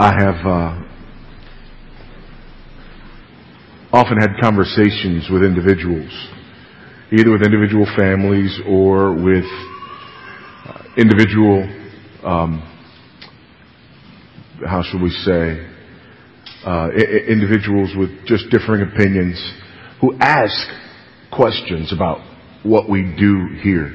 I 0.00 0.14
have 0.18 0.46
uh, 0.46 0.82
often 3.92 4.16
had 4.18 4.30
conversations 4.40 5.28
with 5.30 5.42
individuals, 5.42 6.10
either 7.12 7.30
with 7.30 7.42
individual 7.42 7.84
families 7.98 8.58
or 8.66 9.12
with 9.12 9.44
uh, 9.44 10.84
individual, 10.96 11.64
um, 12.24 12.62
how 14.66 14.82
should 14.82 15.02
we 15.02 15.10
say, 15.10 15.68
uh, 16.64 16.88
I- 16.96 17.26
individuals 17.28 17.90
with 17.94 18.24
just 18.24 18.48
differing 18.48 18.80
opinions 18.90 19.36
who 20.00 20.16
ask 20.18 20.66
questions 21.30 21.92
about 21.92 22.20
what 22.62 22.88
we 22.88 23.02
do 23.02 23.48
here 23.62 23.92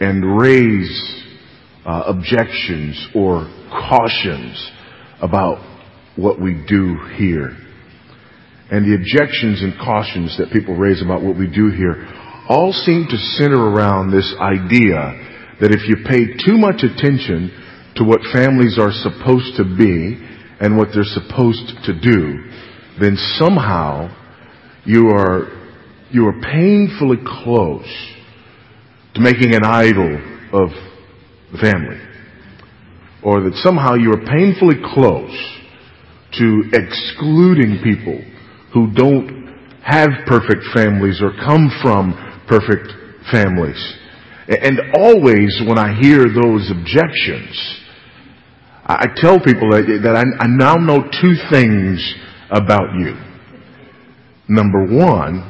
and 0.00 0.38
raise 0.38 1.22
uh, 1.86 2.02
objections 2.06 3.08
or 3.14 3.48
cautions 3.70 4.72
about 5.22 5.58
what 6.16 6.40
we 6.40 6.64
do 6.68 6.96
here. 7.16 7.56
And 8.70 8.86
the 8.86 8.94
objections 8.94 9.62
and 9.62 9.74
cautions 9.78 10.38
that 10.38 10.52
people 10.52 10.76
raise 10.76 11.02
about 11.02 11.22
what 11.22 11.36
we 11.36 11.46
do 11.46 11.70
here 11.70 12.06
all 12.48 12.72
seem 12.72 13.06
to 13.08 13.16
center 13.16 13.58
around 13.58 14.10
this 14.10 14.34
idea 14.40 15.28
that 15.60 15.72
if 15.72 15.88
you 15.88 15.96
pay 16.08 16.38
too 16.44 16.56
much 16.56 16.82
attention 16.82 17.50
to 17.96 18.04
what 18.04 18.20
families 18.32 18.78
are 18.78 18.92
supposed 18.92 19.56
to 19.56 19.64
be 19.64 20.18
and 20.60 20.76
what 20.76 20.88
they're 20.94 21.04
supposed 21.04 21.68
to 21.84 21.92
do, 22.00 22.44
then 23.00 23.16
somehow 23.38 24.08
you 24.84 25.08
are, 25.08 25.48
you 26.10 26.26
are 26.26 26.40
painfully 26.40 27.18
close 27.24 27.90
to 29.14 29.20
making 29.20 29.54
an 29.54 29.64
idol 29.64 30.14
of 30.52 30.70
the 31.52 31.58
family. 31.58 32.09
Or 33.22 33.40
that 33.42 33.54
somehow 33.56 33.94
you 33.94 34.12
are 34.12 34.24
painfully 34.24 34.76
close 34.94 35.36
to 36.38 36.62
excluding 36.72 37.80
people 37.82 38.22
who 38.72 38.92
don't 38.92 39.40
have 39.82 40.10
perfect 40.26 40.62
families 40.72 41.20
or 41.20 41.32
come 41.44 41.70
from 41.82 42.14
perfect 42.48 42.88
families. 43.30 43.78
And 44.48 44.80
always 44.94 45.60
when 45.66 45.78
I 45.78 45.98
hear 46.00 46.24
those 46.24 46.70
objections, 46.70 47.80
I 48.86 49.06
tell 49.16 49.38
people 49.38 49.70
that, 49.70 50.00
that 50.02 50.16
I, 50.16 50.44
I 50.44 50.46
now 50.48 50.74
know 50.74 51.02
two 51.20 51.34
things 51.50 52.14
about 52.50 52.94
you. 52.98 53.14
Number 54.48 54.84
one, 54.84 55.46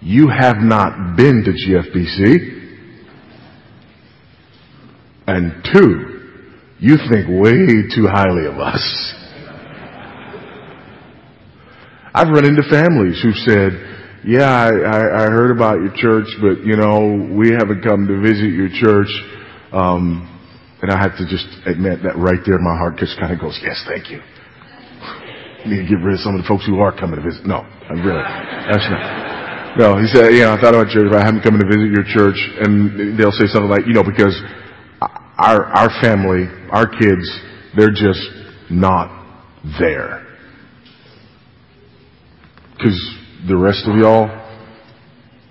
you 0.00 0.28
have 0.28 0.56
not 0.58 1.16
been 1.16 1.44
to 1.44 1.52
GFBC. 1.52 2.60
And 5.26 5.62
two, 5.72 6.11
you 6.82 6.98
think 7.06 7.30
way 7.30 7.86
too 7.94 8.10
highly 8.10 8.50
of 8.50 8.58
us. 8.58 8.82
I've 12.12 12.26
run 12.26 12.44
into 12.44 12.66
families 12.66 13.22
who've 13.22 13.38
said, 13.46 13.70
yeah, 14.26 14.50
I, 14.50 14.66
I, 14.66 14.98
I 14.98 15.24
heard 15.30 15.54
about 15.54 15.78
your 15.78 15.94
church, 15.94 16.26
but 16.42 16.66
you 16.66 16.74
know, 16.74 17.30
we 17.30 17.54
haven't 17.54 17.86
come 17.86 18.10
to 18.10 18.18
visit 18.20 18.50
your 18.50 18.66
church. 18.66 19.06
Um, 19.70 20.26
and 20.82 20.90
I 20.90 20.98
have 20.98 21.16
to 21.22 21.24
just 21.30 21.46
admit 21.70 22.02
that 22.02 22.18
right 22.18 22.42
there, 22.44 22.58
my 22.58 22.76
heart 22.76 22.98
just 22.98 23.14
kind 23.14 23.32
of 23.32 23.38
goes, 23.38 23.54
yes, 23.62 23.78
thank 23.86 24.10
you. 24.10 24.18
You 25.62 25.70
need 25.70 25.86
to 25.86 25.88
get 25.88 26.02
rid 26.02 26.18
of 26.18 26.20
some 26.26 26.34
of 26.34 26.42
the 26.42 26.48
folks 26.50 26.66
who 26.66 26.82
are 26.82 26.90
coming 26.90 27.14
to 27.14 27.22
visit. 27.22 27.46
No, 27.46 27.62
I'm 27.62 28.02
really, 28.02 28.26
that's 28.66 28.90
not. 28.90 29.78
No, 29.78 30.02
he 30.02 30.10
said, 30.10 30.34
you 30.34 30.42
know, 30.42 30.52
I 30.52 30.60
thought 30.60 30.74
about 30.74 30.90
church, 30.90 31.06
but 31.06 31.22
I 31.22 31.24
haven't 31.24 31.46
come 31.46 31.54
to 31.54 31.64
visit 31.64 31.94
your 31.94 32.02
church. 32.10 32.36
And 32.58 33.14
they'll 33.14 33.32
say 33.32 33.46
something 33.46 33.70
like, 33.70 33.86
you 33.86 33.94
know, 33.94 34.02
because 34.02 34.34
our, 35.38 35.64
our 35.64 35.88
family, 36.02 36.46
our 36.70 36.86
kids, 36.86 37.40
they're 37.76 37.90
just 37.90 38.28
not 38.70 39.08
there. 39.78 40.26
Cause 42.80 43.16
the 43.48 43.56
rest 43.56 43.84
of 43.86 43.96
y'all, 43.96 44.28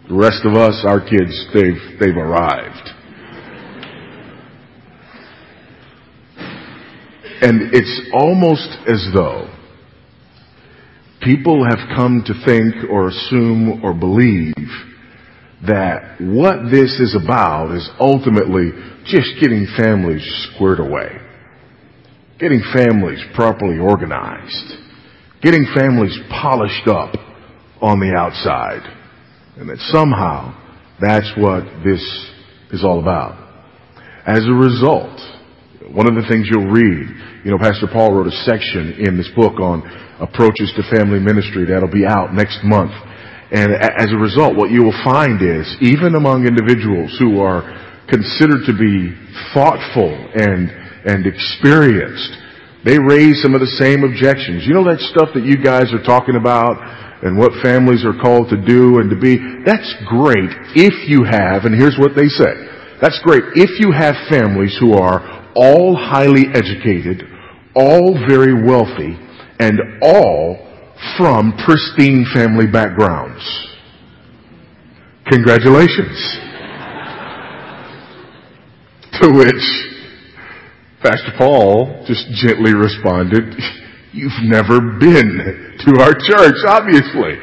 the 0.08 0.16
rest 0.16 0.42
of 0.46 0.56
us, 0.56 0.84
our 0.86 1.00
kids, 1.00 1.48
they've, 1.54 2.00
they've 2.00 2.18
arrived. 2.18 2.90
And 7.42 7.74
it's 7.74 8.10
almost 8.14 8.78
as 8.88 9.08
though 9.16 9.50
people 11.22 11.66
have 11.68 11.80
come 11.96 12.24
to 12.26 12.34
think 12.46 12.90
or 12.90 13.08
assume 13.08 13.84
or 13.84 13.94
believe 13.94 14.54
that 15.68 16.18
what 16.20 16.72
this 16.72 17.00
is 17.00 17.16
about 17.16 17.76
is 17.76 17.88
ultimately 18.00 18.72
just 19.06 19.30
getting 19.40 19.68
families 19.78 20.24
squared 20.54 20.80
away. 20.80 21.18
Getting 22.40 22.64
families 22.74 23.20
properly 23.36 23.78
organized. 23.78 24.74
Getting 25.42 25.66
families 25.76 26.18
polished 26.30 26.88
up 26.88 27.14
on 27.82 28.00
the 28.00 28.14
outside. 28.16 28.82
And 29.58 29.70
that 29.70 29.78
somehow 29.92 30.58
that's 31.00 31.32
what 31.38 31.64
this 31.84 32.02
is 32.72 32.84
all 32.84 33.00
about. 33.00 33.38
As 34.26 34.46
a 34.46 34.54
result, 34.54 35.18
one 35.94 36.08
of 36.08 36.16
the 36.16 36.28
things 36.30 36.48
you'll 36.50 36.70
read, 36.70 37.10
you 37.44 37.52
know, 37.52 37.58
Pastor 37.58 37.88
Paul 37.92 38.14
wrote 38.14 38.28
a 38.28 38.38
section 38.46 39.02
in 39.02 39.18
this 39.18 39.30
book 39.36 39.60
on 39.60 39.82
approaches 40.22 40.72
to 40.78 40.96
family 40.96 41.20
ministry 41.20 41.66
that'll 41.66 41.92
be 41.92 42.06
out 42.06 42.34
next 42.34 42.62
month. 42.64 42.94
And 43.52 43.76
as 43.76 44.12
a 44.12 44.18
result, 44.18 44.56
what 44.56 44.72
you 44.72 44.84
will 44.84 44.96
find 45.04 45.44
is, 45.44 45.68
even 45.82 46.16
among 46.16 46.48
individuals 46.48 47.12
who 47.20 47.42
are 47.44 47.68
considered 48.08 48.64
to 48.66 48.72
be 48.72 49.12
thoughtful 49.54 50.08
and, 50.08 50.72
and 51.04 51.28
experienced, 51.28 52.32
they 52.88 52.98
raise 52.98 53.44
some 53.44 53.54
of 53.54 53.60
the 53.60 53.76
same 53.78 54.08
objections. 54.08 54.64
You 54.66 54.74
know 54.74 54.88
that 54.88 55.04
stuff 55.12 55.36
that 55.36 55.44
you 55.44 55.60
guys 55.60 55.92
are 55.92 56.02
talking 56.02 56.40
about 56.40 56.80
and 57.24 57.38
what 57.38 57.52
families 57.62 58.04
are 58.08 58.18
called 58.18 58.50
to 58.50 58.58
do 58.58 58.98
and 59.04 59.12
to 59.12 59.20
be? 59.20 59.38
That's 59.68 59.94
great 60.08 60.50
if 60.74 61.12
you 61.12 61.28
have, 61.28 61.68
and 61.68 61.76
here's 61.76 62.00
what 62.00 62.16
they 62.16 62.32
say. 62.32 62.56
That's 63.04 63.20
great 63.22 63.44
if 63.54 63.80
you 63.84 63.92
have 63.92 64.16
families 64.30 64.78
who 64.80 64.94
are 64.94 65.20
all 65.56 65.96
highly 65.96 66.48
educated, 66.56 67.28
all 67.76 68.16
very 68.28 68.64
wealthy, 68.64 69.20
and 69.60 69.78
all 70.02 70.71
from 71.18 71.54
pristine 71.66 72.26
family 72.34 72.68
backgrounds. 72.72 73.42
Congratulations. 75.32 76.12
to 79.22 79.32
which 79.32 79.64
Pastor 81.02 81.34
Paul 81.38 82.04
just 82.08 82.28
gently 82.34 82.74
responded, 82.74 83.56
You've 84.14 84.44
never 84.44 84.82
been 85.00 85.78
to 85.86 86.02
our 86.02 86.14
church, 86.14 86.58
obviously, 86.68 87.36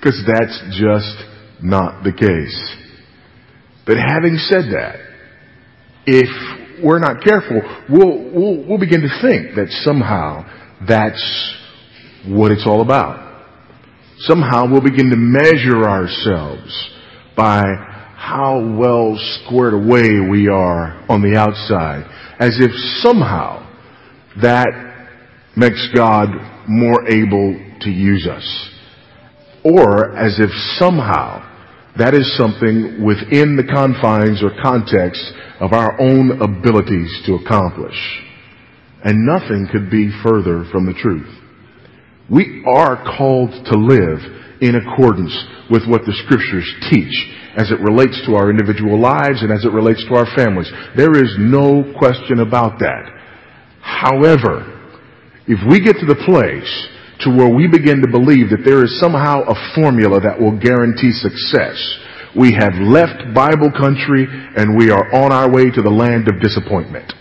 because 0.00 0.22
that's 0.26 0.58
just 0.70 1.22
not 1.62 2.02
the 2.02 2.12
case. 2.12 2.76
But 3.86 3.98
having 3.98 4.38
said 4.38 4.72
that, 4.72 4.96
if 6.06 6.82
we're 6.82 6.98
not 6.98 7.22
careful, 7.22 7.60
we'll, 7.90 8.32
we'll, 8.32 8.66
we'll 8.66 8.78
begin 8.78 9.02
to 9.02 9.20
think 9.20 9.54
that 9.56 9.68
somehow 9.84 10.46
that's 10.88 11.20
what 12.26 12.52
it's 12.52 12.66
all 12.66 12.82
about. 12.82 13.20
Somehow 14.18 14.70
we'll 14.70 14.80
begin 14.80 15.10
to 15.10 15.16
measure 15.16 15.84
ourselves 15.84 16.90
by 17.36 17.64
how 18.16 18.76
well 18.78 19.18
squared 19.18 19.74
away 19.74 20.20
we 20.20 20.48
are 20.48 21.04
on 21.08 21.20
the 21.20 21.36
outside, 21.36 22.04
as 22.38 22.56
if 22.60 22.70
somehow 23.02 23.60
that 24.40 24.68
makes 25.56 25.88
God 25.94 26.28
more 26.66 27.06
able 27.08 27.60
to 27.80 27.90
use 27.90 28.26
us. 28.26 28.70
Or 29.64 30.16
as 30.16 30.38
if 30.38 30.50
somehow 30.78 31.50
that 31.96 32.14
is 32.14 32.36
something 32.36 33.04
within 33.04 33.56
the 33.56 33.62
confines 33.70 34.42
or 34.42 34.50
context 34.62 35.22
of 35.60 35.72
our 35.72 36.00
own 36.00 36.42
abilities 36.42 37.22
to 37.26 37.34
accomplish. 37.34 37.94
And 39.04 39.26
nothing 39.26 39.68
could 39.70 39.90
be 39.90 40.10
further 40.22 40.64
from 40.72 40.86
the 40.86 40.94
truth. 40.94 41.43
We 42.30 42.64
are 42.66 43.02
called 43.16 43.50
to 43.50 43.76
live 43.76 44.18
in 44.60 44.76
accordance 44.76 45.34
with 45.70 45.84
what 45.86 46.06
the 46.06 46.16
scriptures 46.24 46.64
teach 46.90 47.14
as 47.56 47.70
it 47.70 47.80
relates 47.80 48.20
to 48.26 48.34
our 48.34 48.50
individual 48.50 48.98
lives 48.98 49.42
and 49.42 49.52
as 49.52 49.64
it 49.64 49.72
relates 49.72 50.04
to 50.08 50.14
our 50.14 50.26
families. 50.34 50.70
There 50.96 51.14
is 51.14 51.36
no 51.38 51.92
question 51.98 52.40
about 52.40 52.78
that. 52.80 53.04
However, 53.80 54.74
if 55.46 55.60
we 55.68 55.84
get 55.84 56.00
to 56.00 56.06
the 56.06 56.24
place 56.24 56.72
to 57.20 57.30
where 57.30 57.52
we 57.52 57.68
begin 57.68 58.00
to 58.00 58.08
believe 58.08 58.50
that 58.50 58.64
there 58.64 58.82
is 58.82 58.98
somehow 58.98 59.44
a 59.44 59.74
formula 59.74 60.20
that 60.20 60.40
will 60.40 60.58
guarantee 60.58 61.12
success, 61.12 61.76
we 62.34 62.52
have 62.52 62.74
left 62.80 63.34
Bible 63.34 63.70
country 63.70 64.26
and 64.26 64.76
we 64.76 64.90
are 64.90 65.12
on 65.14 65.30
our 65.30 65.52
way 65.52 65.70
to 65.70 65.82
the 65.82 65.92
land 65.92 66.26
of 66.28 66.40
disappointment. 66.40 67.12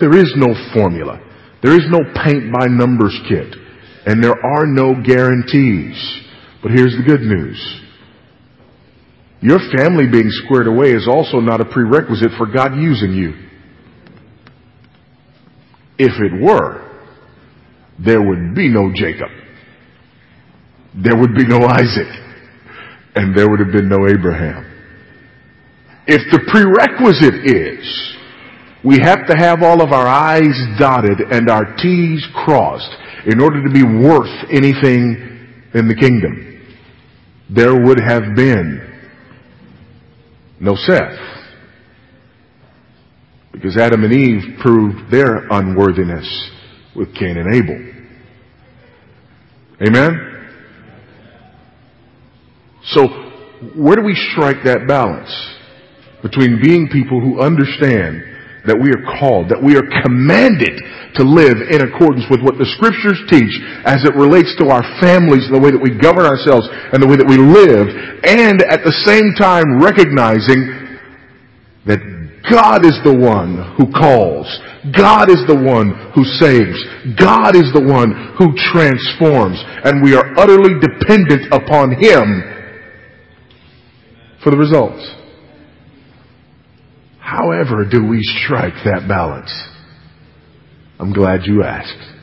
There 0.00 0.16
is 0.16 0.32
no 0.36 0.54
formula. 0.74 1.20
There 1.62 1.74
is 1.74 1.86
no 1.88 2.00
paint 2.24 2.52
by 2.52 2.66
numbers 2.66 3.18
kit. 3.28 3.54
And 4.06 4.22
there 4.22 4.38
are 4.44 4.66
no 4.66 4.94
guarantees. 5.02 5.96
But 6.62 6.72
here's 6.72 6.96
the 6.96 7.04
good 7.04 7.22
news. 7.22 7.82
Your 9.40 9.58
family 9.76 10.06
being 10.10 10.30
squared 10.30 10.66
away 10.66 10.92
is 10.92 11.08
also 11.08 11.40
not 11.40 11.60
a 11.60 11.64
prerequisite 11.64 12.32
for 12.38 12.46
God 12.46 12.76
using 12.76 13.12
you. 13.12 13.34
If 15.98 16.12
it 16.20 16.42
were, 16.42 16.82
there 18.04 18.22
would 18.22 18.54
be 18.54 18.68
no 18.68 18.92
Jacob. 18.94 19.30
There 20.94 21.16
would 21.16 21.34
be 21.34 21.46
no 21.46 21.66
Isaac. 21.66 22.08
And 23.14 23.36
there 23.36 23.48
would 23.48 23.60
have 23.60 23.72
been 23.72 23.88
no 23.88 24.06
Abraham. 24.06 24.64
If 26.06 26.22
the 26.30 26.40
prerequisite 26.50 27.46
is 27.46 28.15
we 28.84 28.98
have 28.98 29.26
to 29.26 29.36
have 29.36 29.62
all 29.62 29.82
of 29.82 29.92
our 29.92 30.06
I's 30.06 30.78
dotted 30.78 31.20
and 31.20 31.50
our 31.50 31.76
T's 31.76 32.26
crossed 32.44 32.90
in 33.26 33.40
order 33.40 33.62
to 33.64 33.70
be 33.70 33.82
worth 33.82 34.30
anything 34.50 35.26
in 35.74 35.88
the 35.88 35.94
kingdom, 35.94 36.76
there 37.50 37.74
would 37.74 38.00
have 38.00 38.36
been 38.36 38.82
no 40.60 40.74
Seth. 40.74 41.18
Because 43.52 43.76
Adam 43.76 44.04
and 44.04 44.12
Eve 44.12 44.58
proved 44.60 45.10
their 45.10 45.48
unworthiness 45.50 46.50
with 46.94 47.14
Cain 47.14 47.36
and 47.36 47.54
Abel. 47.54 47.92
Amen? 49.86 50.36
So, 52.84 53.08
where 53.74 53.96
do 53.96 54.02
we 54.02 54.14
strike 54.32 54.64
that 54.64 54.86
balance 54.86 55.34
between 56.22 56.60
being 56.62 56.88
people 56.88 57.20
who 57.20 57.40
understand 57.40 58.35
that 58.66 58.78
we 58.78 58.90
are 58.90 59.02
called, 59.18 59.48
that 59.48 59.62
we 59.62 59.78
are 59.78 59.86
commanded 60.02 60.76
to 61.14 61.22
live 61.24 61.56
in 61.70 61.80
accordance 61.80 62.26
with 62.28 62.42
what 62.42 62.58
the 62.58 62.68
scriptures 62.76 63.18
teach 63.30 63.54
as 63.86 64.04
it 64.04 64.12
relates 64.14 64.52
to 64.60 64.68
our 64.68 64.84
families 65.00 65.48
and 65.48 65.54
the 65.56 65.62
way 65.62 65.70
that 65.70 65.80
we 65.80 65.94
govern 65.94 66.26
ourselves 66.26 66.68
and 66.92 67.00
the 67.00 67.08
way 67.08 67.16
that 67.16 67.26
we 67.26 67.40
live, 67.40 67.88
and 68.26 68.60
at 68.66 68.84
the 68.84 68.94
same 69.06 69.32
time 69.38 69.80
recognizing 69.80 70.66
that 71.86 72.02
God 72.50 72.86
is 72.86 72.94
the 73.02 73.14
one 73.14 73.74
who 73.74 73.90
calls. 73.90 74.46
God 74.94 75.30
is 75.30 75.42
the 75.50 75.56
one 75.56 76.12
who 76.14 76.22
saves. 76.38 76.78
God 77.18 77.56
is 77.56 77.72
the 77.74 77.82
one 77.82 78.34
who 78.38 78.54
transforms. 78.70 79.58
And 79.82 80.02
we 80.02 80.14
are 80.14 80.30
utterly 80.38 80.78
dependent 80.78 81.50
upon 81.50 81.98
Him 81.98 82.42
for 84.42 84.50
the 84.50 84.56
results. 84.56 85.02
However 87.26 87.84
do 87.84 88.06
we 88.06 88.22
strike 88.22 88.84
that 88.84 89.08
balance? 89.08 89.50
I'm 91.00 91.12
glad 91.12 91.40
you 91.42 91.64
asked. 91.64 92.14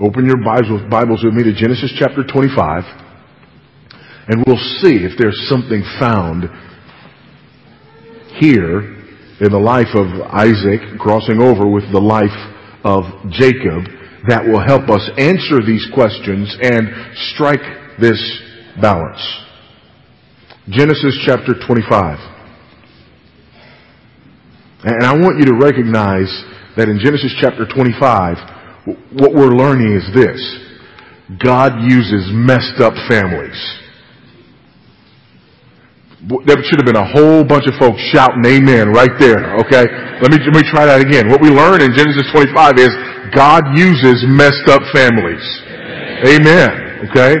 Open 0.00 0.26
your 0.26 0.42
Bibles 0.42 1.22
with 1.22 1.32
me 1.32 1.44
to 1.44 1.54
Genesis 1.54 1.94
chapter 1.96 2.24
25 2.26 2.82
and 4.26 4.42
we'll 4.44 4.58
see 4.82 5.06
if 5.06 5.16
there's 5.16 5.48
something 5.48 5.80
found 6.00 6.50
here 8.42 8.98
in 9.38 9.52
the 9.52 9.62
life 9.62 9.94
of 9.94 10.08
Isaac 10.34 10.98
crossing 10.98 11.40
over 11.40 11.70
with 11.70 11.84
the 11.92 12.00
life 12.00 12.34
of 12.82 13.04
Jacob 13.30 13.86
that 14.26 14.44
will 14.44 14.58
help 14.58 14.90
us 14.90 15.08
answer 15.18 15.64
these 15.64 15.86
questions 15.94 16.52
and 16.60 16.90
strike 17.30 17.62
this 18.00 18.18
balance. 18.82 19.22
Genesis 20.68 21.16
chapter 21.24 21.54
25. 21.64 22.35
And 24.86 25.02
I 25.02 25.18
want 25.18 25.42
you 25.42 25.50
to 25.50 25.58
recognize 25.58 26.30
that 26.78 26.86
in 26.86 27.02
Genesis 27.02 27.34
chapter 27.42 27.66
25, 27.66 28.86
what 29.18 29.34
we're 29.34 29.50
learning 29.50 29.98
is 29.98 30.06
this. 30.14 30.38
God 31.42 31.82
uses 31.82 32.30
messed 32.30 32.78
up 32.78 32.94
families. 33.10 33.58
There 36.46 36.62
should 36.62 36.78
have 36.78 36.86
been 36.86 37.02
a 37.02 37.10
whole 37.10 37.42
bunch 37.42 37.66
of 37.66 37.74
folks 37.82 37.98
shouting 38.14 38.46
amen 38.46 38.94
right 38.94 39.10
there, 39.18 39.58
okay? 39.66 39.90
Let 40.22 40.30
me, 40.30 40.38
let 40.38 40.54
me 40.54 40.62
try 40.70 40.86
that 40.86 41.02
again. 41.02 41.34
What 41.34 41.42
we 41.42 41.50
learn 41.50 41.82
in 41.82 41.90
Genesis 41.90 42.30
25 42.30 42.78
is 42.78 42.94
God 43.34 43.74
uses 43.74 44.22
messed 44.22 44.70
up 44.70 44.86
families. 44.94 45.42
Amen, 46.30 47.10
okay? 47.10 47.34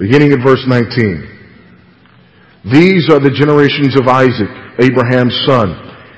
Beginning 0.00 0.32
at 0.32 0.40
verse 0.40 0.64
19. 0.64 2.72
These 2.72 3.12
are 3.12 3.20
the 3.20 3.36
generations 3.36 4.00
of 4.00 4.08
Isaac. 4.08 4.63
Abraham's 4.78 5.34
son. 5.46 5.70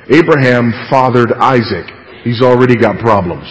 Abraham 0.08 0.72
fathered 0.88 1.32
Isaac. 1.32 1.86
He's 2.22 2.42
already 2.42 2.76
got 2.76 2.98
problems. 2.98 3.46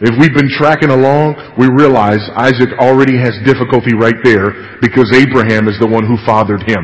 If 0.00 0.18
we've 0.18 0.34
been 0.34 0.50
tracking 0.50 0.90
along, 0.90 1.38
we 1.58 1.70
realize 1.70 2.18
Isaac 2.34 2.74
already 2.80 3.16
has 3.18 3.38
difficulty 3.46 3.94
right 3.94 4.18
there 4.24 4.78
because 4.82 5.06
Abraham 5.14 5.68
is 5.68 5.78
the 5.78 5.86
one 5.86 6.02
who 6.02 6.18
fathered 6.26 6.66
him. 6.66 6.82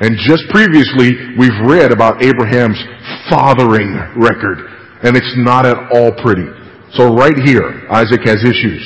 And 0.00 0.16
just 0.16 0.48
previously, 0.48 1.36
we've 1.36 1.60
read 1.68 1.92
about 1.92 2.22
Abraham's 2.22 2.80
fathering 3.28 3.92
record, 4.16 4.64
and 5.02 5.12
it's 5.12 5.34
not 5.36 5.66
at 5.66 5.76
all 5.92 6.14
pretty. 6.22 6.48
So 6.94 7.12
right 7.12 7.36
here, 7.44 7.84
Isaac 7.90 8.24
has 8.24 8.40
issues. 8.40 8.80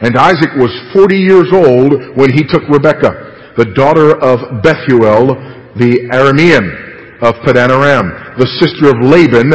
And 0.00 0.16
Isaac 0.16 0.56
was 0.56 0.72
40 0.94 1.16
years 1.16 1.52
old 1.52 2.16
when 2.16 2.32
he 2.32 2.42
took 2.48 2.62
Rebekah, 2.70 3.54
the 3.58 3.74
daughter 3.76 4.16
of 4.24 4.62
Bethuel, 4.62 5.36
the 5.76 6.08
Aramean 6.16 6.91
of 7.22 7.38
Padan 7.46 7.70
Aram, 7.70 8.34
the 8.36 8.50
sister 8.58 8.90
of 8.90 8.98
Laban, 8.98 9.50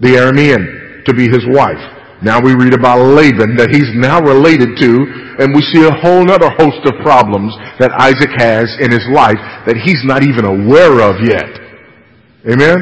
the 0.00 0.20
Aramean, 0.20 1.02
to 1.08 1.14
be 1.16 1.24
his 1.24 1.48
wife. 1.48 1.80
Now 2.20 2.38
we 2.38 2.54
read 2.54 2.76
about 2.76 3.00
Laban 3.00 3.56
that 3.56 3.72
he's 3.72 3.88
now 3.96 4.20
related 4.20 4.76
to, 4.78 4.92
and 5.42 5.56
we 5.56 5.64
see 5.72 5.82
a 5.82 5.96
whole 6.04 6.28
other 6.30 6.52
host 6.54 6.84
of 6.84 7.00
problems 7.02 7.50
that 7.80 7.90
Isaac 7.96 8.30
has 8.36 8.68
in 8.78 8.92
his 8.92 9.02
life 9.10 9.40
that 9.66 9.80
he's 9.80 10.04
not 10.04 10.22
even 10.22 10.44
aware 10.44 11.00
of 11.02 11.24
yet. 11.24 11.50
Amen? 12.46 12.78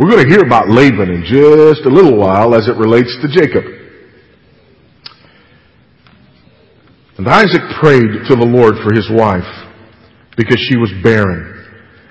We're 0.00 0.08
going 0.08 0.24
to 0.24 0.30
hear 0.32 0.40
about 0.40 0.72
Laban 0.72 1.12
in 1.12 1.22
just 1.28 1.84
a 1.84 1.92
little 1.92 2.16
while 2.16 2.56
as 2.56 2.66
it 2.66 2.74
relates 2.80 3.12
to 3.20 3.28
Jacob. 3.28 3.62
And 7.18 7.28
Isaac 7.28 7.60
prayed 7.78 8.24
to 8.32 8.34
the 8.34 8.48
Lord 8.48 8.80
for 8.82 8.96
his 8.96 9.06
wife 9.12 9.46
because 10.38 10.58
she 10.66 10.80
was 10.80 10.90
barren. 11.04 11.59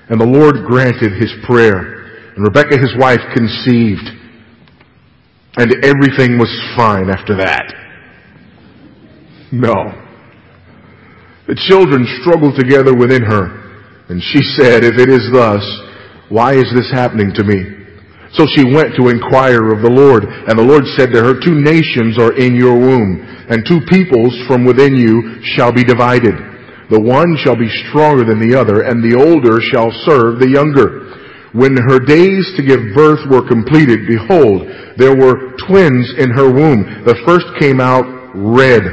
And 0.09 0.19
the 0.19 0.25
Lord 0.25 0.65
granted 0.67 1.13
his 1.13 1.31
prayer. 1.45 2.33
And 2.35 2.43
Rebekah, 2.43 2.77
his 2.77 2.95
wife, 2.97 3.21
conceived. 3.33 4.09
And 5.57 5.73
everything 5.83 6.37
was 6.37 6.49
fine 6.75 7.09
after 7.09 7.35
that. 7.37 7.73
No. 9.51 9.73
The 11.47 11.57
children 11.67 12.05
struggled 12.21 12.57
together 12.57 12.95
within 12.95 13.23
her. 13.23 13.57
And 14.09 14.21
she 14.21 14.41
said, 14.57 14.83
if 14.83 14.97
it 14.97 15.09
is 15.09 15.29
thus, 15.31 15.61
why 16.29 16.53
is 16.53 16.71
this 16.73 16.89
happening 16.91 17.31
to 17.35 17.43
me? 17.43 17.77
So 18.33 18.45
she 18.45 18.65
went 18.65 18.93
to 18.97 19.09
inquire 19.09 19.73
of 19.73 19.81
the 19.81 19.89
Lord. 19.89 20.25
And 20.25 20.57
the 20.57 20.63
Lord 20.63 20.85
said 20.97 21.11
to 21.13 21.21
her, 21.21 21.33
two 21.37 21.57
nations 21.57 22.17
are 22.17 22.33
in 22.37 22.55
your 22.55 22.77
womb, 22.77 23.25
and 23.49 23.65
two 23.65 23.81
peoples 23.89 24.33
from 24.47 24.65
within 24.65 24.95
you 24.95 25.41
shall 25.57 25.71
be 25.71 25.83
divided. 25.83 26.48
The 26.89 26.99
one 26.99 27.37
shall 27.37 27.55
be 27.55 27.69
stronger 27.89 28.25
than 28.25 28.41
the 28.41 28.57
other, 28.57 28.81
and 28.81 29.03
the 29.03 29.17
older 29.17 29.61
shall 29.61 29.91
serve 30.05 30.39
the 30.39 30.49
younger. 30.49 31.05
When 31.53 31.77
her 31.77 31.99
days 31.99 32.45
to 32.57 32.65
give 32.65 32.95
birth 32.95 33.25
were 33.29 33.47
completed, 33.47 34.07
behold, 34.07 34.65
there 34.97 35.15
were 35.15 35.57
twins 35.67 36.13
in 36.17 36.31
her 36.31 36.51
womb. 36.51 37.05
The 37.05 37.21
first 37.25 37.45
came 37.59 37.79
out 37.79 38.05
red, 38.33 38.83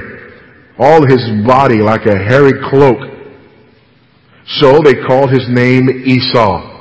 all 0.78 1.04
his 1.06 1.24
body 1.46 1.80
like 1.80 2.06
a 2.06 2.16
hairy 2.16 2.52
cloak. 2.70 2.98
So 4.60 4.80
they 4.84 4.94
called 5.06 5.30
his 5.30 5.48
name 5.48 5.88
Esau. 5.88 6.72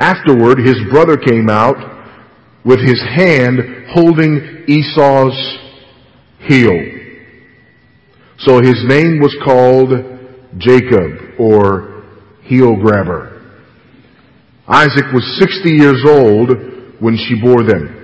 Afterward, 0.00 0.58
his 0.58 0.78
brother 0.90 1.16
came 1.16 1.50
out 1.50 1.76
with 2.64 2.80
his 2.80 3.00
hand 3.14 3.58
holding 3.90 4.64
Esau's 4.66 5.58
heel. 6.40 6.78
So 8.38 8.60
his 8.60 8.82
name 8.88 9.20
was 9.20 9.36
called 9.44 10.11
Jacob 10.58 11.38
or 11.38 12.04
heel 12.42 12.76
grabber. 12.76 13.40
Isaac 14.68 15.12
was 15.12 15.24
60 15.40 15.70
years 15.70 16.04
old 16.06 16.50
when 17.00 17.16
she 17.16 17.40
bore 17.40 17.62
them. 17.64 17.98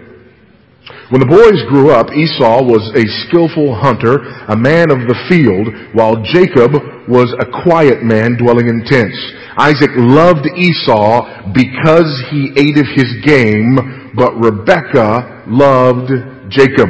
When 1.11 1.21
the 1.21 1.29
boys 1.29 1.65
grew 1.73 1.91
up, 1.91 2.13
Esau 2.13 2.65
was 2.65 2.85
a 2.93 3.05
skillful 3.25 3.75
hunter, 3.75 4.21
a 4.49 4.57
man 4.57 4.93
of 4.93 5.09
the 5.09 5.17
field, 5.29 5.97
while 5.97 6.21
Jacob 6.21 6.77
was 7.09 7.33
a 7.41 7.49
quiet 7.65 8.05
man 8.05 8.37
dwelling 8.37 8.69
in 8.69 8.85
tents. 8.85 9.17
Isaac 9.57 9.91
loved 9.97 10.45
Esau 10.53 11.53
because 11.57 12.13
he 12.29 12.53
ate 12.57 12.77
of 12.77 12.89
his 12.93 13.25
game, 13.25 14.13
but 14.15 14.37
Rebekah 14.37 15.49
loved 15.49 16.13
Jacob. 16.53 16.89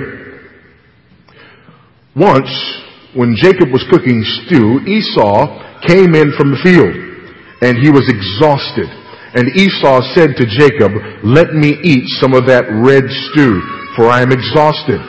Once, 2.16 2.50
when 3.14 3.36
Jacob 3.36 3.70
was 3.70 3.84
cooking 3.90 4.22
stew, 4.24 4.80
Esau 4.86 5.80
came 5.86 6.14
in 6.14 6.32
from 6.36 6.50
the 6.50 6.60
field 6.62 6.94
and 7.62 7.78
he 7.78 7.90
was 7.90 8.08
exhausted. 8.08 8.88
And 9.34 9.48
Esau 9.56 10.00
said 10.14 10.36
to 10.36 10.44
Jacob, 10.46 10.92
let 11.24 11.54
me 11.54 11.76
eat 11.82 12.08
some 12.20 12.32
of 12.32 12.46
that 12.46 12.64
red 12.70 13.04
stew, 13.30 13.60
for 13.96 14.08
I 14.08 14.22
am 14.22 14.32
exhausted. 14.32 15.00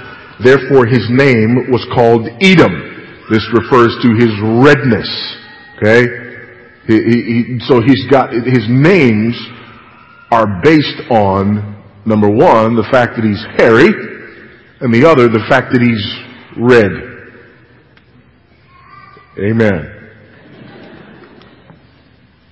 Therefore 0.44 0.86
his 0.86 1.08
name 1.10 1.72
was 1.72 1.86
called 1.94 2.28
Edom. 2.42 2.74
This 3.30 3.46
refers 3.54 3.96
to 4.02 4.10
his 4.16 4.34
redness. 4.64 5.10
Okay? 5.78 6.04
He, 6.88 6.96
he, 6.96 7.18
he, 7.24 7.60
so 7.68 7.82
he's 7.82 8.06
got, 8.10 8.34
his 8.34 8.66
names 8.68 9.38
are 10.32 10.62
based 10.64 11.00
on 11.12 11.80
Number 12.10 12.30
one, 12.30 12.76
the 12.76 12.88
fact 12.90 13.18
that 13.18 13.26
he's 13.26 13.44
hairy, 13.54 13.86
and 14.82 14.94
the 14.94 15.06
other, 15.06 15.28
the 15.28 15.46
fact 15.50 15.70
that 15.74 15.82
he's 15.84 16.02
red. 16.58 16.90
Amen. 19.42 19.96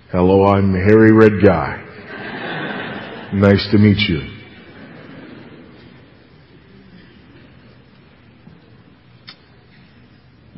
Hello, 0.09 0.45
I'm 0.45 0.73
hairy 0.73 1.11
red 1.11 1.43
guy. 1.43 1.83
Nice 3.33 3.67
to 3.71 3.77
meet 3.77 3.97
you. 4.07 4.21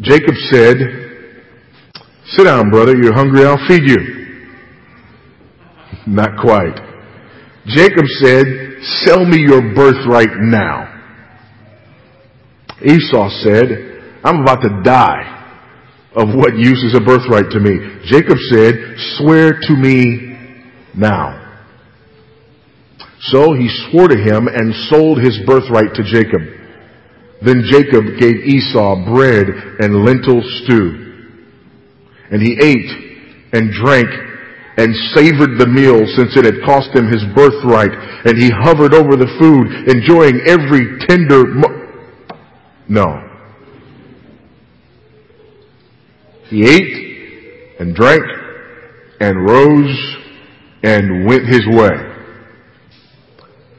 Jacob 0.01 0.35
said, 0.51 0.75
sit 2.25 2.43
down, 2.43 2.69
brother. 2.69 2.95
You're 2.95 3.15
hungry. 3.15 3.43
I'll 3.43 3.67
feed 3.67 3.89
you. 3.89 3.97
Not 6.05 6.39
quite. 6.39 6.79
Jacob 7.65 8.05
said, 8.19 8.45
sell 8.83 9.25
me 9.25 9.39
your 9.39 9.73
birthright 9.73 10.37
now. 10.37 10.95
Esau 12.85 13.29
said, 13.41 14.19
I'm 14.23 14.43
about 14.43 14.61
to 14.61 14.83
die. 14.83 15.38
Of 16.19 16.35
what 16.35 16.57
use 16.57 16.83
is 16.83 16.95
a 16.95 16.99
birthright 16.99 17.49
to 17.51 17.61
me? 17.61 17.79
Jacob 18.03 18.37
said, 18.49 18.75
swear 19.17 19.53
to 19.53 19.73
me 19.73 20.37
now. 20.93 21.37
So 23.21 23.53
he 23.53 23.69
swore 23.87 24.09
to 24.09 24.17
him 24.17 24.47
and 24.47 24.75
sold 24.89 25.21
his 25.21 25.39
birthright 25.45 25.93
to 25.95 26.03
Jacob. 26.03 26.41
Then 27.41 27.63
Jacob 27.71 28.19
gave 28.19 28.35
Esau 28.35 29.05
bread 29.05 29.47
and 29.79 30.03
lentil 30.03 30.41
stew. 30.43 31.05
And 32.31 32.41
he 32.41 32.57
ate 32.61 32.91
and 33.53 33.71
drank 33.71 34.09
and 34.75 34.93
savored 35.15 35.57
the 35.57 35.67
meal 35.67 36.05
since 36.17 36.35
it 36.35 36.43
had 36.43 36.65
cost 36.65 36.89
him 36.93 37.07
his 37.07 37.23
birthright. 37.33 37.91
And 38.25 38.37
he 38.37 38.51
hovered 38.51 38.93
over 38.93 39.15
the 39.15 39.31
food, 39.39 39.87
enjoying 39.87 40.41
every 40.47 40.99
tender 41.07 41.45
mo- 41.47 42.35
No. 42.89 43.28
He 46.49 46.63
ate 46.63 47.79
and 47.79 47.95
drank 47.95 48.23
and 49.19 49.45
rose 49.45 50.17
and 50.83 51.27
went 51.27 51.45
his 51.45 51.65
way. 51.67 52.09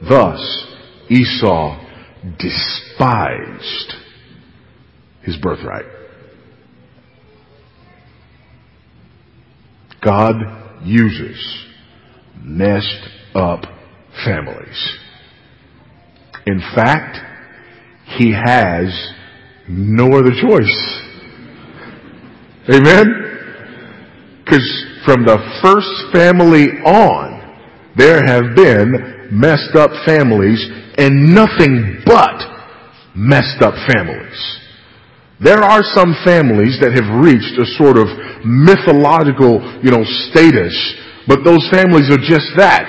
Thus, 0.07 0.67
Esau 1.09 1.85
despised 2.39 3.93
his 5.23 5.37
birthright. 5.37 5.85
God 10.03 10.35
uses 10.83 11.65
messed 12.41 13.07
up 13.35 13.65
families. 14.25 14.97
In 16.45 16.59
fact, 16.73 17.17
he 18.17 18.33
has 18.33 19.13
no 19.67 20.17
other 20.17 20.31
choice. 20.31 21.10
Amen? 22.69 23.05
Because 24.43 24.85
from 25.05 25.25
the 25.25 25.39
first 25.63 25.89
family 26.13 26.77
on, 26.85 27.41
there 27.97 28.21
have 28.25 28.55
been 28.55 29.29
messed 29.31 29.75
up 29.75 29.91
families 30.05 30.61
and 30.97 31.33
nothing 31.33 32.03
but 32.05 32.37
messed 33.15 33.61
up 33.61 33.73
families. 33.91 34.59
There 35.39 35.63
are 35.63 35.81
some 35.81 36.13
families 36.23 36.77
that 36.81 36.93
have 36.93 37.09
reached 37.23 37.57
a 37.57 37.65
sort 37.81 37.97
of 37.97 38.05
mythological, 38.45 39.57
you 39.81 39.89
know, 39.89 40.05
status, 40.29 40.75
but 41.27 41.43
those 41.43 41.65
families 41.71 42.13
are 42.13 42.21
just 42.21 42.45
that. 42.57 42.85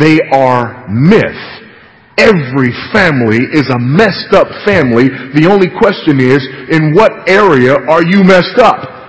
They 0.00 0.18
are 0.34 0.88
myth. 0.90 1.38
Every 2.18 2.74
family 2.92 3.46
is 3.54 3.70
a 3.70 3.78
messed 3.78 4.34
up 4.34 4.48
family. 4.66 5.08
The 5.34 5.46
only 5.46 5.70
question 5.70 6.18
is, 6.18 6.42
in 6.74 6.92
what 6.92 7.28
area 7.28 7.78
are 7.86 8.02
you 8.02 8.24
messed 8.24 8.58
up? 8.58 9.01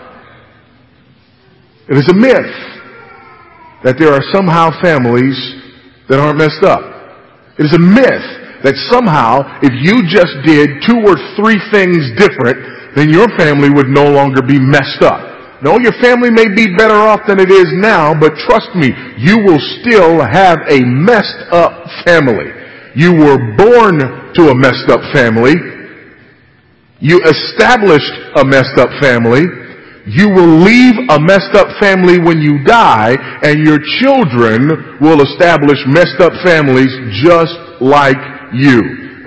It 1.93 2.01
is 2.01 2.09
a 2.09 2.17
myth 2.17 2.53
that 3.85 4.01
there 4.01 4.09
are 4.09 4.25
somehow 4.33 4.73
families 4.81 5.37
that 6.09 6.17
aren't 6.17 6.41
messed 6.41 6.65
up. 6.65 6.81
It 7.61 7.69
is 7.69 7.73
a 7.77 7.85
myth 7.85 8.65
that 8.65 8.73
somehow 8.89 9.61
if 9.61 9.69
you 9.77 10.01
just 10.09 10.33
did 10.41 10.81
two 10.81 11.05
or 11.05 11.13
three 11.37 11.61
things 11.69 12.01
different, 12.17 12.97
then 12.97 13.13
your 13.13 13.29
family 13.37 13.69
would 13.69 13.93
no 13.93 14.09
longer 14.09 14.41
be 14.41 14.57
messed 14.57 15.05
up. 15.05 15.61
No, 15.61 15.77
your 15.77 15.93
family 16.01 16.33
may 16.33 16.49
be 16.49 16.73
better 16.73 16.97
off 16.97 17.29
than 17.29 17.37
it 17.37 17.53
is 17.53 17.69
now, 17.77 18.17
but 18.17 18.33
trust 18.49 18.73
me, 18.73 18.89
you 19.21 19.45
will 19.45 19.61
still 19.85 20.17
have 20.25 20.65
a 20.73 20.81
messed 20.81 21.45
up 21.53 21.93
family. 22.09 22.49
You 22.97 23.13
were 23.21 23.37
born 23.53 24.33
to 24.33 24.49
a 24.49 24.55
messed 24.57 24.89
up 24.89 25.05
family. 25.13 25.53
You 26.97 27.21
established 27.21 28.17
a 28.33 28.41
messed 28.41 28.81
up 28.81 28.89
family 28.97 29.45
you 30.05 30.29
will 30.29 30.59
leave 30.59 30.95
a 31.09 31.19
messed 31.19 31.55
up 31.55 31.67
family 31.79 32.19
when 32.19 32.41
you 32.41 32.63
die 32.65 33.15
and 33.43 33.65
your 33.65 33.79
children 34.01 34.99
will 34.99 35.21
establish 35.21 35.79
messed 35.87 36.19
up 36.19 36.33
families 36.43 36.91
just 37.23 37.55
like 37.79 38.17
you. 38.53 38.81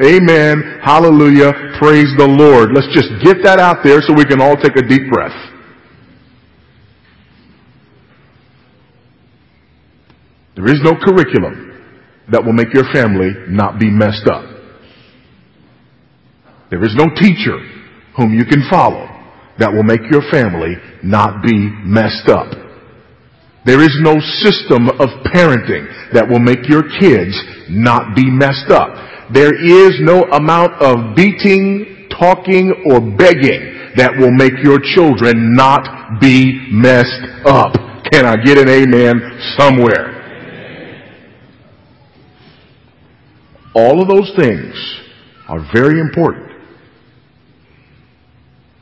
Amen. 0.04 0.80
Hallelujah. 0.84 1.52
Praise 1.78 2.12
the 2.18 2.28
Lord. 2.28 2.70
Let's 2.74 2.92
just 2.92 3.08
get 3.24 3.42
that 3.44 3.58
out 3.58 3.78
there 3.82 4.02
so 4.02 4.12
we 4.12 4.26
can 4.26 4.42
all 4.42 4.56
take 4.56 4.76
a 4.76 4.86
deep 4.86 5.10
breath. 5.10 5.32
There 10.56 10.66
is 10.66 10.80
no 10.82 10.92
curriculum 10.92 11.72
that 12.30 12.44
will 12.44 12.52
make 12.52 12.74
your 12.74 12.84
family 12.92 13.30
not 13.48 13.78
be 13.78 13.90
messed 13.90 14.28
up. 14.28 14.44
There 16.70 16.84
is 16.84 16.94
no 16.96 17.06
teacher 17.16 17.56
whom 18.16 18.34
you 18.34 18.44
can 18.44 18.68
follow 18.68 19.15
that 19.58 19.72
will 19.72 19.82
make 19.82 20.02
your 20.10 20.22
family 20.30 20.76
not 21.02 21.42
be 21.44 21.70
messed 21.84 22.28
up. 22.28 22.52
There 23.64 23.82
is 23.82 23.98
no 24.00 24.20
system 24.20 24.88
of 24.88 25.08
parenting 25.34 26.12
that 26.12 26.28
will 26.28 26.38
make 26.38 26.68
your 26.68 26.84
kids 27.00 27.34
not 27.68 28.14
be 28.14 28.30
messed 28.30 28.70
up. 28.70 28.94
There 29.32 29.54
is 29.54 29.98
no 30.00 30.22
amount 30.30 30.74
of 30.80 31.16
beating, 31.16 32.08
talking, 32.10 32.86
or 32.86 33.00
begging 33.00 33.92
that 33.96 34.12
will 34.16 34.30
make 34.30 34.52
your 34.62 34.78
children 34.78 35.54
not 35.54 36.20
be 36.20 36.68
messed 36.70 37.26
up. 37.44 37.74
Can 38.12 38.24
I 38.24 38.36
get 38.36 38.56
an 38.58 38.68
amen 38.68 39.18
somewhere? 39.58 40.14
All 43.74 44.00
of 44.00 44.08
those 44.08 44.30
things 44.36 44.74
are 45.48 45.66
very 45.74 46.00
important. 46.00 46.52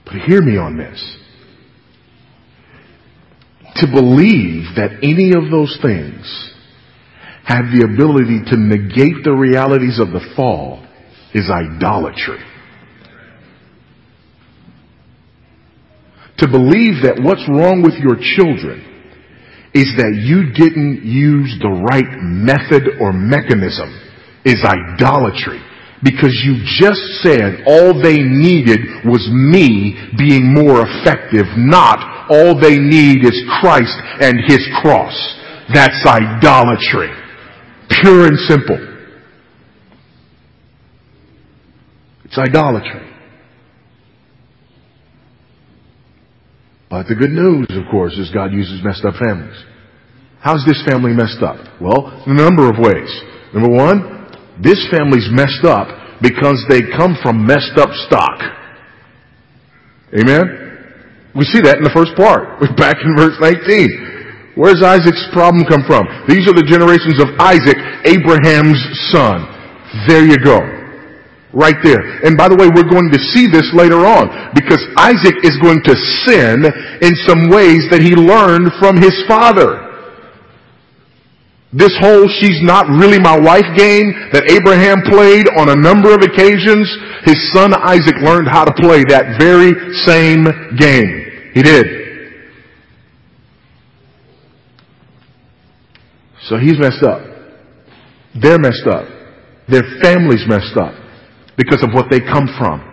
But 0.04 0.14
hear 0.26 0.42
me 0.42 0.56
on 0.56 0.76
this. 0.76 1.18
To 3.76 3.86
believe 3.86 4.76
that 4.76 5.00
any 5.02 5.32
of 5.32 5.50
those 5.50 5.78
things 5.82 6.52
have 7.44 7.66
the 7.74 7.84
ability 7.84 8.40
to 8.50 8.56
negate 8.56 9.24
the 9.24 9.32
realities 9.32 9.98
of 9.98 10.08
the 10.08 10.24
fall 10.36 10.86
is 11.34 11.50
idolatry. 11.50 12.38
To 16.38 16.48
believe 16.48 17.02
that 17.02 17.20
what's 17.22 17.46
wrong 17.48 17.82
with 17.82 17.94
your 17.94 18.16
children 18.16 18.80
is 19.74 19.90
that 19.96 20.14
you 20.14 20.52
didn't 20.54 21.02
use 21.04 21.58
the 21.60 21.68
right 21.68 22.22
method 22.22 23.00
or 23.00 23.12
mechanism 23.12 23.90
is 24.44 24.62
idolatry 24.64 25.60
because 26.04 26.36
you 26.44 26.60
just 26.78 27.00
said 27.24 27.64
all 27.66 28.00
they 28.00 28.20
needed 28.20 28.78
was 29.04 29.26
me 29.32 29.96
being 30.18 30.52
more 30.52 30.84
effective, 30.86 31.46
not 31.56 32.28
all 32.30 32.58
they 32.60 32.78
need 32.78 33.24
is 33.24 33.42
Christ 33.60 33.96
and 34.20 34.36
His 34.46 34.60
cross. 34.82 35.16
That's 35.72 36.04
idolatry. 36.06 37.10
Pure 37.88 38.26
and 38.26 38.38
simple. 38.38 38.78
It's 42.24 42.38
idolatry. 42.38 43.10
But 46.90 47.08
the 47.08 47.14
good 47.14 47.30
news, 47.30 47.66
of 47.70 47.90
course, 47.90 48.16
is 48.18 48.30
God 48.30 48.52
uses 48.52 48.84
messed 48.84 49.04
up 49.04 49.14
families. 49.14 49.56
How's 50.40 50.64
this 50.66 50.84
family 50.86 51.12
messed 51.12 51.42
up? 51.42 51.80
Well, 51.80 52.22
a 52.26 52.34
number 52.34 52.68
of 52.68 52.76
ways. 52.78 53.08
Number 53.54 53.70
one, 53.70 54.13
this 54.62 54.78
family's 54.90 55.28
messed 55.30 55.64
up 55.64 56.20
because 56.22 56.64
they 56.68 56.82
come 56.94 57.16
from 57.22 57.46
messed 57.46 57.76
up 57.76 57.90
stock. 58.06 58.38
Amen? 60.14 60.64
We 61.34 61.44
see 61.44 61.60
that 61.66 61.78
in 61.78 61.84
the 61.84 61.94
first 61.94 62.14
part. 62.14 62.62
We're 62.62 62.74
back 62.78 62.96
in 63.02 63.16
verse 63.18 63.34
19. 63.40 64.54
Where's 64.54 64.82
Isaac's 64.82 65.26
problem 65.34 65.66
come 65.66 65.82
from? 65.82 66.06
These 66.30 66.46
are 66.46 66.54
the 66.54 66.62
generations 66.62 67.18
of 67.18 67.34
Isaac, 67.42 67.74
Abraham's 68.06 68.78
son. 69.10 69.42
There 70.06 70.22
you 70.22 70.38
go. 70.38 70.62
Right 71.50 71.78
there. 71.82 72.22
And 72.22 72.38
by 72.38 72.46
the 72.46 72.54
way, 72.54 72.70
we're 72.70 72.86
going 72.86 73.10
to 73.10 73.18
see 73.34 73.50
this 73.50 73.66
later 73.74 74.06
on 74.06 74.30
because 74.54 74.78
Isaac 74.94 75.42
is 75.42 75.58
going 75.58 75.82
to 75.86 75.94
sin 76.26 76.66
in 77.02 77.14
some 77.26 77.50
ways 77.50 77.90
that 77.90 78.02
he 78.02 78.14
learned 78.14 78.70
from 78.78 78.98
his 78.98 79.14
father. 79.26 79.83
This 81.74 81.90
whole 81.98 82.28
she's 82.28 82.62
not 82.62 82.86
really 82.86 83.18
my 83.18 83.34
wife 83.34 83.66
game 83.74 84.14
that 84.30 84.46
Abraham 84.46 85.02
played 85.10 85.50
on 85.58 85.74
a 85.74 85.74
number 85.74 86.14
of 86.14 86.22
occasions, 86.22 86.86
his 87.26 87.34
son 87.50 87.74
Isaac 87.74 88.14
learned 88.22 88.46
how 88.46 88.62
to 88.64 88.70
play 88.78 89.02
that 89.10 89.42
very 89.42 89.74
same 90.06 90.46
game. 90.78 91.50
He 91.52 91.62
did. 91.66 91.86
So 96.46 96.58
he's 96.58 96.78
messed 96.78 97.02
up. 97.02 97.26
They're 98.38 98.58
messed 98.58 98.86
up. 98.86 99.10
Their 99.66 99.82
family's 100.00 100.46
messed 100.46 100.76
up 100.78 100.94
because 101.56 101.82
of 101.82 101.90
what 101.90 102.06
they 102.08 102.20
come 102.20 102.46
from. 102.54 102.86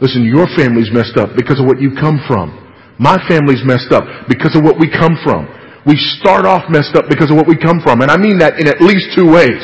Listen, 0.00 0.22
your 0.22 0.46
family's 0.54 0.90
messed 0.92 1.16
up 1.16 1.30
because 1.34 1.58
of 1.58 1.66
what 1.66 1.80
you 1.80 1.90
come 1.98 2.22
from. 2.28 2.54
My 2.98 3.18
family's 3.26 3.64
messed 3.64 3.90
up 3.90 4.04
because 4.28 4.54
of 4.54 4.62
what 4.62 4.78
we 4.78 4.86
come 4.86 5.18
from. 5.24 5.48
We 5.86 5.96
start 6.20 6.46
off 6.46 6.70
messed 6.70 6.94
up 6.94 7.10
because 7.10 7.30
of 7.30 7.36
what 7.36 7.50
we 7.50 7.58
come 7.58 7.82
from. 7.82 8.02
And 8.02 8.10
I 8.10 8.16
mean 8.16 8.38
that 8.38 8.60
in 8.60 8.70
at 8.70 8.78
least 8.80 9.18
two 9.18 9.26
ways. 9.26 9.58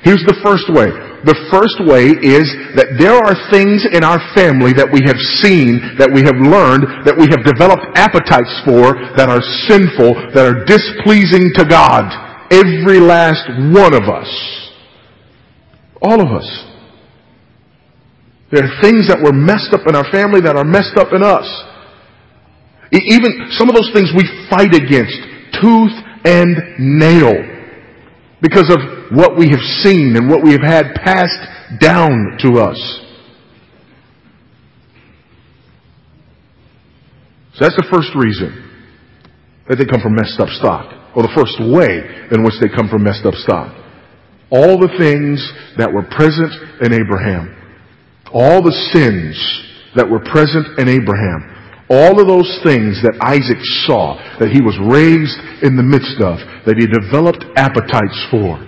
Here's 0.00 0.24
the 0.24 0.40
first 0.40 0.70
way. 0.72 0.88
The 1.26 1.36
first 1.50 1.82
way 1.82 2.14
is 2.14 2.46
that 2.78 2.94
there 2.96 3.18
are 3.18 3.34
things 3.50 3.82
in 3.84 4.06
our 4.06 4.22
family 4.38 4.70
that 4.78 4.86
we 4.86 5.02
have 5.04 5.18
seen, 5.42 5.98
that 5.98 6.08
we 6.08 6.22
have 6.22 6.38
learned, 6.38 7.04
that 7.04 7.18
we 7.18 7.26
have 7.34 7.42
developed 7.42 7.84
appetites 7.98 8.54
for, 8.62 8.94
that 9.18 9.26
are 9.26 9.42
sinful, 9.66 10.14
that 10.32 10.46
are 10.46 10.62
displeasing 10.64 11.50
to 11.58 11.66
God. 11.66 12.06
Every 12.54 13.02
last 13.02 13.50
one 13.74 13.92
of 13.92 14.06
us. 14.06 14.30
All 16.00 16.22
of 16.22 16.30
us. 16.30 16.48
There 18.54 18.64
are 18.64 18.80
things 18.80 19.10
that 19.12 19.20
were 19.20 19.34
messed 19.34 19.74
up 19.74 19.84
in 19.84 19.92
our 19.98 20.08
family 20.08 20.40
that 20.46 20.56
are 20.56 20.64
messed 20.64 20.96
up 20.96 21.12
in 21.12 21.20
us. 21.20 21.44
Even 22.94 23.52
some 23.58 23.68
of 23.68 23.74
those 23.74 23.92
things 23.92 24.08
we 24.16 24.24
fight 24.48 24.72
against 24.72 25.27
tooth 25.52 25.92
and 26.24 26.56
nail 26.78 27.34
because 28.40 28.70
of 28.70 28.78
what 29.16 29.36
we 29.36 29.48
have 29.50 29.60
seen 29.82 30.16
and 30.16 30.28
what 30.28 30.42
we 30.42 30.52
have 30.52 30.62
had 30.62 30.94
passed 30.94 31.80
down 31.80 32.36
to 32.40 32.60
us. 32.60 32.78
So 37.54 37.64
that's 37.64 37.76
the 37.76 37.88
first 37.90 38.14
reason 38.14 38.64
that 39.68 39.76
they 39.76 39.84
come 39.84 40.00
from 40.00 40.14
messed 40.14 40.38
up 40.38 40.48
stock, 40.48 40.94
or 41.16 41.22
the 41.22 41.34
first 41.34 41.58
way 41.58 42.28
in 42.30 42.44
which 42.44 42.54
they 42.60 42.68
come 42.68 42.88
from 42.88 43.02
messed 43.02 43.26
up 43.26 43.34
stock. 43.34 43.74
All 44.50 44.78
the 44.78 44.94
things 44.96 45.42
that 45.76 45.92
were 45.92 46.06
present 46.14 46.54
in 46.80 46.94
Abraham, 46.94 47.52
all 48.32 48.62
the 48.62 48.72
sins 48.94 49.36
that 49.96 50.08
were 50.08 50.20
present 50.20 50.78
in 50.78 50.88
Abraham, 50.88 51.57
all 51.88 52.20
of 52.20 52.28
those 52.28 52.60
things 52.62 53.00
that 53.00 53.16
Isaac 53.24 53.58
saw, 53.88 54.20
that 54.38 54.52
he 54.52 54.60
was 54.60 54.76
raised 54.76 55.40
in 55.64 55.76
the 55.76 55.82
midst 55.82 56.20
of, 56.20 56.36
that 56.68 56.76
he 56.76 56.84
developed 56.84 57.48
appetites 57.56 58.16
for. 58.28 58.60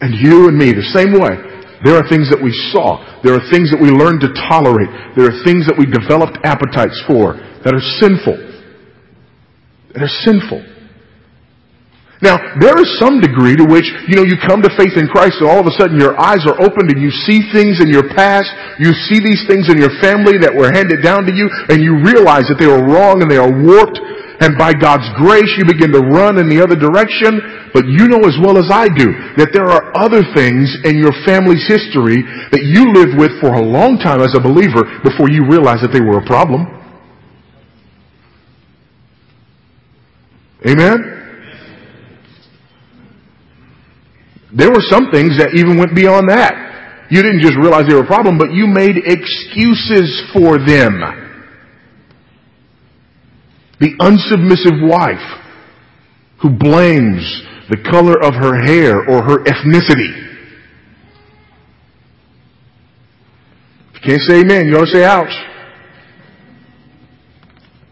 And 0.00 0.16
you 0.16 0.48
and 0.48 0.56
me, 0.56 0.72
the 0.72 0.88
same 0.96 1.12
way. 1.14 1.36
There 1.84 1.98
are 1.98 2.08
things 2.08 2.30
that 2.30 2.40
we 2.40 2.54
saw. 2.72 3.02
There 3.22 3.34
are 3.34 3.44
things 3.52 3.70
that 3.70 3.78
we 3.78 3.90
learned 3.90 4.22
to 4.24 4.32
tolerate. 4.48 4.88
There 5.18 5.28
are 5.28 5.38
things 5.44 5.68
that 5.68 5.76
we 5.76 5.84
developed 5.84 6.38
appetites 6.46 6.96
for 7.06 7.36
that 7.62 7.74
are 7.74 7.86
sinful. 8.00 8.38
That 9.92 10.02
are 10.06 10.16
sinful. 10.24 10.71
Now, 12.22 12.38
there 12.62 12.78
is 12.78 12.86
some 13.02 13.18
degree 13.18 13.58
to 13.58 13.66
which, 13.66 13.90
you 14.06 14.14
know, 14.14 14.22
you 14.22 14.38
come 14.38 14.62
to 14.62 14.70
faith 14.78 14.94
in 14.94 15.10
Christ 15.10 15.42
and 15.42 15.50
all 15.50 15.58
of 15.58 15.66
a 15.66 15.74
sudden 15.74 15.98
your 15.98 16.14
eyes 16.14 16.46
are 16.46 16.54
opened 16.62 16.94
and 16.94 17.02
you 17.02 17.10
see 17.10 17.50
things 17.50 17.82
in 17.82 17.90
your 17.90 18.14
past, 18.14 18.46
you 18.78 18.94
see 19.10 19.18
these 19.18 19.42
things 19.50 19.66
in 19.66 19.74
your 19.74 19.90
family 19.98 20.38
that 20.38 20.54
were 20.54 20.70
handed 20.70 21.02
down 21.02 21.26
to 21.26 21.34
you, 21.34 21.50
and 21.66 21.82
you 21.82 21.98
realize 21.98 22.46
that 22.46 22.62
they 22.62 22.70
are 22.70 22.78
wrong 22.78 23.26
and 23.26 23.28
they 23.28 23.42
are 23.42 23.50
warped, 23.50 23.98
and 24.38 24.54
by 24.54 24.70
God's 24.70 25.10
grace 25.18 25.50
you 25.58 25.66
begin 25.66 25.90
to 25.90 25.98
run 25.98 26.38
in 26.38 26.46
the 26.46 26.62
other 26.62 26.78
direction, 26.78 27.42
but 27.74 27.90
you 27.90 28.06
know 28.06 28.22
as 28.22 28.38
well 28.38 28.54
as 28.54 28.70
I 28.70 28.86
do 28.86 29.10
that 29.42 29.50
there 29.50 29.66
are 29.66 29.90
other 29.98 30.22
things 30.30 30.70
in 30.86 31.02
your 31.02 31.14
family's 31.26 31.66
history 31.66 32.22
that 32.54 32.62
you 32.62 32.86
lived 32.94 33.18
with 33.18 33.34
for 33.42 33.58
a 33.58 33.62
long 33.62 33.98
time 33.98 34.22
as 34.22 34.38
a 34.38 34.42
believer 34.42 34.86
before 35.02 35.26
you 35.26 35.42
realized 35.50 35.82
that 35.82 35.90
they 35.90 36.02
were 36.02 36.22
a 36.22 36.26
problem. 36.26 36.70
Amen? 40.62 41.11
There 44.54 44.70
were 44.70 44.84
some 44.84 45.10
things 45.10 45.38
that 45.38 45.54
even 45.54 45.78
went 45.78 45.94
beyond 45.94 46.28
that. 46.28 47.06
You 47.10 47.22
didn't 47.22 47.40
just 47.40 47.56
realize 47.56 47.84
they 47.88 47.94
were 47.94 48.04
a 48.04 48.06
problem, 48.06 48.38
but 48.38 48.52
you 48.52 48.66
made 48.66 48.96
excuses 48.96 50.08
for 50.32 50.58
them. 50.58 51.00
The 53.80 53.96
unsubmissive 53.98 54.80
wife 54.86 55.40
who 56.40 56.50
blames 56.50 57.42
the 57.70 57.78
color 57.90 58.20
of 58.22 58.34
her 58.34 58.62
hair 58.62 59.00
or 59.08 59.22
her 59.22 59.44
ethnicity. 59.44 60.20
If 63.94 63.94
you 63.94 64.00
can't 64.04 64.22
say 64.22 64.40
amen, 64.40 64.66
you 64.66 64.76
ought 64.76 64.86
to 64.86 64.92
say 64.92 65.04
ouch. 65.04 65.32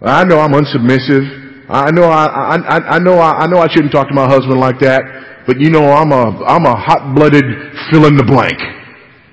I 0.03 0.25
know 0.25 0.41
I'm 0.41 0.53
unsubmissive. 0.53 1.67
I 1.69 1.91
know 1.91 2.05
I, 2.05 2.57
I, 2.57 2.97
I, 2.97 2.99
know 2.99 3.19
I, 3.19 3.45
I 3.45 3.47
know 3.47 3.59
I 3.59 3.69
shouldn't 3.71 3.93
talk 3.93 4.09
to 4.09 4.15
my 4.15 4.27
husband 4.27 4.59
like 4.59 4.81
that 4.81 5.30
but 5.47 5.59
you 5.59 5.71
know, 5.71 5.93
I'm 5.93 6.13
a, 6.13 6.45
I'm 6.45 6.67
a 6.67 6.75
hot-blooded 6.75 7.45
fill 7.91 8.07
in 8.07 8.17
the 8.17 8.25
blank. 8.25 8.59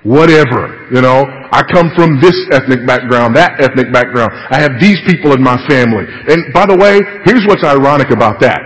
Whatever, 0.04 0.88
you 0.94 1.02
know. 1.02 1.24
I 1.50 1.62
come 1.64 1.90
from 1.96 2.20
this 2.20 2.36
ethnic 2.52 2.86
background, 2.86 3.34
that 3.36 3.60
ethnic 3.60 3.92
background. 3.92 4.30
I 4.50 4.60
have 4.60 4.80
these 4.80 5.00
people 5.06 5.32
in 5.32 5.42
my 5.42 5.56
family. 5.66 6.04
And 6.28 6.52
by 6.52 6.66
the 6.66 6.76
way, 6.76 7.00
here's 7.24 7.44
what's 7.48 7.64
ironic 7.64 8.10
about 8.10 8.40
that. 8.40 8.60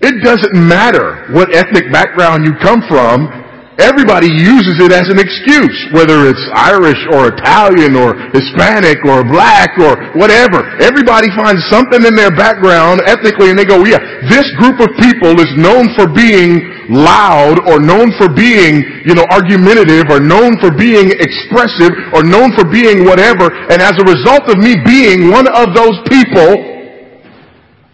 It 0.00 0.24
doesn't 0.24 0.56
matter 0.56 1.30
what 1.32 1.54
ethnic 1.54 1.92
background 1.92 2.44
you 2.44 2.52
come 2.58 2.82
from 2.88 3.41
Everybody 3.82 4.30
uses 4.30 4.78
it 4.78 4.94
as 4.94 5.10
an 5.10 5.18
excuse, 5.18 5.74
whether 5.90 6.30
it's 6.30 6.46
Irish 6.54 7.02
or 7.10 7.34
Italian 7.34 7.98
or 7.98 8.14
Hispanic 8.30 9.02
or 9.02 9.26
black 9.26 9.74
or 9.74 9.98
whatever. 10.14 10.62
Everybody 10.78 11.26
finds 11.34 11.66
something 11.66 12.06
in 12.06 12.14
their 12.14 12.30
background 12.30 13.02
ethnically 13.10 13.50
and 13.50 13.58
they 13.58 13.66
go, 13.66 13.82
yeah, 13.82 13.98
this 14.30 14.46
group 14.62 14.78
of 14.78 14.86
people 15.02 15.34
is 15.42 15.50
known 15.58 15.90
for 15.98 16.06
being 16.06 16.62
loud 16.94 17.58
or 17.66 17.82
known 17.82 18.14
for 18.22 18.30
being, 18.30 18.86
you 19.02 19.18
know, 19.18 19.26
argumentative 19.34 20.06
or 20.14 20.22
known 20.22 20.54
for 20.62 20.70
being 20.70 21.10
expressive 21.18 21.90
or 22.14 22.22
known 22.22 22.54
for 22.54 22.62
being 22.62 23.02
whatever. 23.02 23.50
And 23.66 23.82
as 23.82 23.98
a 23.98 24.06
result 24.06 24.46
of 24.46 24.62
me 24.62 24.78
being 24.86 25.34
one 25.34 25.50
of 25.58 25.74
those 25.74 25.98
people, 26.06 26.70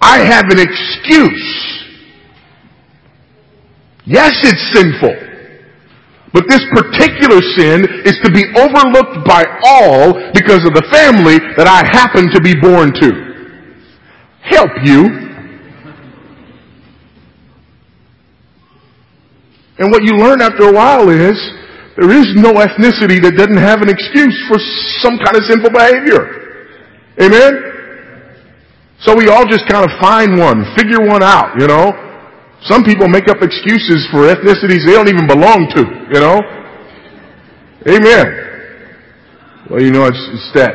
I 0.05 0.21
have 0.21 0.53
an 0.53 0.61
excuse. 0.61 1.49
Yes, 4.05 4.37
it's 4.45 4.65
sinful. 4.77 5.28
But 6.33 6.45
this 6.49 6.61
particular 6.73 7.41
sin 7.57 7.87
is 8.05 8.21
to 8.23 8.31
be 8.31 8.45
overlooked 8.57 9.25
by 9.27 9.45
all 9.65 10.13
because 10.35 10.65
of 10.67 10.75
the 10.75 10.85
family 10.93 11.39
that 11.57 11.67
I 11.67 11.87
happen 11.89 12.29
to 12.33 12.41
be 12.41 12.55
born 12.55 12.93
to. 13.01 13.11
Help 14.43 14.71
you. 14.85 15.29
And 19.79 19.91
what 19.91 20.03
you 20.03 20.19
learn 20.19 20.43
after 20.43 20.69
a 20.69 20.73
while 20.73 21.09
is 21.09 21.39
there 21.97 22.11
is 22.11 22.35
no 22.35 22.55
ethnicity 22.55 23.23
that 23.23 23.35
doesn't 23.37 23.57
have 23.57 23.81
an 23.81 23.89
excuse 23.89 24.37
for 24.49 24.59
some 25.01 25.19
kind 25.19 25.37
of 25.37 25.45
sinful 25.45 25.71
behavior. 25.71 26.69
Amen? 27.21 27.69
So 29.01 29.17
we 29.17 29.29
all 29.29 29.47
just 29.47 29.67
kind 29.67 29.89
of 29.89 29.97
find 30.01 30.39
one, 30.39 30.65
figure 30.77 31.07
one 31.07 31.23
out, 31.23 31.59
you 31.59 31.67
know? 31.67 32.08
Some 32.63 32.83
people 32.83 33.09
make 33.09 33.29
up 33.29 33.39
excuses 33.41 34.09
for 34.11 34.27
ethnicities 34.27 34.85
they 34.85 34.93
don't 34.93 35.09
even 35.09 35.27
belong 35.27 35.71
to, 35.77 35.83
you 36.13 36.21
know? 36.21 36.41
Amen. 37.87 38.49
Well, 39.71 39.81
you 39.81 39.93
know, 39.93 40.07
it's, 40.07 40.29
it's 40.33 40.51
that, 40.55 40.75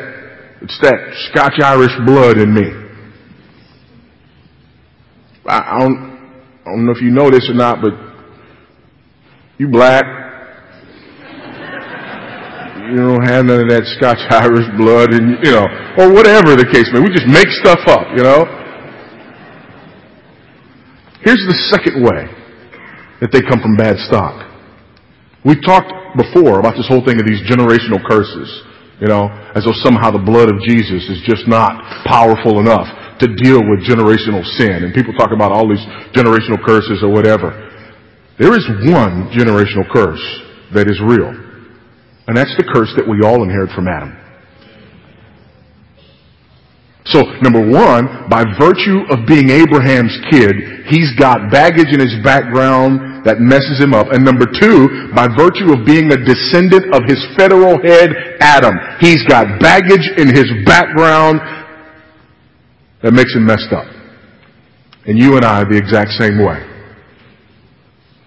it's 0.62 0.80
that 0.82 0.96
Scotch 1.32 1.60
Irish 1.62 1.92
blood 2.06 2.38
in 2.38 2.54
me. 2.54 2.72
I, 5.46 5.76
I 5.76 5.80
don't, 5.80 5.98
I 6.66 6.70
don't 6.72 6.86
know 6.86 6.94
if 6.94 7.02
you 7.02 7.12
know 7.12 7.30
this 7.30 7.50
or 7.50 7.54
not, 7.54 7.82
but 7.82 7.92
you 9.58 9.68
black. 9.68 10.06
You 12.88 12.96
don't 12.96 13.28
have 13.28 13.46
none 13.46 13.62
of 13.62 13.70
that 13.70 13.84
Scotch 14.00 14.20
Irish 14.30 14.68
blood 14.78 15.14
and, 15.14 15.44
you 15.44 15.52
know, 15.52 15.68
or 15.98 16.14
whatever 16.14 16.56
the 16.56 16.68
case 16.72 16.88
may 16.94 17.00
be. 17.00 17.10
We 17.10 17.14
just 17.14 17.28
make 17.28 17.48
stuff 17.60 17.80
up, 17.88 18.08
you 18.16 18.24
know? 18.24 18.63
Here's 21.24 21.44
the 21.48 21.56
second 21.72 22.04
way 22.04 22.28
that 23.24 23.32
they 23.32 23.40
come 23.40 23.64
from 23.64 23.80
bad 23.80 23.96
stock. 24.12 24.44
We've 25.48 25.64
talked 25.64 25.92
before 26.20 26.60
about 26.60 26.76
this 26.76 26.88
whole 26.88 27.04
thing 27.04 27.20
of 27.20 27.26
these 27.26 27.40
generational 27.48 28.04
curses, 28.04 28.48
you 29.00 29.08
know, 29.08 29.32
as 29.56 29.64
though 29.64 29.76
somehow 29.84 30.12
the 30.12 30.20
blood 30.20 30.52
of 30.52 30.60
Jesus 30.64 31.08
is 31.08 31.24
just 31.24 31.48
not 31.48 31.80
powerful 32.04 32.60
enough 32.60 32.88
to 33.24 33.32
deal 33.40 33.64
with 33.64 33.88
generational 33.88 34.44
sin. 34.60 34.84
And 34.84 34.92
people 34.92 35.16
talk 35.16 35.32
about 35.32 35.52
all 35.52 35.68
these 35.68 35.84
generational 36.12 36.60
curses 36.60 37.00
or 37.00 37.12
whatever. 37.12 37.56
There 38.40 38.52
is 38.52 38.68
one 38.92 39.32
generational 39.32 39.88
curse 39.88 40.24
that 40.76 40.92
is 40.92 41.00
real. 41.00 41.32
And 42.28 42.36
that's 42.36 42.56
the 42.60 42.68
curse 42.68 42.92
that 42.96 43.08
we 43.08 43.24
all 43.24 43.44
inherit 43.44 43.72
from 43.72 43.88
Adam. 43.88 44.12
So, 47.06 47.20
number 47.42 47.60
one, 47.60 48.30
by 48.30 48.44
virtue 48.58 49.04
of 49.12 49.28
being 49.28 49.50
Abraham's 49.50 50.16
kid, 50.32 50.88
he's 50.88 51.12
got 51.20 51.52
baggage 51.52 51.92
in 51.92 52.00
his 52.00 52.16
background 52.24 53.26
that 53.26 53.40
messes 53.40 53.80
him 53.80 53.94
up. 53.94 54.08
And 54.12 54.24
number 54.24 54.46
two, 54.48 55.12
by 55.14 55.28
virtue 55.28 55.76
of 55.76 55.86
being 55.86 56.12
a 56.12 56.18
descendant 56.18 56.96
of 56.96 57.04
his 57.08 57.20
federal 57.36 57.76
head, 57.84 58.40
Adam, 58.40 58.76
he's 59.00 59.24
got 59.28 59.60
baggage 59.60 60.08
in 60.16 60.32
his 60.32 60.48
background 60.66 61.40
that 63.04 63.12
makes 63.12 63.36
him 63.36 63.46
messed 63.46 63.74
up. 63.76 63.88
And 65.06 65.20
you 65.20 65.36
and 65.36 65.44
I 65.44 65.62
are 65.62 65.70
the 65.70 65.78
exact 65.78 66.12
same 66.12 66.40
way. 66.40 66.64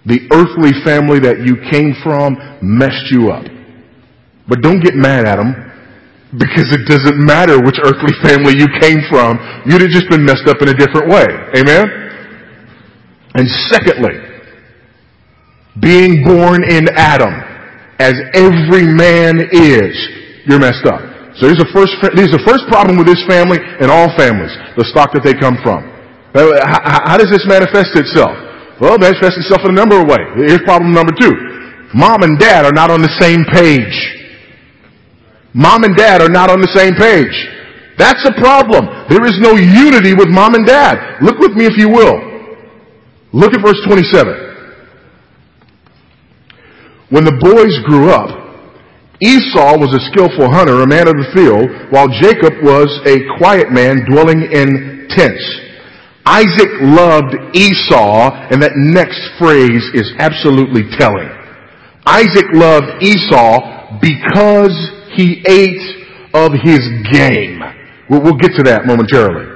The 0.04 0.20
earthly 0.32 0.72
family 0.84 1.18
that 1.20 1.40
you 1.40 1.56
came 1.72 1.96
from 2.04 2.36
messed 2.60 3.10
you 3.10 3.30
up. 3.32 3.44
But 4.48 4.60
don't 4.60 4.84
get 4.84 4.94
mad 4.94 5.26
at 5.26 5.36
them 5.36 5.66
because 6.34 6.74
it 6.74 6.82
doesn't 6.90 7.18
matter 7.18 7.62
which 7.62 7.78
earthly 7.84 8.12
family 8.22 8.58
you 8.58 8.66
came 8.82 8.98
from. 9.08 9.38
You'd 9.64 9.80
have 9.80 9.94
just 9.94 10.10
been 10.10 10.24
messed 10.24 10.48
up 10.48 10.58
in 10.60 10.68
a 10.68 10.74
different 10.74 11.06
way. 11.08 11.26
Amen? 11.54 11.86
And 13.34 13.46
secondly, 13.70 14.16
being 15.78 16.24
born 16.24 16.64
in 16.64 16.88
Adam, 16.96 17.30
as 17.98 18.14
every 18.34 18.84
man 18.84 19.38
is, 19.52 19.94
you're 20.46 20.58
messed 20.58 20.86
up. 20.86 21.00
So 21.36 21.46
here's 21.46 21.60
the 21.60 21.68
first, 21.70 21.92
here's 22.16 22.32
the 22.32 22.42
first 22.48 22.64
problem 22.72 22.96
with 22.96 23.06
this 23.06 23.22
family 23.28 23.60
and 23.60 23.92
all 23.92 24.08
families, 24.16 24.50
the 24.76 24.88
stock 24.88 25.12
that 25.12 25.22
they 25.22 25.36
come 25.36 25.60
from. 25.62 25.84
How, 26.32 27.12
how 27.12 27.16
does 27.16 27.28
this 27.28 27.44
manifest 27.44 27.92
itself? 27.94 28.32
Well, 28.80 28.96
it 28.96 29.00
manifests 29.00 29.36
itself 29.40 29.64
in 29.64 29.72
a 29.72 29.78
number 29.78 30.00
of 30.00 30.08
ways. 30.08 30.26
Here's 30.48 30.64
problem 30.64 30.92
number 30.92 31.12
two. 31.12 31.32
Mom 31.94 32.24
and 32.24 32.38
dad 32.40 32.64
are 32.64 32.72
not 32.72 32.90
on 32.90 33.00
the 33.00 33.12
same 33.20 33.44
page. 33.52 34.15
Mom 35.56 35.84
and 35.84 35.96
dad 35.96 36.20
are 36.20 36.28
not 36.28 36.50
on 36.50 36.60
the 36.60 36.68
same 36.76 36.92
page. 37.00 37.32
That's 37.96 38.28
a 38.28 38.32
problem. 38.36 38.84
There 39.08 39.24
is 39.24 39.40
no 39.40 39.56
unity 39.56 40.12
with 40.12 40.28
mom 40.28 40.52
and 40.54 40.66
dad. 40.66 41.22
Look 41.24 41.38
with 41.38 41.52
me 41.52 41.64
if 41.64 41.78
you 41.80 41.88
will. 41.88 42.20
Look 43.32 43.54
at 43.54 43.64
verse 43.64 43.80
27. 43.88 44.36
When 47.08 47.24
the 47.24 47.40
boys 47.40 47.72
grew 47.88 48.10
up, 48.10 48.28
Esau 49.22 49.80
was 49.80 49.96
a 49.96 50.04
skillful 50.12 50.52
hunter, 50.52 50.82
a 50.82 50.86
man 50.86 51.08
of 51.08 51.16
the 51.16 51.32
field, 51.32 51.72
while 51.88 52.12
Jacob 52.20 52.52
was 52.60 52.92
a 53.08 53.24
quiet 53.38 53.72
man 53.72 54.04
dwelling 54.04 54.44
in 54.52 55.08
tents. 55.08 55.40
Isaac 56.26 56.68
loved 56.84 57.32
Esau, 57.56 58.28
and 58.52 58.60
that 58.60 58.76
next 58.76 59.24
phrase 59.38 59.88
is 59.94 60.12
absolutely 60.18 60.84
telling. 60.98 61.32
Isaac 62.04 62.44
loved 62.52 63.00
Esau 63.00 63.96
because 64.02 64.95
he 65.16 65.42
ate 65.48 66.04
of 66.34 66.52
his 66.52 66.80
game. 67.10 67.60
We'll, 68.08 68.22
we'll 68.22 68.38
get 68.38 68.52
to 68.56 68.62
that 68.64 68.86
momentarily. 68.86 69.48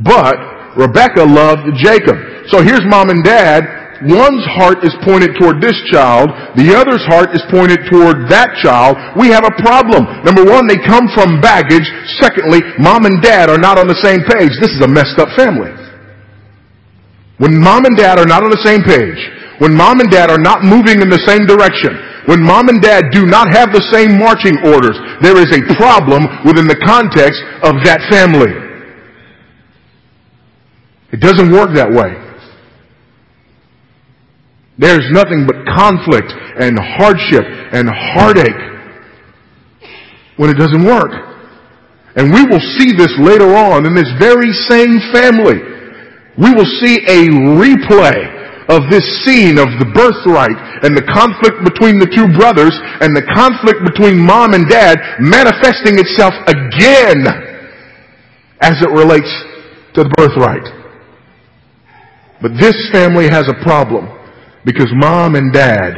But 0.00 0.36
Rebecca 0.76 1.24
loved 1.24 1.74
Jacob. 1.80 2.16
So 2.48 2.62
here's 2.62 2.84
mom 2.84 3.10
and 3.10 3.24
dad. 3.24 3.82
One's 4.02 4.42
heart 4.58 4.82
is 4.82 4.90
pointed 5.06 5.38
toward 5.38 5.62
this 5.62 5.78
child. 5.94 6.26
The 6.58 6.74
other's 6.74 7.06
heart 7.06 7.30
is 7.38 7.42
pointed 7.54 7.86
toward 7.86 8.26
that 8.34 8.58
child. 8.58 8.98
We 9.14 9.30
have 9.30 9.46
a 9.46 9.54
problem. 9.62 10.02
Number 10.26 10.42
one, 10.42 10.66
they 10.66 10.74
come 10.74 11.06
from 11.14 11.38
baggage. 11.40 11.86
Secondly, 12.18 12.66
mom 12.82 13.06
and 13.06 13.22
dad 13.22 13.46
are 13.46 13.62
not 13.62 13.78
on 13.78 13.86
the 13.86 13.98
same 14.02 14.26
page. 14.26 14.58
This 14.58 14.74
is 14.74 14.82
a 14.82 14.90
messed 14.90 15.22
up 15.22 15.30
family. 15.38 15.70
When 17.38 17.58
mom 17.62 17.86
and 17.86 17.96
dad 17.96 18.18
are 18.18 18.26
not 18.26 18.42
on 18.42 18.50
the 18.50 18.62
same 18.66 18.82
page, 18.82 19.18
when 19.62 19.74
mom 19.74 20.00
and 20.00 20.10
dad 20.10 20.30
are 20.30 20.42
not 20.42 20.66
moving 20.66 20.98
in 20.98 21.08
the 21.08 21.22
same 21.22 21.46
direction, 21.46 21.94
when 22.26 22.42
mom 22.42 22.68
and 22.68 22.80
dad 22.80 23.10
do 23.10 23.26
not 23.26 23.52
have 23.52 23.72
the 23.72 23.82
same 23.90 24.18
marching 24.18 24.54
orders, 24.64 24.94
there 25.22 25.36
is 25.36 25.50
a 25.50 25.62
problem 25.74 26.22
within 26.46 26.66
the 26.66 26.78
context 26.78 27.42
of 27.66 27.82
that 27.82 27.98
family. 28.10 28.52
It 31.12 31.20
doesn't 31.20 31.50
work 31.50 31.74
that 31.74 31.90
way. 31.90 32.14
There's 34.78 35.06
nothing 35.10 35.46
but 35.46 35.66
conflict 35.66 36.32
and 36.58 36.78
hardship 36.78 37.44
and 37.44 37.90
heartache 37.90 38.72
when 40.36 40.50
it 40.50 40.58
doesn't 40.58 40.84
work. 40.84 41.12
And 42.16 42.32
we 42.32 42.44
will 42.44 42.62
see 42.78 42.92
this 42.92 43.12
later 43.18 43.54
on 43.54 43.86
in 43.86 43.94
this 43.94 44.10
very 44.18 44.52
same 44.68 45.00
family. 45.12 45.60
We 46.38 46.52
will 46.54 46.68
see 46.80 46.96
a 47.06 47.28
replay 47.58 48.41
of 48.72 48.88
this 48.88 49.04
scene 49.24 49.60
of 49.60 49.68
the 49.76 49.88
birthright 49.92 50.56
and 50.80 50.96
the 50.96 51.04
conflict 51.04 51.60
between 51.60 52.00
the 52.00 52.08
two 52.08 52.24
brothers 52.32 52.72
and 53.04 53.12
the 53.12 53.22
conflict 53.36 53.84
between 53.84 54.16
mom 54.16 54.54
and 54.54 54.68
dad 54.68 54.96
manifesting 55.20 56.00
itself 56.00 56.32
again 56.48 57.28
as 58.64 58.80
it 58.80 58.88
relates 58.88 59.28
to 59.92 60.02
the 60.02 60.12
birthright. 60.16 60.64
But 62.40 62.56
this 62.58 62.74
family 62.90 63.28
has 63.28 63.46
a 63.46 63.62
problem 63.62 64.08
because 64.64 64.88
mom 64.94 65.36
and 65.36 65.52
dad 65.52 65.92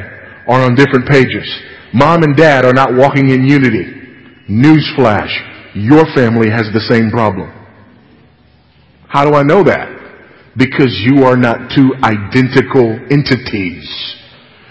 are 0.48 0.60
on 0.60 0.74
different 0.74 1.06
pages. 1.08 1.46
Mom 1.94 2.22
and 2.24 2.36
dad 2.36 2.64
are 2.64 2.74
not 2.74 2.92
walking 2.92 3.30
in 3.30 3.46
unity. 3.46 3.86
Newsflash, 4.50 5.30
your 5.74 6.04
family 6.14 6.50
has 6.50 6.66
the 6.74 6.84
same 6.90 7.10
problem. 7.10 7.48
How 9.08 9.24
do 9.24 9.36
I 9.36 9.44
know 9.44 9.62
that? 9.62 10.03
Because 10.56 10.94
you 11.02 11.24
are 11.24 11.36
not 11.36 11.70
two 11.74 11.94
identical 12.02 12.98
entities. 13.10 13.86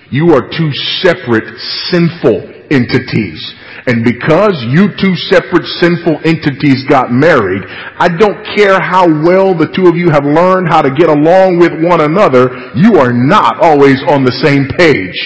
You 0.10 0.34
are 0.34 0.48
two 0.48 0.72
separate 1.02 1.58
sinful 1.91 2.54
entities. 2.72 3.41
And 3.86 4.06
because 4.06 4.56
you 4.69 4.88
two 4.96 5.15
separate 5.28 5.65
sinful 5.82 6.22
entities 6.24 6.86
got 6.88 7.12
married, 7.12 7.63
I 7.67 8.08
don't 8.08 8.46
care 8.56 8.80
how 8.80 9.08
well 9.08 9.52
the 9.58 9.67
two 9.76 9.89
of 9.89 9.98
you 9.98 10.10
have 10.10 10.24
learned 10.24 10.69
how 10.69 10.82
to 10.82 10.91
get 10.96 11.10
along 11.10 11.60
with 11.60 11.74
one 11.84 12.00
another, 12.00 12.72
you 12.76 12.96
are 12.96 13.12
not 13.12 13.60
always 13.60 14.00
on 14.08 14.24
the 14.24 14.32
same 14.39 14.72
page. 14.78 15.17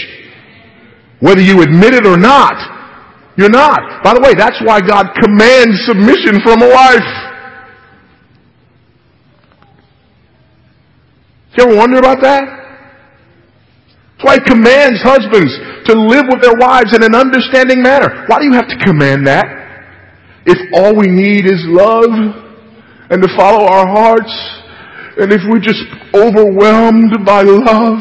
Whether 1.20 1.42
you 1.42 1.62
admit 1.62 1.94
it 1.94 2.06
or 2.06 2.18
not, 2.18 2.56
you're 3.38 3.54
not. 3.54 4.04
By 4.04 4.16
the 4.16 4.22
way, 4.22 4.34
that's 4.34 4.58
why 4.66 4.82
God 4.82 5.14
commands 5.22 5.86
submission 5.86 6.42
from 6.42 6.66
a 6.66 6.70
wife. 6.70 7.27
You 11.58 11.64
ever 11.64 11.76
wonder 11.76 11.98
about 11.98 12.22
that? 12.22 12.44
That's 14.18 14.26
why 14.26 14.34
he 14.36 14.42
commands 14.46 15.02
husbands 15.02 15.50
to 15.90 15.94
live 15.94 16.26
with 16.30 16.42
their 16.42 16.54
wives 16.54 16.96
in 16.96 17.02
an 17.02 17.16
understanding 17.16 17.82
manner. 17.82 18.26
Why 18.28 18.38
do 18.40 18.46
you 18.46 18.54
have 18.54 18.68
to 18.70 18.78
command 18.86 19.26
that? 19.26 19.46
If 20.46 20.58
all 20.74 20.96
we 20.96 21.08
need 21.08 21.46
is 21.46 21.66
love 21.66 22.14
and 23.10 23.22
to 23.24 23.30
follow 23.36 23.66
our 23.66 23.88
hearts, 23.88 24.34
and 25.18 25.34
if 25.34 25.42
we're 25.50 25.60
just 25.60 25.82
overwhelmed 26.14 27.26
by 27.26 27.42
love, 27.42 28.00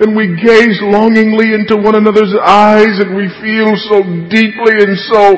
and 0.00 0.16
we 0.16 0.34
gaze 0.38 0.78
longingly 0.82 1.54
into 1.54 1.76
one 1.76 1.94
another's 1.94 2.34
eyes, 2.42 2.98
and 3.02 3.16
we 3.16 3.28
feel 3.42 3.74
so 3.90 4.02
deeply 4.30 4.78
and 4.78 4.96
so, 5.10 5.36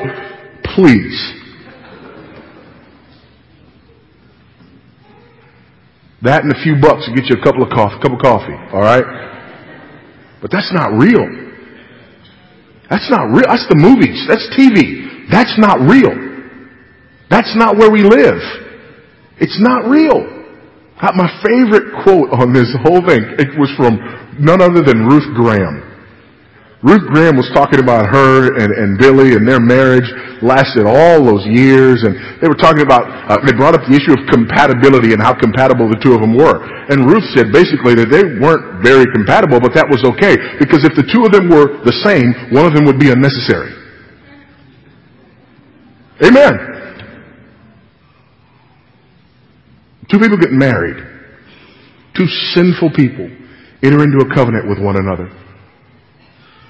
please, 0.75 1.17
That 6.25 6.43
and 6.43 6.51
a 6.51 6.59
few 6.61 6.75
bucks 6.81 7.05
to 7.05 7.13
get 7.13 7.29
you 7.29 7.37
a 7.39 7.43
couple 7.43 7.61
of 7.61 7.69
coffee, 7.69 8.01
cup 8.01 8.11
of 8.11 8.19
coffee. 8.19 8.57
All 8.73 8.81
right. 8.81 9.05
But 10.41 10.51
that's 10.51 10.73
not 10.73 10.97
real. 10.97 11.21
That's 12.89 13.09
not 13.09 13.29
real. 13.29 13.45
That's 13.47 13.69
the 13.69 13.77
movies. 13.77 14.25
That's 14.27 14.45
TV. 14.57 15.29
That's 15.29 15.53
not 15.57 15.79
real. 15.85 16.13
That's 17.29 17.55
not 17.55 17.77
where 17.77 17.89
we 17.89 18.03
live. 18.03 18.41
It's 19.37 19.57
not 19.61 19.89
real. 19.89 20.33
My 21.01 21.29
favorite 21.43 22.03
quote 22.03 22.29
on 22.33 22.53
this 22.53 22.73
whole 22.83 23.05
thing, 23.05 23.21
it 23.37 23.53
was 23.59 23.69
from 23.77 23.97
none 24.39 24.61
other 24.61 24.81
than 24.81 25.05
Ruth 25.05 25.29
Graham. 25.35 25.94
Ruth 26.85 27.01
Graham 27.09 27.33
was 27.33 27.49
talking 27.49 27.81
about 27.81 28.05
her 28.13 28.61
and, 28.61 28.69
and 28.69 28.93
Billy 29.01 29.33
and 29.33 29.41
their 29.41 29.59
marriage 29.59 30.05
lasted 30.45 30.85
all 30.85 31.25
those 31.25 31.41
years 31.49 32.05
and 32.05 32.13
they 32.37 32.45
were 32.45 32.61
talking 32.61 32.85
about, 32.85 33.09
uh, 33.25 33.41
they 33.41 33.57
brought 33.57 33.73
up 33.73 33.81
the 33.89 33.97
issue 33.97 34.13
of 34.13 34.21
compatibility 34.29 35.09
and 35.09 35.17
how 35.17 35.33
compatible 35.33 35.89
the 35.89 35.97
two 35.97 36.13
of 36.13 36.21
them 36.21 36.37
were. 36.37 36.61
And 36.93 37.09
Ruth 37.09 37.25
said 37.33 37.49
basically 37.49 37.97
that 37.97 38.13
they 38.13 38.37
weren't 38.37 38.85
very 38.85 39.09
compatible, 39.09 39.57
but 39.57 39.73
that 39.73 39.89
was 39.89 40.05
okay 40.13 40.37
because 40.61 40.85
if 40.85 40.93
the 40.93 41.09
two 41.09 41.25
of 41.25 41.33
them 41.33 41.49
were 41.49 41.81
the 41.81 41.95
same, 42.05 42.53
one 42.53 42.69
of 42.69 42.77
them 42.77 42.85
would 42.85 43.01
be 43.01 43.09
unnecessary. 43.09 43.73
Amen. 46.21 46.53
Two 50.05 50.21
people 50.21 50.37
get 50.37 50.53
married. 50.53 51.01
Two 52.13 52.29
sinful 52.53 52.93
people 52.93 53.25
enter 53.81 54.05
into 54.05 54.21
a 54.21 54.29
covenant 54.37 54.69
with 54.69 54.77
one 54.77 55.01
another. 55.01 55.33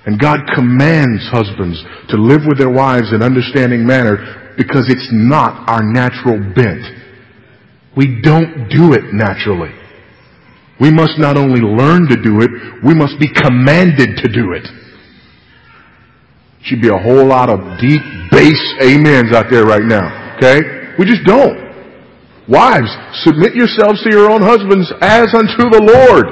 And 0.05 0.21
God 0.21 0.41
commands 0.53 1.25
husbands 1.33 1.81
to 2.09 2.17
live 2.17 2.45
with 2.45 2.59
their 2.59 2.69
wives 2.69 3.11
in 3.11 3.23
understanding 3.23 3.85
manner 3.85 4.53
because 4.55 4.85
it's 4.87 5.09
not 5.11 5.67
our 5.67 5.81
natural 5.81 6.37
bent. 6.53 6.85
We 7.97 8.21
don't 8.21 8.69
do 8.69 8.93
it 8.93 9.13
naturally. 9.13 9.73
We 10.79 10.91
must 10.91 11.17
not 11.17 11.37
only 11.37 11.61
learn 11.61 12.07
to 12.09 12.21
do 12.21 12.41
it, 12.41 12.51
we 12.83 12.93
must 12.93 13.17
be 13.19 13.31
commanded 13.33 14.21
to 14.21 14.29
do 14.29 14.53
it. 14.53 14.67
Should 16.61 16.81
be 16.81 16.89
a 16.89 16.97
whole 16.97 17.25
lot 17.25 17.49
of 17.49 17.79
deep 17.79 18.01
bass 18.29 18.61
amens 18.81 19.33
out 19.33 19.49
there 19.49 19.65
right 19.65 19.85
now. 19.85 20.37
Okay? 20.37 20.93
We 20.99 21.05
just 21.05 21.23
don't. 21.25 21.65
Wives, 22.47 22.93
submit 23.23 23.55
yourselves 23.55 24.03
to 24.03 24.09
your 24.11 24.29
own 24.29 24.41
husbands 24.41 24.91
as 25.01 25.33
unto 25.33 25.65
the 25.71 25.81
Lord. 25.81 26.25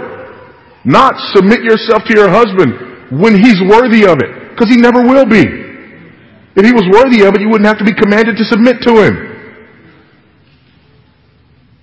Not 0.86 1.15
submit 1.33 1.63
yourself 1.63 2.03
to 2.05 2.13
your 2.13 2.29
husband 2.29 2.92
when 3.19 3.38
he's 3.38 3.62
worthy 3.62 4.06
of 4.06 4.17
it, 4.21 4.32
because 4.54 4.69
he 4.69 4.78
never 4.78 5.02
will 5.02 5.26
be. 5.26 5.43
If 6.56 6.63
he 6.65 6.73
was 6.73 6.86
worthy 6.89 7.26
of 7.26 7.34
it, 7.34 7.41
you 7.41 7.49
wouldn't 7.49 7.67
have 7.67 7.82
to 7.82 7.86
be 7.86 7.93
commanded 7.93 8.38
to 8.38 8.45
submit 8.45 8.82
to 8.86 8.91
him. 9.02 9.15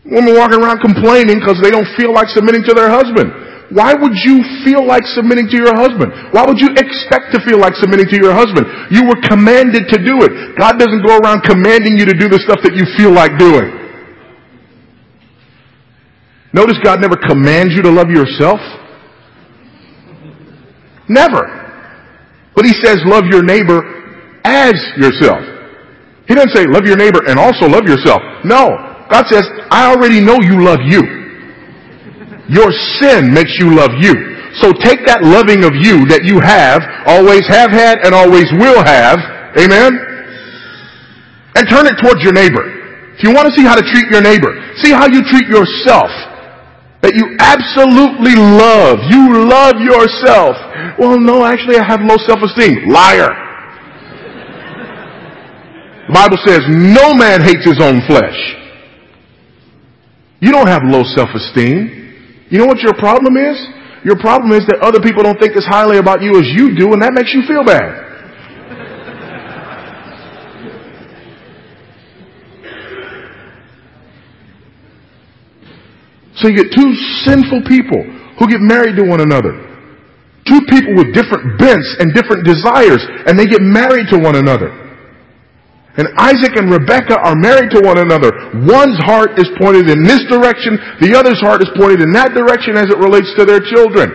Women 0.06 0.34
walking 0.34 0.62
around 0.62 0.80
complaining 0.80 1.38
because 1.38 1.60
they 1.62 1.70
don't 1.70 1.86
feel 1.98 2.14
like 2.14 2.28
submitting 2.30 2.62
to 2.66 2.74
their 2.74 2.90
husband. 2.90 3.30
Why 3.70 3.94
would 3.94 4.14
you 4.26 4.42
feel 4.66 4.82
like 4.82 5.06
submitting 5.06 5.46
to 5.46 5.56
your 5.56 5.74
husband? 5.78 6.10
Why 6.34 6.42
would 6.42 6.58
you 6.58 6.74
expect 6.74 7.30
to 7.34 7.38
feel 7.46 7.58
like 7.58 7.74
submitting 7.78 8.10
to 8.10 8.18
your 8.18 8.34
husband? 8.34 8.66
You 8.90 9.06
were 9.06 9.18
commanded 9.30 9.86
to 9.90 9.98
do 10.02 10.26
it. 10.26 10.58
God 10.58 10.78
doesn't 10.78 11.06
go 11.06 11.18
around 11.18 11.42
commanding 11.46 11.94
you 11.98 12.06
to 12.06 12.14
do 12.14 12.26
the 12.26 12.42
stuff 12.42 12.58
that 12.66 12.74
you 12.74 12.82
feel 12.98 13.14
like 13.14 13.38
doing. 13.38 13.70
Notice 16.52 16.78
God 16.82 17.00
never 17.00 17.14
commands 17.14 17.74
you 17.74 17.82
to 17.82 17.90
love 17.90 18.10
yourself. 18.10 18.58
Never. 21.10 21.42
But 22.54 22.64
He 22.64 22.72
says 22.72 23.02
love 23.04 23.26
your 23.26 23.42
neighbor 23.42 23.82
as 24.46 24.78
yourself. 24.96 25.42
He 26.30 26.34
doesn't 26.38 26.54
say 26.54 26.64
love 26.70 26.86
your 26.86 26.96
neighbor 26.96 27.26
and 27.26 27.38
also 27.38 27.66
love 27.66 27.84
yourself. 27.84 28.22
No. 28.46 28.70
God 29.10 29.26
says, 29.26 29.42
I 29.74 29.90
already 29.90 30.22
know 30.22 30.38
you 30.38 30.62
love 30.62 30.78
you. 30.86 31.02
Your 32.46 32.70
sin 33.02 33.34
makes 33.34 33.58
you 33.58 33.74
love 33.74 33.90
you. 33.98 34.14
So 34.62 34.70
take 34.70 35.02
that 35.06 35.26
loving 35.26 35.66
of 35.66 35.74
you 35.74 36.06
that 36.10 36.22
you 36.22 36.38
have, 36.38 36.82
always 37.06 37.42
have 37.50 37.70
had, 37.70 38.06
and 38.06 38.14
always 38.14 38.46
will 38.54 38.82
have, 38.82 39.18
amen, 39.58 39.94
and 41.54 41.62
turn 41.66 41.86
it 41.86 41.98
towards 42.02 42.22
your 42.22 42.34
neighbor. 42.34 42.62
If 43.18 43.26
you 43.26 43.34
want 43.34 43.50
to 43.50 43.54
see 43.54 43.66
how 43.66 43.74
to 43.74 43.82
treat 43.82 44.06
your 44.10 44.22
neighbor, 44.22 44.50
see 44.78 44.90
how 44.90 45.06
you 45.10 45.22
treat 45.26 45.46
yourself. 45.50 46.10
That 47.02 47.16
you 47.16 47.36
absolutely 47.40 48.36
love. 48.36 49.00
You 49.08 49.48
love 49.48 49.80
yourself. 49.80 50.56
Well, 50.98 51.18
no, 51.18 51.44
actually 51.44 51.78
I 51.78 51.84
have 51.84 52.00
low 52.04 52.20
self-esteem. 52.28 52.92
Liar. 52.92 53.28
The 56.08 56.12
Bible 56.12 56.36
says 56.44 56.60
no 56.68 57.14
man 57.14 57.40
hates 57.40 57.64
his 57.64 57.80
own 57.80 58.02
flesh. 58.06 58.36
You 60.40 60.52
don't 60.52 60.66
have 60.66 60.82
low 60.84 61.04
self-esteem. 61.04 62.48
You 62.50 62.58
know 62.58 62.66
what 62.66 62.82
your 62.82 62.94
problem 62.94 63.36
is? 63.36 63.56
Your 64.04 64.16
problem 64.18 64.52
is 64.52 64.66
that 64.66 64.80
other 64.82 65.00
people 65.00 65.22
don't 65.22 65.38
think 65.38 65.56
as 65.56 65.64
highly 65.64 65.98
about 65.98 66.20
you 66.20 66.36
as 66.40 66.48
you 66.48 66.76
do, 66.76 66.92
and 66.92 67.00
that 67.02 67.12
makes 67.12 67.32
you 67.32 67.42
feel 67.46 67.64
bad. 67.64 68.09
So 76.40 76.48
you 76.48 76.56
get 76.56 76.72
two 76.72 76.90
sinful 77.28 77.68
people 77.68 78.00
who 78.40 78.48
get 78.48 78.60
married 78.64 78.96
to 78.96 79.04
one 79.04 79.20
another. 79.20 79.52
Two 80.48 80.60
people 80.72 80.96
with 80.96 81.12
different 81.12 81.60
bents 81.60 81.84
and 82.00 82.16
different 82.16 82.48
desires, 82.48 83.04
and 83.28 83.38
they 83.38 83.44
get 83.44 83.60
married 83.60 84.08
to 84.08 84.18
one 84.18 84.36
another. 84.36 84.72
And 86.00 86.08
Isaac 86.16 86.56
and 86.56 86.72
Rebekah 86.72 87.20
are 87.20 87.36
married 87.36 87.70
to 87.76 87.80
one 87.84 87.98
another. 87.98 88.32
One's 88.64 88.96
heart 89.04 89.36
is 89.36 89.50
pointed 89.60 89.90
in 89.90 90.02
this 90.02 90.24
direction, 90.32 90.80
the 91.00 91.12
other's 91.12 91.40
heart 91.44 91.60
is 91.60 91.68
pointed 91.76 92.00
in 92.00 92.12
that 92.16 92.32
direction 92.32 92.78
as 92.78 92.88
it 92.88 92.96
relates 92.96 93.28
to 93.36 93.44
their 93.44 93.60
children. 93.60 94.08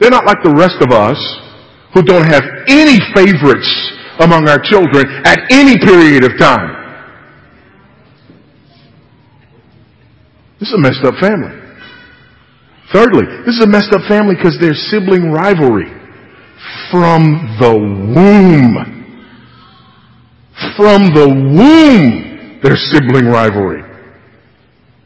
They're 0.00 0.14
not 0.14 0.24
like 0.24 0.40
the 0.42 0.54
rest 0.56 0.80
of 0.80 0.92
us 0.92 1.20
who 1.92 2.00
don't 2.00 2.24
have 2.24 2.44
any 2.68 2.96
favorites 3.12 3.68
among 4.20 4.48
our 4.48 4.58
children 4.58 5.04
at 5.28 5.44
any 5.52 5.76
period 5.76 6.24
of 6.24 6.38
time. 6.38 6.85
This 10.58 10.68
is 10.68 10.74
a 10.74 10.78
messed 10.78 11.04
up 11.04 11.14
family. 11.20 11.52
Thirdly, 12.92 13.26
this 13.44 13.56
is 13.56 13.62
a 13.62 13.66
messed 13.66 13.92
up 13.92 14.02
family 14.08 14.36
because 14.36 14.56
there's 14.60 14.78
sibling 14.90 15.30
rivalry 15.30 15.90
from 16.90 17.56
the 17.60 17.72
womb. 17.74 18.96
From 20.76 21.12
the 21.12 21.28
womb, 21.28 22.60
there's 22.62 22.80
sibling 22.92 23.26
rivalry. 23.26 23.82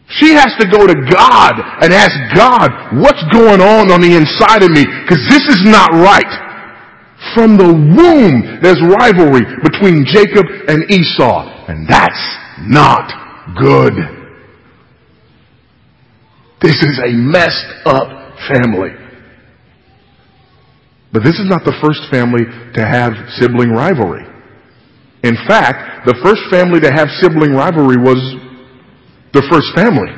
She 0.09 0.35
has 0.35 0.55
to 0.59 0.67
go 0.67 0.87
to 0.87 0.95
God 0.95 1.55
and 1.83 1.93
ask 1.93 2.15
God, 2.35 2.71
what's 3.01 3.23
going 3.33 3.61
on 3.61 3.91
on 3.91 4.01
the 4.01 4.15
inside 4.15 4.63
of 4.63 4.71
me? 4.71 4.85
Because 4.85 5.23
this 5.29 5.47
is 5.49 5.63
not 5.65 5.91
right. 5.93 6.31
From 7.35 7.57
the 7.57 7.71
womb, 7.73 8.59
there's 8.63 8.83
rivalry 8.83 9.43
between 9.63 10.05
Jacob 10.05 10.47
and 10.69 10.91
Esau. 10.91 11.67
And 11.69 11.89
that's 11.89 12.23
not 12.67 13.07
good. 13.59 14.20
This 16.61 16.77
is 16.83 17.01
a 17.03 17.13
messed 17.13 17.87
up 17.87 18.37
family. 18.49 18.91
But 21.13 21.25
this 21.25 21.39
is 21.39 21.49
not 21.49 21.65
the 21.65 21.75
first 21.83 22.01
family 22.11 22.45
to 22.75 22.87
have 22.87 23.13
sibling 23.41 23.71
rivalry. 23.71 24.25
In 25.25 25.37
fact, 25.49 26.07
the 26.07 26.15
first 26.23 26.43
family 26.51 26.81
to 26.81 26.91
have 26.93 27.09
sibling 27.21 27.53
rivalry 27.53 27.97
was 27.97 28.21
the 29.33 29.43
first 29.51 29.75
family. 29.75 30.13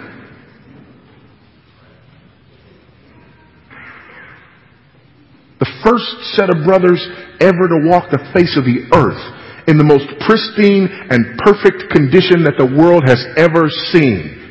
The 5.60 5.70
first 5.84 6.34
set 6.34 6.50
of 6.50 6.64
brothers 6.64 7.00
ever 7.40 7.68
to 7.70 7.86
walk 7.86 8.10
the 8.10 8.18
face 8.34 8.58
of 8.58 8.64
the 8.64 8.90
earth 8.94 9.22
in 9.68 9.78
the 9.78 9.84
most 9.84 10.10
pristine 10.26 10.90
and 10.90 11.38
perfect 11.38 11.90
condition 11.90 12.42
that 12.42 12.58
the 12.58 12.66
world 12.66 13.06
has 13.06 13.22
ever 13.38 13.70
seen 13.94 14.41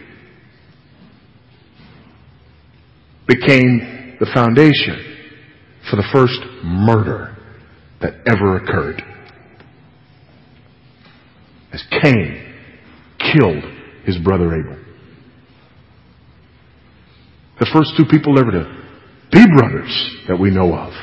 became 3.33 4.17
the 4.19 4.27
foundation 4.33 4.97
for 5.89 5.95
the 5.95 6.07
first 6.11 6.39
murder 6.63 7.37
that 8.01 8.13
ever 8.27 8.57
occurred 8.57 9.01
as 11.73 11.83
Cain 12.01 12.53
killed 13.17 13.63
his 14.05 14.17
brother 14.17 14.53
Abel. 14.53 14.77
The 17.59 17.69
first 17.73 17.91
two 17.97 18.05
people 18.09 18.37
ever 18.39 18.51
to 18.51 18.81
be 19.31 19.45
brothers 19.55 20.15
that 20.27 20.37
we 20.37 20.49
know 20.49 20.75
of. 20.75 20.93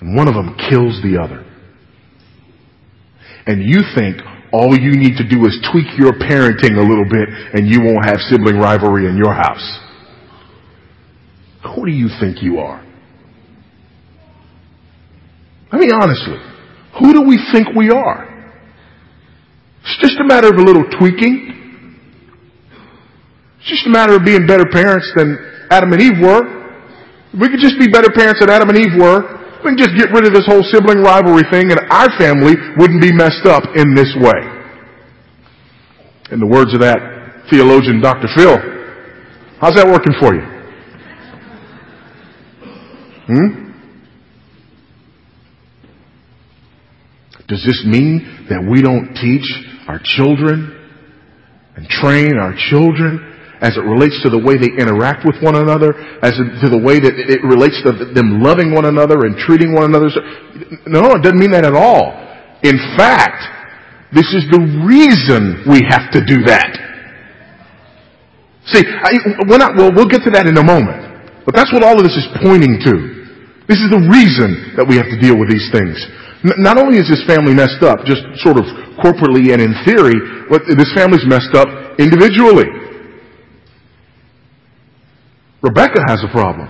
And 0.00 0.16
one 0.16 0.28
of 0.28 0.34
them 0.34 0.56
kills 0.68 1.00
the 1.02 1.18
other. 1.22 1.44
And 3.46 3.62
you 3.62 3.80
think 3.94 4.20
all 4.52 4.76
you 4.76 4.92
need 4.92 5.16
to 5.16 5.28
do 5.28 5.46
is 5.46 5.58
tweak 5.72 5.86
your 5.98 6.12
parenting 6.12 6.76
a 6.76 6.84
little 6.84 7.08
bit 7.08 7.28
and 7.54 7.66
you 7.66 7.80
won't 7.80 8.04
have 8.04 8.18
sibling 8.28 8.58
rivalry 8.58 9.08
in 9.08 9.16
your 9.16 9.32
house. 9.32 9.87
Who 11.64 11.86
do 11.86 11.92
you 11.92 12.08
think 12.20 12.42
you 12.42 12.58
are? 12.58 12.84
I 15.70 15.78
mean, 15.78 15.92
honestly, 15.92 16.38
who 16.98 17.12
do 17.12 17.22
we 17.22 17.38
think 17.52 17.68
we 17.76 17.90
are? 17.90 18.24
It's 19.82 19.98
just 20.00 20.20
a 20.20 20.24
matter 20.24 20.48
of 20.48 20.54
a 20.54 20.62
little 20.62 20.84
tweaking. 20.98 21.54
It's 23.58 23.68
just 23.68 23.86
a 23.86 23.90
matter 23.90 24.14
of 24.14 24.24
being 24.24 24.46
better 24.46 24.64
parents 24.70 25.10
than 25.16 25.36
Adam 25.70 25.92
and 25.92 26.00
Eve 26.00 26.20
were. 26.20 26.58
If 27.32 27.40
we 27.40 27.48
could 27.48 27.60
just 27.60 27.78
be 27.78 27.88
better 27.88 28.10
parents 28.14 28.40
than 28.40 28.50
Adam 28.50 28.68
and 28.70 28.78
Eve 28.78 28.96
were, 28.98 29.38
we 29.64 29.70
can 29.70 29.78
just 29.78 29.96
get 29.96 30.10
rid 30.12 30.26
of 30.26 30.32
this 30.32 30.46
whole 30.46 30.62
sibling 30.62 31.02
rivalry 31.02 31.44
thing 31.50 31.70
and 31.70 31.80
our 31.90 32.08
family 32.18 32.54
wouldn't 32.78 33.02
be 33.02 33.12
messed 33.12 33.44
up 33.44 33.64
in 33.76 33.94
this 33.94 34.14
way. 34.20 34.40
In 36.30 36.40
the 36.40 36.46
words 36.46 36.72
of 36.74 36.80
that 36.80 37.46
theologian, 37.50 38.00
Dr. 38.00 38.28
Phil, 38.36 38.56
how's 39.60 39.74
that 39.74 39.86
working 39.86 40.12
for 40.20 40.34
you? 40.34 40.57
Hmm? 43.28 43.68
Does 47.46 47.64
this 47.64 47.84
mean 47.84 48.48
that 48.48 48.64
we 48.64 48.80
don't 48.80 49.14
teach 49.16 49.44
our 49.88 50.00
children 50.02 50.74
and 51.76 51.88
train 51.88 52.36
our 52.36 52.56
children 52.56 53.24
as 53.60 53.76
it 53.76 53.84
relates 53.84 54.20
to 54.22 54.30
the 54.30 54.38
way 54.38 54.56
they 54.56 54.72
interact 54.80 55.26
with 55.26 55.36
one 55.42 55.56
another, 55.56 55.92
as 56.22 56.36
to 56.36 56.68
the 56.68 56.78
way 56.78 57.00
that 57.00 57.12
it 57.16 57.42
relates 57.44 57.76
to 57.84 57.92
them 58.14 58.40
loving 58.40 58.72
one 58.72 58.84
another 58.84 59.26
and 59.26 59.36
treating 59.36 59.74
one 59.74 59.84
another? 59.84 60.08
No, 60.86 61.12
it 61.12 61.22
doesn't 61.22 61.40
mean 61.40 61.52
that 61.52 61.64
at 61.64 61.74
all. 61.74 62.16
In 62.62 62.78
fact, 62.96 63.44
this 64.12 64.32
is 64.32 64.48
the 64.48 64.60
reason 64.88 65.68
we 65.68 65.84
have 65.88 66.12
to 66.16 66.24
do 66.24 66.44
that. 66.48 66.70
See, 68.72 68.84
I, 68.84 69.12
well, 69.48 69.92
we'll 69.92 70.08
get 70.08 70.24
to 70.24 70.30
that 70.32 70.46
in 70.46 70.56
a 70.56 70.64
moment. 70.64 71.08
But 71.44 71.56
that's 71.56 71.72
what 71.72 71.82
all 71.82 71.96
of 71.96 72.04
this 72.04 72.12
is 72.12 72.28
pointing 72.44 72.78
to. 72.84 73.17
This 73.68 73.84
is 73.84 73.92
the 73.92 74.00
reason 74.00 74.74
that 74.80 74.88
we 74.88 74.96
have 74.96 75.12
to 75.12 75.20
deal 75.20 75.36
with 75.36 75.52
these 75.52 75.68
things. 75.68 76.00
Not 76.42 76.80
only 76.80 76.96
is 76.96 77.04
this 77.04 77.20
family 77.28 77.52
messed 77.52 77.84
up, 77.84 78.08
just 78.08 78.24
sort 78.40 78.56
of 78.56 78.64
corporately 78.96 79.52
and 79.52 79.60
in 79.60 79.76
theory, 79.84 80.16
but 80.48 80.64
this 80.64 80.88
family's 80.96 81.26
messed 81.28 81.52
up 81.52 81.68
individually. 82.00 82.64
Rebecca 85.60 86.00
has 86.08 86.24
a 86.24 86.30
problem. 86.32 86.68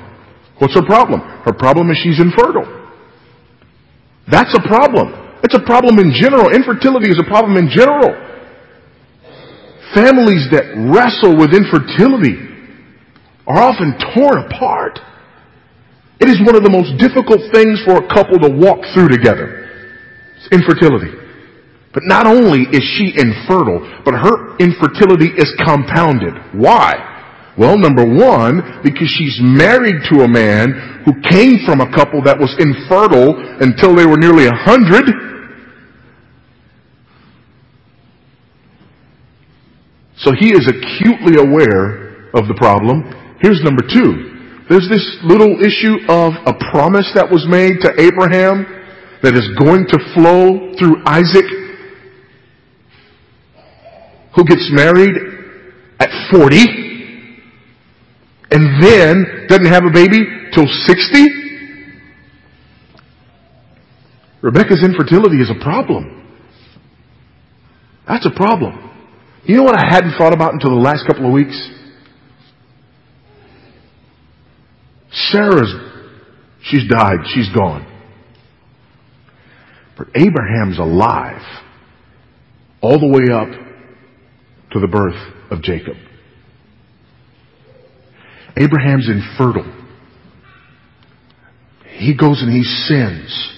What's 0.58 0.74
her 0.74 0.82
problem? 0.82 1.20
Her 1.46 1.52
problem 1.52 1.90
is 1.90 1.98
she's 2.02 2.18
infertile. 2.18 2.66
That's 4.26 4.52
a 4.58 4.62
problem. 4.66 5.14
It's 5.44 5.54
a 5.54 5.62
problem 5.62 6.00
in 6.00 6.10
general. 6.10 6.50
Infertility 6.50 7.10
is 7.10 7.20
a 7.20 7.28
problem 7.30 7.56
in 7.56 7.70
general. 7.70 8.10
Families 9.94 10.50
that 10.50 10.66
wrestle 10.90 11.38
with 11.38 11.54
infertility 11.54 12.36
are 13.46 13.62
often 13.62 13.94
torn 14.16 14.44
apart. 14.50 14.98
It 16.20 16.28
is 16.28 16.40
one 16.44 16.56
of 16.56 16.64
the 16.64 16.70
most 16.70 16.98
difficult 16.98 17.38
things 17.54 17.80
for 17.86 18.02
a 18.02 18.06
couple 18.08 18.38
to 18.42 18.50
walk 18.50 18.82
through 18.94 19.08
together. 19.08 19.70
It's 20.36 20.48
infertility. 20.50 21.14
But 21.94 22.02
not 22.04 22.26
only 22.26 22.66
is 22.70 22.82
she 22.98 23.14
infertile, 23.16 23.80
but 24.04 24.14
her 24.14 24.56
infertility 24.58 25.30
is 25.34 25.54
compounded. 25.64 26.34
Why? 26.52 26.94
Well, 27.56 27.78
number 27.78 28.04
one, 28.06 28.82
because 28.82 29.08
she's 29.08 29.38
married 29.40 30.02
to 30.10 30.22
a 30.22 30.28
man 30.28 31.02
who 31.04 31.12
came 31.22 31.58
from 31.66 31.80
a 31.80 31.90
couple 31.90 32.22
that 32.22 32.38
was 32.38 32.54
infertile 32.58 33.34
until 33.60 33.94
they 33.94 34.06
were 34.06 34.18
nearly 34.18 34.46
a 34.46 34.54
hundred. 34.54 35.06
So 40.18 40.32
he 40.38 40.50
is 40.50 40.66
acutely 40.68 41.38
aware 41.42 42.30
of 42.34 42.46
the 42.46 42.54
problem. 42.54 43.02
Here's 43.40 43.62
number 43.62 43.82
two. 43.82 44.37
There's 44.68 44.88
this 44.90 45.16
little 45.24 45.56
issue 45.64 45.96
of 46.08 46.34
a 46.44 46.52
promise 46.70 47.10
that 47.14 47.30
was 47.30 47.46
made 47.48 47.80
to 47.80 47.92
Abraham 47.96 48.66
that 49.22 49.34
is 49.34 49.48
going 49.58 49.86
to 49.88 49.98
flow 50.12 50.76
through 50.78 51.02
Isaac, 51.06 51.46
who 54.36 54.44
gets 54.44 54.68
married 54.70 55.16
at 55.98 56.10
40 56.30 56.56
and 58.50 58.82
then 58.82 59.46
doesn't 59.48 59.66
have 59.66 59.84
a 59.84 59.90
baby 59.90 60.20
till 60.52 60.66
60? 60.66 61.26
Rebecca's 64.42 64.84
infertility 64.84 65.40
is 65.40 65.50
a 65.50 65.64
problem. 65.64 66.14
That's 68.06 68.26
a 68.26 68.30
problem. 68.36 68.84
You 69.44 69.56
know 69.56 69.62
what 69.62 69.76
I 69.76 69.88
hadn't 69.88 70.12
thought 70.18 70.34
about 70.34 70.52
until 70.52 70.70
the 70.70 70.76
last 70.80 71.06
couple 71.06 71.26
of 71.26 71.32
weeks? 71.32 71.56
Sarah's, 75.12 75.74
she's 76.62 76.88
died, 76.88 77.18
she's 77.34 77.48
gone. 77.54 77.84
But 79.96 80.08
Abraham's 80.14 80.78
alive 80.78 81.42
all 82.80 83.00
the 83.00 83.08
way 83.08 83.34
up 83.34 83.48
to 84.72 84.80
the 84.80 84.86
birth 84.86 85.16
of 85.50 85.62
Jacob. 85.62 85.96
Abraham's 88.56 89.08
infertile. 89.08 89.74
He 91.96 92.14
goes 92.16 92.42
and 92.42 92.52
he 92.52 92.62
sins 92.62 93.52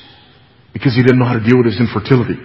because 0.73 0.95
he 0.95 1.03
didn't 1.03 1.19
know 1.19 1.27
how 1.27 1.39
to 1.39 1.45
deal 1.45 1.59
with 1.59 1.67
his 1.67 1.81
infertility. 1.81 2.41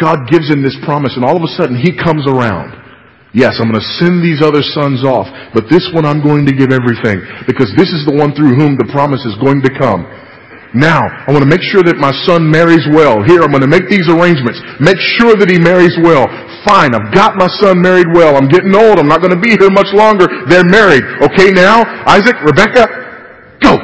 God 0.00 0.28
gives 0.30 0.48
him 0.48 0.62
this 0.62 0.76
promise 0.84 1.12
and 1.16 1.24
all 1.24 1.36
of 1.36 1.42
a 1.42 1.48
sudden 1.48 1.76
he 1.76 1.92
comes 1.96 2.26
around. 2.26 2.87
Yes, 3.36 3.60
I'm 3.60 3.68
going 3.68 3.80
to 3.80 3.90
send 4.00 4.24
these 4.24 4.40
other 4.40 4.64
sons 4.64 5.04
off, 5.04 5.28
but 5.52 5.68
this 5.68 5.84
one 5.92 6.08
I'm 6.08 6.24
going 6.24 6.48
to 6.48 6.54
give 6.56 6.72
everything 6.72 7.20
because 7.44 7.68
this 7.76 7.92
is 7.92 8.08
the 8.08 8.16
one 8.16 8.32
through 8.32 8.56
whom 8.56 8.80
the 8.80 8.88
promise 8.88 9.20
is 9.28 9.36
going 9.36 9.60
to 9.68 9.72
come. 9.76 10.08
Now, 10.72 11.00
I 11.00 11.32
want 11.32 11.44
to 11.44 11.48
make 11.48 11.64
sure 11.64 11.80
that 11.80 11.96
my 11.96 12.12
son 12.28 12.44
marries 12.44 12.84
well. 12.92 13.24
Here, 13.24 13.40
I'm 13.40 13.52
going 13.52 13.64
to 13.64 13.72
make 13.72 13.88
these 13.88 14.04
arrangements. 14.08 14.60
Make 14.80 15.00
sure 15.16 15.32
that 15.36 15.48
he 15.48 15.56
marries 15.56 15.96
well. 16.00 16.28
Fine, 16.64 16.92
I've 16.92 17.12
got 17.12 17.36
my 17.40 17.48
son 17.60 17.80
married 17.80 18.08
well. 18.12 18.36
I'm 18.36 18.48
getting 18.48 18.72
old. 18.76 19.00
I'm 19.00 19.08
not 19.08 19.24
going 19.24 19.32
to 19.32 19.40
be 19.40 19.56
here 19.56 19.72
much 19.72 19.88
longer. 19.96 20.28
They're 20.48 20.68
married. 20.68 21.04
Okay, 21.24 21.52
now, 21.52 21.84
Isaac, 22.04 22.36
Rebecca, 22.44 22.84
go. 23.64 23.76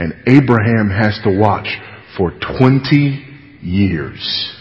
And 0.00 0.12
Abraham 0.28 0.88
has 0.88 1.20
to 1.24 1.32
watch 1.32 1.68
for 2.16 2.32
20 2.60 3.60
years. 3.60 4.55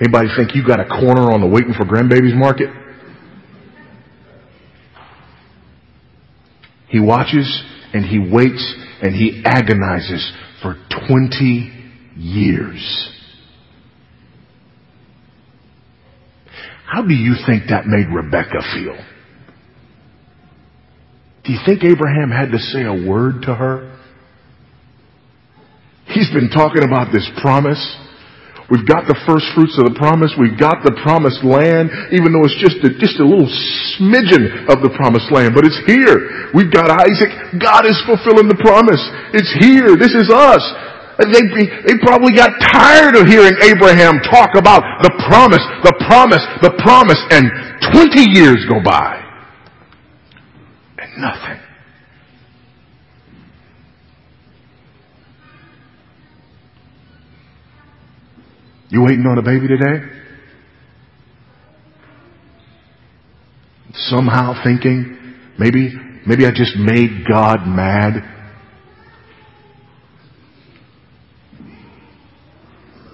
Anybody 0.00 0.28
think 0.34 0.54
you 0.54 0.66
got 0.66 0.80
a 0.80 0.86
corner 0.86 1.30
on 1.30 1.42
the 1.42 1.46
waiting 1.46 1.74
for 1.74 1.84
grandbabies 1.84 2.34
market? 2.34 2.70
He 6.88 6.98
watches 6.98 7.62
and 7.92 8.04
he 8.04 8.18
waits 8.18 8.74
and 9.02 9.14
he 9.14 9.42
agonizes 9.44 10.32
for 10.62 10.76
20 11.06 11.70
years. 12.16 13.10
How 16.86 17.02
do 17.02 17.14
you 17.14 17.34
think 17.46 17.64
that 17.68 17.86
made 17.86 18.06
Rebecca 18.12 18.62
feel? 18.74 18.96
Do 21.44 21.52
you 21.52 21.58
think 21.64 21.84
Abraham 21.84 22.30
had 22.30 22.52
to 22.52 22.58
say 22.58 22.82
a 22.84 23.08
word 23.08 23.42
to 23.42 23.54
her? 23.54 23.98
He's 26.06 26.30
been 26.30 26.50
talking 26.50 26.82
about 26.82 27.12
this 27.12 27.28
promise 27.40 27.96
We've 28.70 28.86
got 28.86 29.10
the 29.10 29.18
first 29.26 29.50
fruits 29.58 29.74
of 29.82 29.90
the 29.90 29.98
promise. 29.98 30.30
We've 30.38 30.54
got 30.54 30.86
the 30.86 30.94
promised 31.02 31.42
land, 31.42 31.90
even 32.14 32.30
though 32.30 32.46
it's 32.46 32.54
just 32.62 32.78
a, 32.86 32.94
just 33.02 33.18
a 33.18 33.26
little 33.26 33.50
smidgen 33.98 34.70
of 34.70 34.78
the 34.78 34.94
promised 34.94 35.26
land, 35.34 35.58
but 35.58 35.66
it's 35.66 35.82
here. 35.90 36.54
We've 36.54 36.70
got 36.70 36.86
Isaac. 36.86 37.58
God 37.58 37.82
is 37.82 37.98
fulfilling 38.06 38.46
the 38.46 38.58
promise. 38.62 39.02
It's 39.34 39.50
here. 39.58 39.98
This 39.98 40.14
is 40.14 40.30
us. 40.30 40.62
They, 41.18 41.44
they 41.84 41.98
probably 42.00 42.32
got 42.32 42.54
tired 42.72 43.18
of 43.18 43.26
hearing 43.26 43.52
Abraham 43.66 44.22
talk 44.30 44.54
about 44.54 44.80
the 45.02 45.12
promise, 45.26 45.60
the 45.82 45.92
promise, 46.06 46.46
the 46.62 46.72
promise, 46.80 47.20
and 47.34 47.50
20 47.92 48.30
years 48.30 48.64
go 48.70 48.78
by. 48.80 49.18
And 50.96 51.10
nothing. 51.18 51.58
You 58.90 59.02
waiting 59.02 59.24
on 59.26 59.38
a 59.38 59.42
baby 59.42 59.68
today? 59.68 60.04
Somehow 63.94 64.60
thinking, 64.64 65.36
maybe, 65.58 65.94
maybe 66.26 66.44
I 66.44 66.50
just 66.50 66.76
made 66.76 67.24
God 67.30 67.58
mad. 67.66 68.14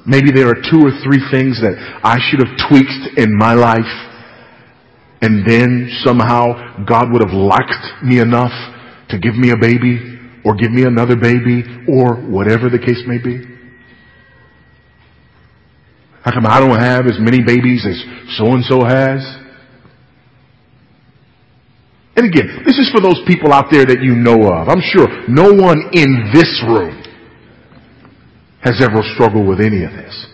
Maybe 0.07 0.33
there 0.33 0.49
are 0.49 0.55
two 0.55 0.81
or 0.81 0.93
three 1.05 1.21
things 1.31 1.61
that 1.61 1.77
I 2.03 2.17
should 2.25 2.41
have 2.41 2.57
tweaked 2.71 3.19
in 3.19 3.37
my 3.37 3.53
life 3.53 3.85
and 5.21 5.47
then 5.47 5.91
somehow 6.05 6.85
God 6.87 7.13
would 7.13 7.21
have 7.21 7.35
liked 7.35 8.03
me 8.03 8.21
enough 8.21 8.53
to 9.11 9.19
give 9.19 9.35
me 9.35 9.51
a 9.51 9.57
baby 9.61 10.19
or 10.43 10.55
give 10.55 10.71
me 10.71 10.85
another 10.85 11.17
baby 11.17 11.65
or 11.87 12.15
whatever 12.15 12.71
the 12.71 12.79
case 12.79 13.03
may 13.07 13.19
be. 13.19 13.56
How 16.27 16.33
come 16.33 16.45
I 16.45 16.59
don't 16.59 16.81
have 16.81 17.07
as 17.07 17.21
many 17.21 17.39
babies 17.47 17.87
as 17.87 18.03
so 18.37 18.47
and 18.47 18.65
so 18.65 18.85
has? 18.85 19.23
And 22.17 22.27
again, 22.27 22.65
this 22.67 22.79
is 22.79 22.91
for 22.91 23.01
those 23.01 23.23
people 23.29 23.53
out 23.53 23.67
there 23.71 23.87
that 23.87 24.03
you 24.03 24.17
know 24.17 24.51
of. 24.51 24.69
I'm 24.69 24.83
sure 24.83 25.07
no 25.29 25.53
one 25.53 25.91
in 25.93 26.33
this 26.35 26.65
room 26.67 27.01
has 28.61 28.83
ever 28.83 29.03
struggled 29.15 29.47
with 29.47 29.61
any 29.61 29.85
of 29.85 29.93
this. 29.93 30.27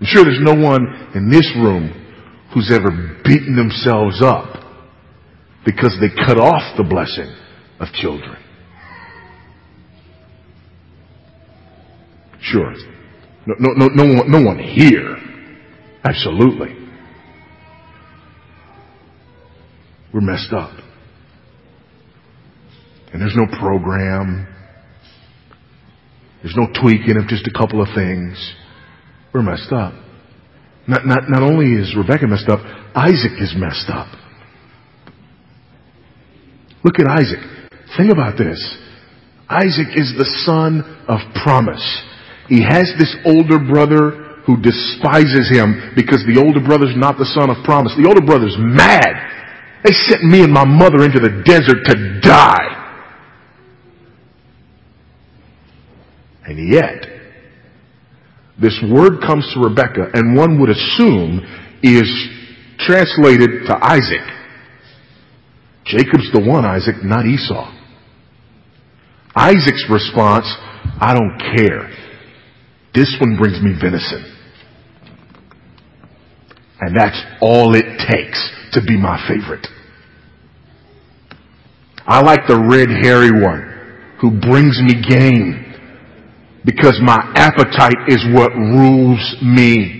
I'm 0.00 0.06
sure 0.06 0.24
there's 0.24 0.40
no 0.40 0.54
one 0.54 1.10
in 1.14 1.28
this 1.28 1.52
room 1.56 1.92
who's 2.54 2.72
ever 2.72 3.20
beaten 3.22 3.54
themselves 3.54 4.22
up 4.22 4.64
because 5.66 5.94
they 6.00 6.08
cut 6.24 6.38
off 6.38 6.62
the 6.78 6.84
blessing 6.84 7.36
of 7.80 7.88
children. 7.92 8.39
Sure. 12.42 12.74
No, 13.46 13.54
no, 13.58 13.72
no, 13.74 13.86
no, 13.88 14.14
one, 14.18 14.30
no 14.30 14.42
one 14.42 14.58
here. 14.58 15.16
Absolutely. 16.04 16.76
We're 20.12 20.20
messed 20.20 20.52
up. 20.52 20.72
And 23.12 23.20
there's 23.20 23.36
no 23.36 23.46
program. 23.58 24.46
There's 26.42 26.56
no 26.56 26.66
tweaking 26.80 27.16
of 27.16 27.28
just 27.28 27.46
a 27.46 27.52
couple 27.52 27.82
of 27.82 27.88
things. 27.94 28.54
We're 29.32 29.42
messed 29.42 29.72
up. 29.72 29.94
Not, 30.86 31.06
not, 31.06 31.28
not 31.28 31.42
only 31.42 31.72
is 31.74 31.94
Rebecca 31.96 32.26
messed 32.26 32.48
up, 32.48 32.60
Isaac 32.94 33.32
is 33.38 33.54
messed 33.56 33.90
up. 33.90 34.08
Look 36.82 36.98
at 36.98 37.06
Isaac. 37.06 37.38
Think 37.96 38.10
about 38.10 38.38
this. 38.38 38.78
Isaac 39.48 39.88
is 39.94 40.14
the 40.16 40.24
son 40.46 40.82
of 41.06 41.18
promise. 41.42 42.04
He 42.50 42.60
has 42.66 42.92
this 42.98 43.14
older 43.24 43.60
brother 43.60 44.42
who 44.44 44.60
despises 44.60 45.46
him 45.48 45.94
because 45.94 46.26
the 46.26 46.42
older 46.42 46.58
brother's 46.58 46.96
not 46.96 47.16
the 47.16 47.30
son 47.30 47.48
of 47.48 47.62
promise. 47.62 47.94
The 47.94 48.08
older 48.08 48.26
brother's 48.26 48.56
mad. 48.58 49.14
They 49.84 49.92
sent 49.92 50.24
me 50.24 50.42
and 50.42 50.52
my 50.52 50.64
mother 50.66 51.04
into 51.04 51.20
the 51.20 51.42
desert 51.46 51.86
to 51.86 52.20
die. 52.20 52.76
And 56.44 56.72
yet, 56.74 57.06
this 58.60 58.82
word 58.90 59.22
comes 59.24 59.48
to 59.54 59.60
Rebecca 59.60 60.10
and 60.12 60.36
one 60.36 60.60
would 60.60 60.70
assume 60.70 61.46
is 61.84 62.10
translated 62.80 63.66
to 63.66 63.78
Isaac. 63.80 64.26
Jacob's 65.84 66.32
the 66.32 66.42
one, 66.44 66.64
Isaac, 66.64 66.96
not 67.04 67.26
Esau. 67.26 67.72
Isaac's 69.36 69.86
response, 69.88 70.46
I 71.00 71.14
don't 71.14 71.38
care. 71.56 72.09
This 72.94 73.16
one 73.20 73.36
brings 73.36 73.60
me 73.62 73.72
venison. 73.80 74.36
And 76.80 76.96
that's 76.96 77.20
all 77.40 77.74
it 77.74 77.84
takes 78.08 78.50
to 78.72 78.80
be 78.80 78.96
my 78.96 79.18
favorite. 79.28 79.66
I 82.06 82.22
like 82.22 82.46
the 82.48 82.58
red 82.58 82.88
hairy 82.88 83.30
one 83.30 83.70
who 84.20 84.30
brings 84.40 84.80
me 84.82 85.00
game 85.00 85.66
because 86.64 86.98
my 87.02 87.18
appetite 87.36 88.08
is 88.08 88.24
what 88.32 88.52
rules 88.54 89.36
me. 89.42 89.99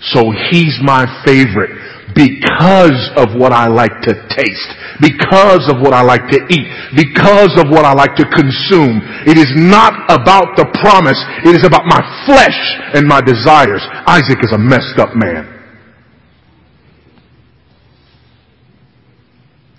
So 0.00 0.32
he's 0.50 0.78
my 0.82 1.06
favorite 1.24 1.70
because 2.14 3.10
of 3.16 3.34
what 3.34 3.52
I 3.52 3.66
like 3.66 4.00
to 4.02 4.14
taste, 4.30 4.70
because 5.00 5.66
of 5.68 5.80
what 5.82 5.92
I 5.92 6.02
like 6.02 6.30
to 6.30 6.38
eat, 6.50 6.66
because 6.94 7.58
of 7.58 7.68
what 7.70 7.84
I 7.84 7.92
like 7.92 8.14
to 8.16 8.24
consume. 8.24 9.02
It 9.26 9.36
is 9.36 9.50
not 9.56 10.06
about 10.08 10.56
the 10.56 10.66
promise. 10.80 11.18
It 11.44 11.56
is 11.56 11.64
about 11.66 11.86
my 11.86 12.00
flesh 12.26 12.58
and 12.94 13.06
my 13.06 13.20
desires. 13.20 13.82
Isaac 14.06 14.38
is 14.42 14.52
a 14.52 14.58
messed 14.58 14.98
up 14.98 15.10
man. 15.14 15.50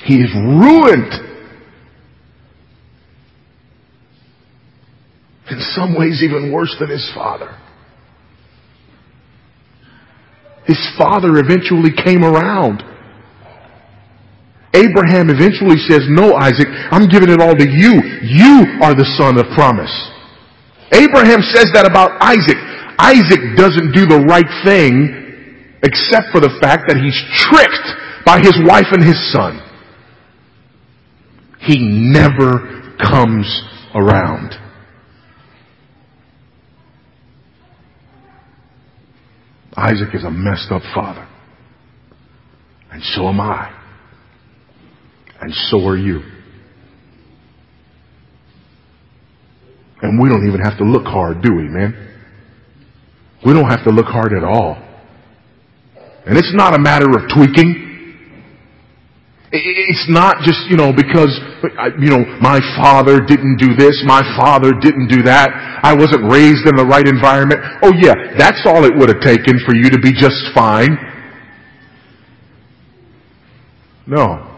He 0.03 0.15
is 0.21 0.29
ruined. 0.35 1.11
In 5.49 5.59
some 5.73 5.95
ways, 5.97 6.21
even 6.23 6.51
worse 6.51 6.75
than 6.79 6.89
his 6.89 7.09
father. 7.13 7.55
His 10.65 10.81
father 10.97 11.37
eventually 11.37 11.91
came 11.91 12.23
around. 12.23 12.83
Abraham 14.73 15.29
eventually 15.29 15.77
says, 15.87 16.03
No, 16.09 16.35
Isaac, 16.35 16.67
I'm 16.91 17.07
giving 17.07 17.29
it 17.29 17.39
all 17.39 17.55
to 17.55 17.67
you. 17.69 18.01
You 18.21 18.81
are 18.83 18.93
the 18.93 19.07
son 19.17 19.39
of 19.39 19.45
promise. 19.55 19.93
Abraham 20.91 21.41
says 21.41 21.71
that 21.73 21.87
about 21.87 22.11
Isaac. 22.21 22.57
Isaac 22.99 23.55
doesn't 23.55 23.91
do 23.93 24.05
the 24.05 24.25
right 24.27 24.47
thing 24.65 25.79
except 25.83 26.31
for 26.31 26.41
the 26.41 26.51
fact 26.61 26.87
that 26.87 26.97
he's 26.97 27.15
tricked 27.47 27.87
by 28.25 28.39
his 28.39 28.57
wife 28.65 28.91
and 28.91 29.03
his 29.03 29.19
son. 29.31 29.61
He 31.59 31.79
never 31.79 32.95
comes 32.99 33.47
around. 33.93 34.64
Isaac 39.77 40.09
is 40.13 40.23
a 40.23 40.31
messed 40.31 40.71
up 40.71 40.81
father. 40.93 41.27
And 42.91 43.03
so 43.03 43.27
am 43.27 43.39
I. 43.41 43.71
And 45.41 45.53
so 45.69 45.85
are 45.87 45.97
you. 45.97 46.21
And 50.01 50.21
we 50.21 50.29
don't 50.29 50.47
even 50.47 50.61
have 50.61 50.77
to 50.77 50.83
look 50.83 51.05
hard, 51.05 51.41
do 51.41 51.53
we, 51.53 51.63
man? 51.63 51.93
We 53.45 53.53
don't 53.53 53.69
have 53.69 53.83
to 53.83 53.91
look 53.91 54.05
hard 54.05 54.33
at 54.33 54.43
all. 54.43 54.81
And 56.25 56.37
it's 56.37 56.53
not 56.55 56.73
a 56.73 56.79
matter 56.79 57.09
of 57.09 57.29
tweaking. 57.35 57.84
It's 59.51 60.09
not 60.09 60.41
just, 60.43 60.67
you 60.69 60.75
know, 60.75 60.91
because, 60.91 61.31
you 61.99 62.09
know, 62.09 62.25
my 62.41 62.59
father 62.75 63.21
didn't 63.21 63.57
do 63.57 63.75
this, 63.75 64.03
my 64.05 64.21
father 64.35 64.71
didn't 64.81 65.07
do 65.07 65.21
that, 65.23 65.49
I 65.83 65.93
wasn't 65.93 66.31
raised 66.31 66.67
in 66.67 66.75
the 66.75 66.85
right 66.85 67.07
environment. 67.07 67.61
Oh 67.81 67.93
yeah, 67.95 68.35
that's 68.37 68.65
all 68.65 68.83
it 68.85 68.93
would 68.97 69.07
have 69.07 69.21
taken 69.21 69.59
for 69.65 69.75
you 69.75 69.89
to 69.91 69.99
be 69.99 70.11
just 70.11 70.43
fine. 70.53 70.97
No. 74.07 74.51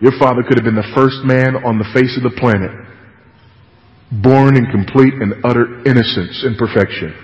Your 0.00 0.12
father 0.18 0.42
could 0.42 0.58
have 0.58 0.64
been 0.64 0.74
the 0.74 0.92
first 0.94 1.24
man 1.24 1.56
on 1.64 1.78
the 1.78 1.86
face 1.94 2.16
of 2.16 2.24
the 2.24 2.34
planet, 2.40 2.72
born 4.10 4.56
in 4.56 4.66
complete 4.66 5.14
and 5.14 5.44
utter 5.44 5.80
innocence 5.86 6.42
and 6.44 6.58
perfection, 6.58 7.14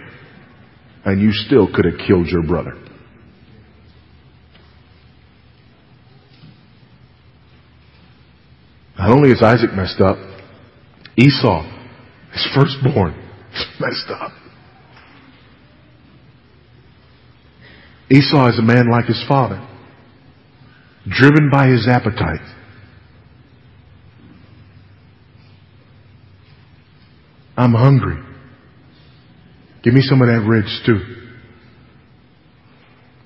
and 1.05 1.21
you 1.21 1.33
still 1.33 1.67
could 1.75 1.85
have 1.85 1.99
killed 2.07 2.29
your 2.29 2.43
brother. 2.43 2.73
Not 9.01 9.13
only 9.13 9.31
is 9.31 9.43
Isaac 9.43 9.73
messed 9.73 9.99
up, 10.03 10.19
Esau, 11.17 11.63
his 12.35 12.47
firstborn, 12.55 13.15
is 13.55 13.65
messed 13.81 14.11
up. 14.11 14.31
Esau 18.11 18.51
is 18.51 18.59
a 18.59 18.63
man 18.63 18.91
like 18.91 19.07
his 19.07 19.25
father, 19.27 19.67
driven 21.09 21.49
by 21.51 21.69
his 21.69 21.89
appetite. 21.89 22.47
I'm 27.57 27.73
hungry. 27.73 28.23
Give 29.83 29.95
me 29.95 30.03
some 30.03 30.21
of 30.21 30.29
that 30.29 30.47
red 30.47 30.65
stew. 30.83 31.01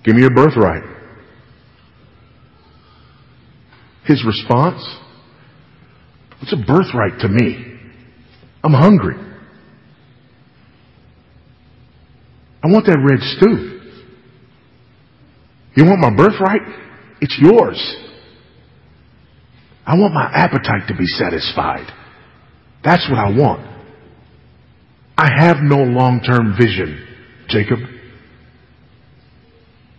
Give 0.04 0.14
me 0.14 0.24
a 0.24 0.30
birthright. 0.30 0.84
His 4.04 4.24
response 4.24 5.00
it's 6.44 6.52
a 6.52 6.56
birthright 6.56 7.20
to 7.20 7.28
me. 7.28 7.78
I'm 8.62 8.74
hungry. 8.74 9.16
I 12.62 12.66
want 12.66 12.84
that 12.84 12.98
red 12.98 13.20
stew. 13.20 13.80
You 15.74 15.86
want 15.86 16.00
my 16.00 16.14
birthright? 16.14 16.60
It's 17.22 17.38
yours. 17.40 17.96
I 19.86 19.96
want 19.96 20.12
my 20.12 20.30
appetite 20.34 20.88
to 20.88 20.94
be 20.94 21.06
satisfied. 21.06 21.90
That's 22.84 23.08
what 23.08 23.18
I 23.18 23.30
want. 23.30 23.66
I 25.16 25.30
have 25.34 25.56
no 25.62 25.78
long-term 25.78 26.56
vision, 26.58 27.06
Jacob. 27.48 27.78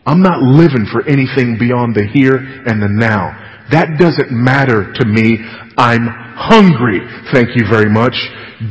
I'm 0.05 0.21
not 0.21 0.43
living 0.43 0.85
for 0.91 1.01
anything 1.07 1.57
beyond 1.59 1.95
the 1.95 2.05
here 2.05 2.35
and 2.35 2.83
the 2.83 2.89
now. 2.89 3.45
That 3.71 3.97
doesn't 3.97 4.31
matter 4.31 4.93
to 4.93 5.05
me. 5.05 5.39
I'm 5.77 6.07
hungry. 6.37 7.01
Thank 7.33 7.55
you 7.55 7.65
very 7.69 7.89
much. 7.89 8.13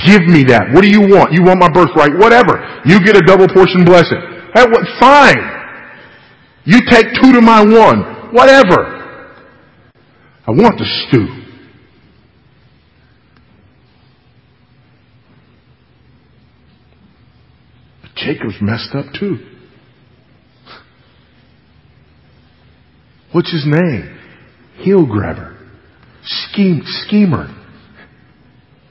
Give 0.06 0.22
me 0.22 0.44
that. 0.44 0.70
What 0.72 0.82
do 0.82 0.88
you 0.88 1.00
want? 1.00 1.32
You 1.32 1.42
want 1.42 1.60
my 1.60 1.68
birthright? 1.68 2.16
Whatever. 2.16 2.82
You 2.86 3.02
get 3.04 3.16
a 3.16 3.22
double 3.26 3.48
portion 3.48 3.84
blessing. 3.84 4.20
That 4.54 4.70
what? 4.70 4.86
Fine. 5.00 5.42
You 6.64 6.80
take 6.88 7.06
two 7.20 7.32
to 7.32 7.40
my 7.40 7.60
one. 7.60 8.32
Whatever. 8.32 8.94
I 10.46 10.50
want 10.50 10.78
the 10.78 10.86
stew. 11.08 11.26
But 18.02 18.14
Jacob's 18.14 18.60
messed 18.60 18.94
up 18.94 19.06
too. 19.18 19.38
What's 23.32 23.50
his 23.50 23.66
name? 23.66 24.20
Heel 24.76 25.06
grabber, 25.06 25.56
scheme, 26.22 26.82
schemer, 26.84 27.48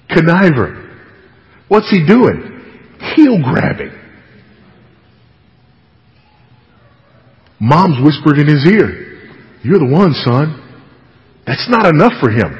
conniver. 0.09 0.79
What's 1.67 1.89
he 1.89 2.05
doing? 2.05 2.61
Heel 3.15 3.41
grabbing. 3.43 3.91
Mom's 7.59 8.03
whispered 8.03 8.39
in 8.39 8.47
his 8.47 8.65
ear, 8.67 9.19
You're 9.63 9.79
the 9.79 9.85
one, 9.85 10.13
son. 10.13 10.59
That's 11.47 11.67
not 11.69 11.85
enough 11.85 12.13
for 12.19 12.29
him. 12.29 12.51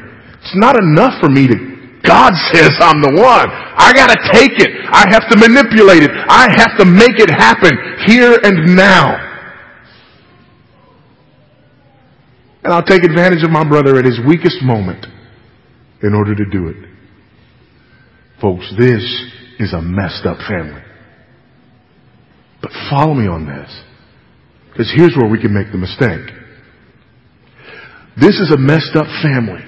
It's 0.42 0.56
not 0.56 0.76
enough 0.82 1.20
for 1.22 1.30
me 1.30 1.48
to. 1.48 1.56
God 2.04 2.34
says 2.52 2.72
I'm 2.80 3.02
the 3.02 3.16
one. 3.16 3.48
I 3.50 3.92
gotta 3.96 4.20
take 4.32 4.60
it. 4.60 4.72
I 4.92 5.08
have 5.10 5.28
to 5.32 5.38
manipulate 5.40 6.04
it. 6.04 6.12
I 6.12 6.52
have 6.60 6.78
to 6.80 6.86
make 6.86 7.16
it 7.20 7.32
happen 7.32 7.72
here 8.06 8.38
and 8.44 8.76
now. 8.76 9.33
And 12.64 12.72
I'll 12.72 12.84
take 12.84 13.04
advantage 13.04 13.44
of 13.44 13.52
my 13.52 13.68
brother 13.68 13.98
at 13.98 14.06
his 14.06 14.20
weakest 14.26 14.62
moment 14.64 15.06
in 16.02 16.14
order 16.14 16.34
to 16.36 16.46
do 16.46 16.68
it. 16.68 16.90
Folks, 18.42 18.74
this 18.78 19.04
is 19.60 19.74
a 19.74 19.82
messed 19.82 20.26
up 20.26 20.38
family. 20.48 20.82
But 22.62 22.72
follow 22.90 23.14
me 23.14 23.28
on 23.28 23.46
this. 23.46 23.84
Because 24.72 24.92
here's 24.96 25.16
where 25.16 25.30
we 25.30 25.42
can 25.42 25.54
make 25.54 25.72
the 25.72 25.78
mistake. 25.78 26.34
This 28.16 28.40
is 28.40 28.52
a 28.52 28.58
messed 28.58 28.96
up 28.96 29.08
family. 29.22 29.62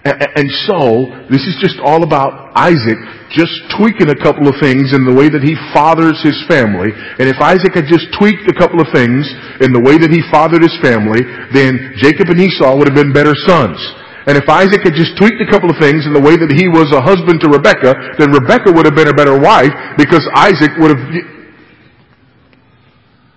And 0.00 0.48
so, 0.64 1.12
this 1.28 1.44
is 1.44 1.60
just 1.60 1.76
all 1.84 2.02
about 2.04 2.56
Isaac 2.56 2.96
just 3.30 3.52
tweaking 3.78 4.10
a 4.10 4.18
couple 4.18 4.50
of 4.50 4.58
things 4.58 4.90
in 4.90 5.06
the 5.06 5.14
way 5.14 5.30
that 5.30 5.44
he 5.44 5.54
fathers 5.70 6.18
his 6.24 6.34
family. 6.50 6.90
And 6.90 7.30
if 7.30 7.38
Isaac 7.38 7.76
had 7.76 7.86
just 7.86 8.10
tweaked 8.18 8.50
a 8.50 8.56
couple 8.56 8.82
of 8.82 8.90
things 8.90 9.22
in 9.62 9.70
the 9.70 9.78
way 9.78 10.00
that 10.02 10.10
he 10.10 10.18
fathered 10.34 10.66
his 10.66 10.74
family, 10.82 11.22
then 11.54 11.94
Jacob 12.02 12.26
and 12.32 12.42
Esau 12.42 12.74
would 12.74 12.90
have 12.90 12.98
been 12.98 13.14
better 13.14 13.36
sons. 13.46 13.78
And 14.26 14.36
if 14.36 14.48
Isaac 14.50 14.82
had 14.82 14.98
just 14.98 15.16
tweaked 15.16 15.40
a 15.40 15.48
couple 15.48 15.70
of 15.70 15.78
things 15.78 16.04
in 16.04 16.12
the 16.12 16.20
way 16.20 16.36
that 16.36 16.50
he 16.52 16.66
was 16.66 16.90
a 16.92 17.00
husband 17.00 17.40
to 17.46 17.48
Rebecca, 17.48 17.94
then 18.18 18.34
Rebecca 18.34 18.72
would 18.74 18.84
have 18.84 18.98
been 18.98 19.08
a 19.08 19.16
better 19.16 19.38
wife 19.38 19.72
because 19.96 20.26
Isaac 20.34 20.74
would 20.80 20.90
have. 20.90 21.04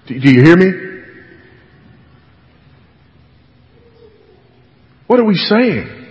Do 0.08 0.30
you 0.32 0.44
hear 0.44 0.58
me? 0.58 0.72
What 5.08 5.20
are 5.20 5.26
we 5.26 5.36
saying? 5.36 6.03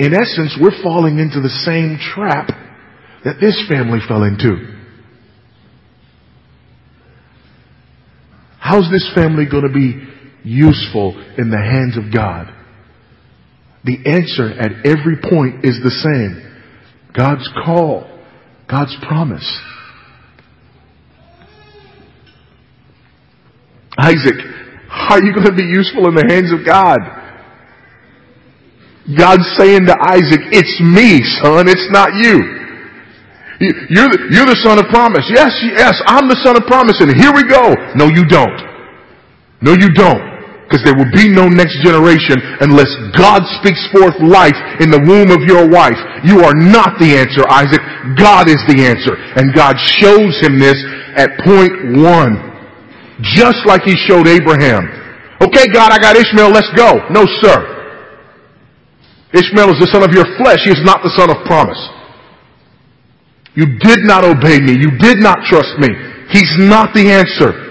In 0.00 0.14
essence, 0.14 0.56
we're 0.58 0.82
falling 0.82 1.18
into 1.18 1.42
the 1.42 1.50
same 1.50 1.98
trap 2.14 2.48
that 3.22 3.36
this 3.38 3.62
family 3.68 3.98
fell 4.08 4.22
into. 4.22 4.56
How's 8.58 8.90
this 8.90 9.12
family 9.14 9.44
going 9.44 9.64
to 9.64 9.72
be 9.72 10.00
useful 10.42 11.20
in 11.36 11.50
the 11.50 11.58
hands 11.58 11.98
of 11.98 12.14
God? 12.14 12.46
The 13.84 13.98
answer 14.06 14.48
at 14.58 14.86
every 14.86 15.16
point 15.20 15.66
is 15.66 15.78
the 15.82 15.90
same. 15.90 16.46
God's 17.14 17.46
call, 17.62 18.06
God's 18.70 18.96
promise. 19.06 19.60
Isaac, 23.98 24.36
how 24.88 25.16
are 25.16 25.22
you 25.22 25.34
going 25.34 25.46
to 25.46 25.54
be 25.54 25.62
useful 25.62 26.08
in 26.08 26.14
the 26.14 26.24
hands 26.26 26.52
of 26.58 26.64
God? 26.64 27.19
God's 29.16 29.46
saying 29.56 29.86
to 29.86 29.96
Isaac, 29.96 30.40
it's 30.52 30.76
me, 30.80 31.22
son, 31.42 31.68
it's 31.68 31.88
not 31.90 32.14
you. 32.14 32.60
You're 33.60 34.08
the, 34.08 34.20
you're 34.32 34.48
the 34.48 34.56
son 34.64 34.80
of 34.80 34.88
promise. 34.88 35.28
Yes, 35.28 35.52
yes, 35.76 36.00
I'm 36.08 36.28
the 36.28 36.40
son 36.40 36.56
of 36.56 36.64
promise 36.64 36.96
and 37.00 37.12
here 37.12 37.32
we 37.32 37.44
go. 37.44 37.76
No, 37.92 38.08
you 38.08 38.24
don't. 38.24 38.56
No, 39.60 39.76
you 39.76 39.92
don't. 39.92 40.20
Because 40.64 40.80
there 40.86 40.96
will 40.96 41.10
be 41.12 41.28
no 41.28 41.50
next 41.50 41.76
generation 41.84 42.40
unless 42.62 42.88
God 43.18 43.42
speaks 43.60 43.82
forth 43.92 44.16
life 44.22 44.56
in 44.80 44.88
the 44.88 45.02
womb 45.02 45.28
of 45.28 45.44
your 45.44 45.68
wife. 45.68 45.98
You 46.24 46.40
are 46.40 46.54
not 46.54 46.96
the 46.96 47.18
answer, 47.18 47.44
Isaac. 47.50 47.82
God 48.16 48.48
is 48.48 48.62
the 48.70 48.86
answer. 48.86 49.18
And 49.36 49.52
God 49.52 49.76
shows 49.76 50.40
him 50.40 50.56
this 50.56 50.78
at 51.18 51.36
point 51.44 52.00
one. 52.00 52.38
Just 53.20 53.66
like 53.66 53.82
he 53.82 53.98
showed 54.08 54.24
Abraham. 54.24 54.88
Okay, 55.42 55.68
God, 55.68 55.92
I 55.92 55.98
got 55.98 56.16
Ishmael, 56.16 56.48
let's 56.48 56.70
go. 56.72 57.02
No, 57.10 57.26
sir. 57.44 57.79
Ishmael 59.32 59.70
is 59.70 59.78
the 59.78 59.90
son 59.92 60.02
of 60.02 60.10
your 60.10 60.26
flesh. 60.36 60.66
He 60.66 60.70
is 60.70 60.82
not 60.82 61.02
the 61.02 61.12
son 61.14 61.30
of 61.30 61.38
promise. 61.46 61.78
You 63.54 63.78
did 63.78 64.02
not 64.02 64.24
obey 64.24 64.58
me. 64.60 64.74
You 64.78 64.90
did 64.98 65.18
not 65.18 65.38
trust 65.46 65.78
me. 65.78 65.90
He's 66.30 66.50
not 66.58 66.94
the 66.94 67.10
answer. 67.10 67.70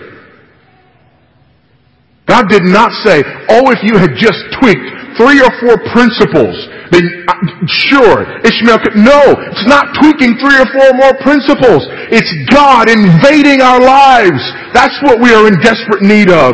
God 2.28 2.48
did 2.48 2.64
not 2.64 2.92
say, 3.04 3.24
oh, 3.50 3.72
if 3.72 3.82
you 3.82 3.98
had 3.98 4.14
just 4.16 4.38
tweaked 4.62 4.86
three 5.18 5.42
or 5.42 5.52
four 5.60 5.82
principles, 5.92 6.56
then 6.92 7.26
uh, 7.28 7.34
sure, 7.66 8.24
Ishmael 8.46 8.80
could. 8.80 8.96
No, 8.96 9.34
it's 9.50 9.66
not 9.66 9.98
tweaking 9.98 10.38
three 10.38 10.56
or 10.56 10.68
four 10.70 10.94
more 10.94 11.16
principles. 11.26 11.90
It's 12.14 12.30
God 12.54 12.88
invading 12.88 13.62
our 13.62 13.82
lives. 13.82 14.40
That's 14.74 14.96
what 15.02 15.20
we 15.20 15.34
are 15.34 15.48
in 15.48 15.60
desperate 15.60 16.04
need 16.04 16.30
of. 16.30 16.54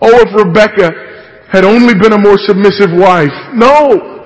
Oh, 0.00 0.12
if 0.20 0.30
Rebecca 0.36 0.92
had 1.48 1.64
only 1.64 1.94
been 1.94 2.12
a 2.12 2.18
more 2.18 2.36
submissive 2.38 2.90
wife. 2.92 3.32
No. 3.54 4.16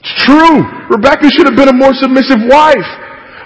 It's 0.00 0.14
true. 0.24 0.64
Rebecca 0.88 1.28
should 1.30 1.46
have 1.46 1.56
been 1.56 1.68
a 1.68 1.76
more 1.76 1.92
submissive 1.94 2.40
wife. 2.48 2.88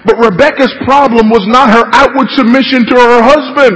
But 0.05 0.21
Rebecca's 0.21 0.71
problem 0.85 1.29
was 1.29 1.43
not 1.49 1.73
her 1.73 1.85
outward 1.91 2.29
submission 2.37 2.85
to 2.87 2.95
her 2.95 3.21
husband. 3.25 3.75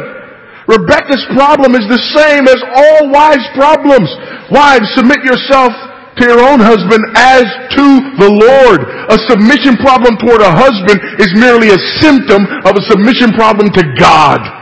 Rebecca's 0.70 1.26
problem 1.34 1.74
is 1.74 1.84
the 1.90 2.02
same 2.14 2.46
as 2.46 2.62
all 2.78 3.10
wives' 3.10 3.50
problems. 3.58 4.08
Wives, 4.54 4.86
submit 4.94 5.26
yourself 5.26 5.74
to 6.18 6.24
your 6.30 6.40
own 6.46 6.62
husband 6.62 7.02
as 7.18 7.44
to 7.74 7.86
the 8.22 8.30
Lord. 8.30 8.86
A 9.10 9.18
submission 9.26 9.76
problem 9.82 10.16
toward 10.22 10.46
a 10.46 10.54
husband 10.54 11.02
is 11.18 11.34
merely 11.34 11.74
a 11.74 11.82
symptom 11.98 12.46
of 12.64 12.78
a 12.78 12.86
submission 12.88 13.34
problem 13.34 13.74
to 13.74 13.84
God. 13.98 14.59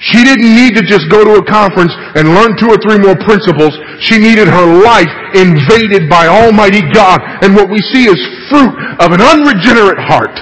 She 0.00 0.24
didn't 0.24 0.56
need 0.56 0.74
to 0.76 0.82
just 0.82 1.10
go 1.12 1.24
to 1.24 1.36
a 1.36 1.44
conference 1.44 1.92
and 2.16 2.32
learn 2.32 2.56
two 2.56 2.72
or 2.72 2.80
three 2.80 2.96
more 2.96 3.16
principles. 3.20 3.76
She 4.00 4.16
needed 4.16 4.48
her 4.48 4.64
life 4.64 5.12
invaded 5.36 6.08
by 6.08 6.26
Almighty 6.26 6.80
God. 6.92 7.20
And 7.44 7.54
what 7.54 7.68
we 7.68 7.78
see 7.78 8.08
is 8.08 8.16
fruit 8.48 8.72
of 8.96 9.12
an 9.12 9.20
unregenerate 9.20 10.00
heart. 10.00 10.32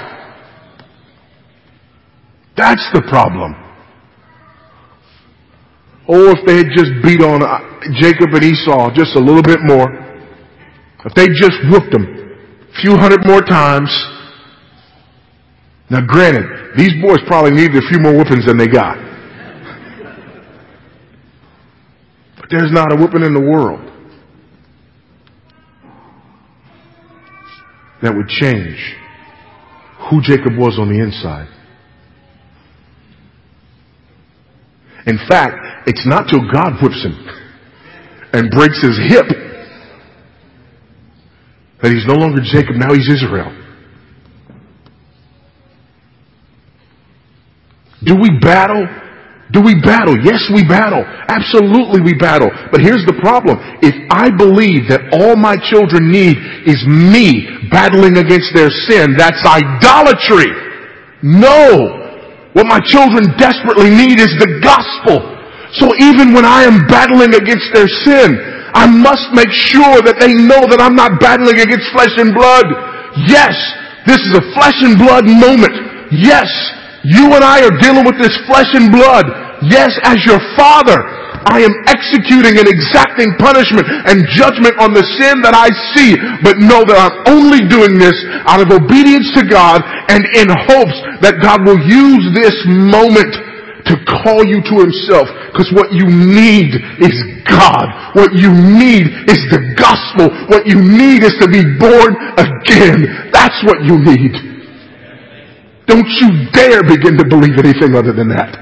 That's 2.56 2.86
the 2.94 3.02
problem. 3.10 3.54
Oh, 6.06 6.30
if 6.30 6.46
they 6.46 6.58
had 6.58 6.70
just 6.74 6.92
beat 7.02 7.20
on 7.20 7.42
uh, 7.42 7.58
Jacob 7.98 8.32
and 8.32 8.44
Esau 8.44 8.94
just 8.94 9.16
a 9.16 9.20
little 9.20 9.42
bit 9.42 9.58
more. 9.62 9.90
If 11.04 11.14
they 11.14 11.26
just 11.34 11.58
whooped 11.70 11.90
them 11.90 12.06
a 12.06 12.80
few 12.80 12.96
hundred 12.96 13.26
more 13.26 13.42
times. 13.42 13.90
Now 15.90 16.00
granted, 16.06 16.46
these 16.76 16.94
boys 17.02 17.18
probably 17.26 17.50
needed 17.50 17.76
a 17.76 17.88
few 17.88 17.98
more 17.98 18.12
whippings 18.12 18.46
than 18.46 18.56
they 18.56 18.68
got. 18.68 19.07
There's 22.50 22.72
not 22.72 22.92
a 22.92 22.96
whooping 22.96 23.24
in 23.24 23.34
the 23.34 23.40
world 23.40 23.80
that 28.02 28.14
would 28.14 28.28
change 28.28 28.78
who 30.10 30.22
Jacob 30.22 30.56
was 30.56 30.78
on 30.78 30.88
the 30.88 31.02
inside. 31.02 31.48
In 35.06 35.18
fact, 35.28 35.56
it's 35.86 36.06
not 36.06 36.28
till 36.28 36.40
God 36.50 36.82
whips 36.82 37.04
him 37.04 37.26
and 38.32 38.50
breaks 38.50 38.80
his 38.82 38.98
hip 39.08 39.26
that 41.82 41.92
he's 41.92 42.06
no 42.06 42.14
longer 42.14 42.40
Jacob, 42.42 42.76
now 42.76 42.92
he's 42.92 43.08
Israel. 43.08 43.54
Do 48.04 48.14
we 48.14 48.38
battle 48.40 48.86
do 49.50 49.64
we 49.64 49.80
battle? 49.80 50.12
Yes, 50.20 50.44
we 50.52 50.60
battle. 50.60 51.00
Absolutely 51.06 52.04
we 52.04 52.12
battle. 52.12 52.52
But 52.70 52.84
here's 52.84 53.04
the 53.08 53.16
problem. 53.24 53.56
If 53.80 53.96
I 54.12 54.28
believe 54.28 54.92
that 54.92 55.08
all 55.16 55.36
my 55.36 55.56
children 55.56 56.12
need 56.12 56.36
is 56.68 56.84
me 56.84 57.48
battling 57.72 58.20
against 58.20 58.52
their 58.52 58.68
sin, 58.68 59.16
that's 59.16 59.40
idolatry. 59.48 60.52
No. 61.24 61.96
What 62.52 62.68
my 62.68 62.80
children 62.84 63.32
desperately 63.40 63.88
need 63.88 64.20
is 64.20 64.36
the 64.36 64.60
gospel. 64.60 65.24
So 65.80 65.96
even 65.96 66.36
when 66.36 66.44
I 66.44 66.68
am 66.68 66.84
battling 66.84 67.32
against 67.32 67.72
their 67.72 67.88
sin, 67.88 68.36
I 68.76 68.84
must 68.84 69.32
make 69.32 69.48
sure 69.48 70.04
that 70.04 70.20
they 70.20 70.36
know 70.36 70.68
that 70.68 70.80
I'm 70.80 70.96
not 70.96 71.20
battling 71.24 71.56
against 71.56 71.88
flesh 71.96 72.12
and 72.20 72.36
blood. 72.36 72.68
Yes, 73.24 73.56
this 74.04 74.20
is 74.20 74.36
a 74.36 74.44
flesh 74.52 74.76
and 74.84 75.00
blood 75.00 75.24
moment. 75.24 75.72
Yes, 76.12 76.48
you 77.08 77.32
and 77.32 77.40
I 77.40 77.64
are 77.64 77.72
dealing 77.80 78.04
with 78.04 78.20
this 78.20 78.36
flesh 78.44 78.68
and 78.76 78.92
blood. 78.92 79.24
Yes, 79.64 79.96
as 80.04 80.20
your 80.28 80.38
father, 80.54 81.00
I 81.48 81.64
am 81.64 81.72
executing 81.88 82.60
and 82.60 82.68
exacting 82.68 83.32
punishment 83.40 83.88
and 83.88 84.28
judgment 84.36 84.76
on 84.76 84.92
the 84.92 85.00
sin 85.16 85.40
that 85.40 85.56
I 85.56 85.72
see, 85.96 86.20
but 86.44 86.60
know 86.60 86.84
that 86.84 86.98
I'm 87.00 87.16
only 87.32 87.64
doing 87.64 87.96
this 87.96 88.14
out 88.44 88.60
of 88.60 88.68
obedience 88.68 89.32
to 89.40 89.48
God 89.48 89.80
and 90.12 90.20
in 90.36 90.52
hopes 90.68 90.98
that 91.24 91.40
God 91.40 91.64
will 91.64 91.80
use 91.80 92.28
this 92.36 92.54
moment 92.68 93.32
to 93.88 93.96
call 94.04 94.44
you 94.44 94.60
to 94.60 94.74
himself 94.84 95.32
because 95.48 95.72
what 95.72 95.88
you 95.96 96.04
need 96.04 96.76
is 97.00 97.16
God. 97.48 97.88
What 98.12 98.36
you 98.36 98.52
need 98.52 99.08
is 99.32 99.40
the 99.48 99.72
gospel. 99.80 100.28
What 100.52 100.68
you 100.68 100.76
need 100.76 101.24
is 101.24 101.32
to 101.40 101.48
be 101.48 101.64
born 101.80 102.12
again. 102.36 103.32
That's 103.32 103.56
what 103.64 103.80
you 103.88 103.96
need. 103.96 104.57
Don't 105.88 106.08
you 106.20 106.52
dare 106.52 106.84
begin 106.84 107.16
to 107.16 107.24
believe 107.24 107.56
anything 107.56 107.96
other 107.96 108.12
than 108.12 108.28
that. 108.28 108.52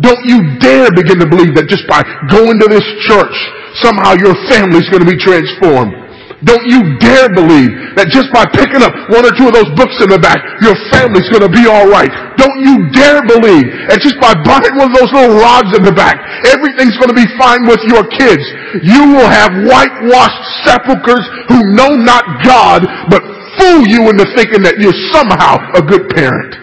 Don't 0.00 0.24
you 0.24 0.56
dare 0.56 0.88
begin 0.90 1.20
to 1.20 1.28
believe 1.28 1.52
that 1.54 1.68
just 1.68 1.84
by 1.84 2.00
going 2.32 2.56
to 2.56 2.66
this 2.72 2.86
church, 3.04 3.36
somehow 3.84 4.16
your 4.16 4.32
family's 4.48 4.88
going 4.88 5.04
to 5.04 5.10
be 5.10 5.20
transformed. 5.20 5.92
Don't 6.40 6.64
you 6.64 6.96
dare 6.96 7.28
believe 7.28 7.68
that 8.00 8.08
just 8.08 8.32
by 8.32 8.48
picking 8.48 8.80
up 8.80 8.96
one 9.12 9.28
or 9.28 9.32
two 9.36 9.44
of 9.44 9.52
those 9.52 9.68
books 9.76 10.00
in 10.00 10.08
the 10.08 10.16
back, 10.16 10.40
your 10.64 10.72
family's 10.88 11.28
going 11.28 11.44
to 11.44 11.52
be 11.52 11.68
alright. 11.68 12.08
Don't 12.40 12.64
you 12.64 12.88
dare 12.96 13.20
believe 13.28 13.68
that 13.92 14.00
just 14.00 14.16
by 14.16 14.32
buying 14.40 14.72
one 14.80 14.88
of 14.88 14.96
those 14.96 15.12
little 15.12 15.36
rods 15.36 15.76
in 15.76 15.84
the 15.84 15.92
back, 15.92 16.16
everything's 16.48 16.96
going 16.96 17.12
to 17.12 17.18
be 17.18 17.28
fine 17.36 17.68
with 17.68 17.84
your 17.84 18.08
kids. 18.08 18.40
You 18.80 19.20
will 19.20 19.28
have 19.28 19.52
whitewashed 19.68 20.42
sepulchres 20.64 21.28
who 21.52 21.76
know 21.76 21.92
not 21.92 22.24
God, 22.40 22.88
but 23.12 23.20
fool 23.60 23.84
you 23.84 24.08
into 24.08 24.24
thinking 24.32 24.64
that 24.64 24.80
you're 24.80 24.96
somehow 25.12 25.60
a 25.76 25.82
good 25.84 26.08
parent. 26.08 26.56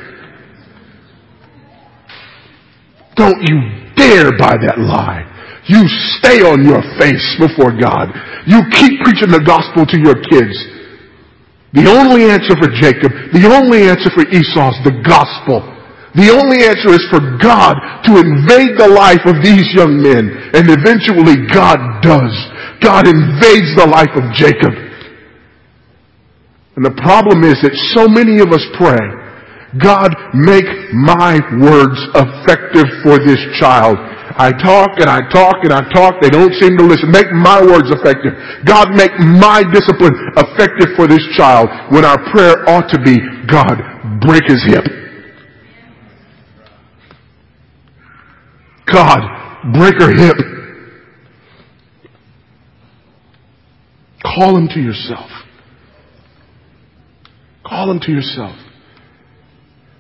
Don't 3.14 3.38
you 3.46 3.58
dare 3.94 4.34
buy 4.38 4.58
that 4.58 4.78
lie. 4.82 5.26
You 5.70 5.84
stay 6.18 6.42
on 6.42 6.64
your 6.64 6.80
face 6.98 7.26
before 7.38 7.76
God. 7.76 8.10
You 8.48 8.64
keep 8.72 9.04
preaching 9.04 9.30
the 9.30 9.44
gospel 9.44 9.86
to 9.86 9.98
your 10.00 10.16
kids. 10.16 10.56
The 11.76 11.92
only 11.92 12.32
answer 12.32 12.56
for 12.56 12.72
Jacob, 12.72 13.12
the 13.36 13.46
only 13.52 13.92
answer 13.92 14.08
for 14.16 14.24
Esau 14.32 14.72
is 14.72 14.80
the 14.88 14.96
gospel. 15.04 15.62
The 16.16 16.32
only 16.32 16.64
answer 16.64 16.96
is 16.96 17.04
for 17.12 17.20
God 17.38 17.76
to 18.08 18.18
invade 18.18 18.80
the 18.80 18.88
life 18.90 19.22
of 19.28 19.44
these 19.44 19.68
young 19.76 20.00
men. 20.00 20.32
And 20.56 20.72
eventually 20.72 21.46
God 21.52 21.78
does. 22.02 22.34
God 22.80 23.06
invades 23.06 23.76
the 23.76 23.86
life 23.86 24.16
of 24.16 24.24
Jacob. 24.34 24.87
And 26.78 26.86
the 26.86 26.94
problem 27.02 27.42
is 27.42 27.58
that 27.66 27.74
so 27.98 28.06
many 28.06 28.38
of 28.38 28.54
us 28.54 28.62
pray, 28.78 29.02
God, 29.82 30.14
make 30.38 30.70
my 30.94 31.42
words 31.58 31.98
effective 32.14 32.86
for 33.02 33.18
this 33.18 33.42
child. 33.58 33.98
I 34.38 34.54
talk 34.54 35.02
and 35.02 35.10
I 35.10 35.26
talk 35.34 35.66
and 35.66 35.74
I 35.74 35.82
talk. 35.90 36.22
They 36.22 36.30
don't 36.30 36.54
seem 36.62 36.78
to 36.78 36.86
listen. 36.86 37.10
Make 37.10 37.34
my 37.34 37.66
words 37.66 37.90
effective. 37.90 38.38
God, 38.62 38.94
make 38.94 39.10
my 39.18 39.66
discipline 39.74 40.14
effective 40.38 40.94
for 40.94 41.10
this 41.10 41.26
child 41.34 41.66
when 41.90 42.06
our 42.06 42.22
prayer 42.30 42.62
ought 42.70 42.86
to 42.94 43.02
be, 43.02 43.18
God, 43.50 43.82
break 44.22 44.46
his 44.46 44.62
hip. 44.70 44.86
God, 48.86 49.74
break 49.74 49.98
her 49.98 50.14
hip. 50.14 50.38
Call 54.22 54.56
him 54.56 54.68
to 54.70 54.80
yourself. 54.80 55.37
Call 57.88 57.96
him 57.96 58.02
to 58.02 58.12
yourself. 58.12 58.58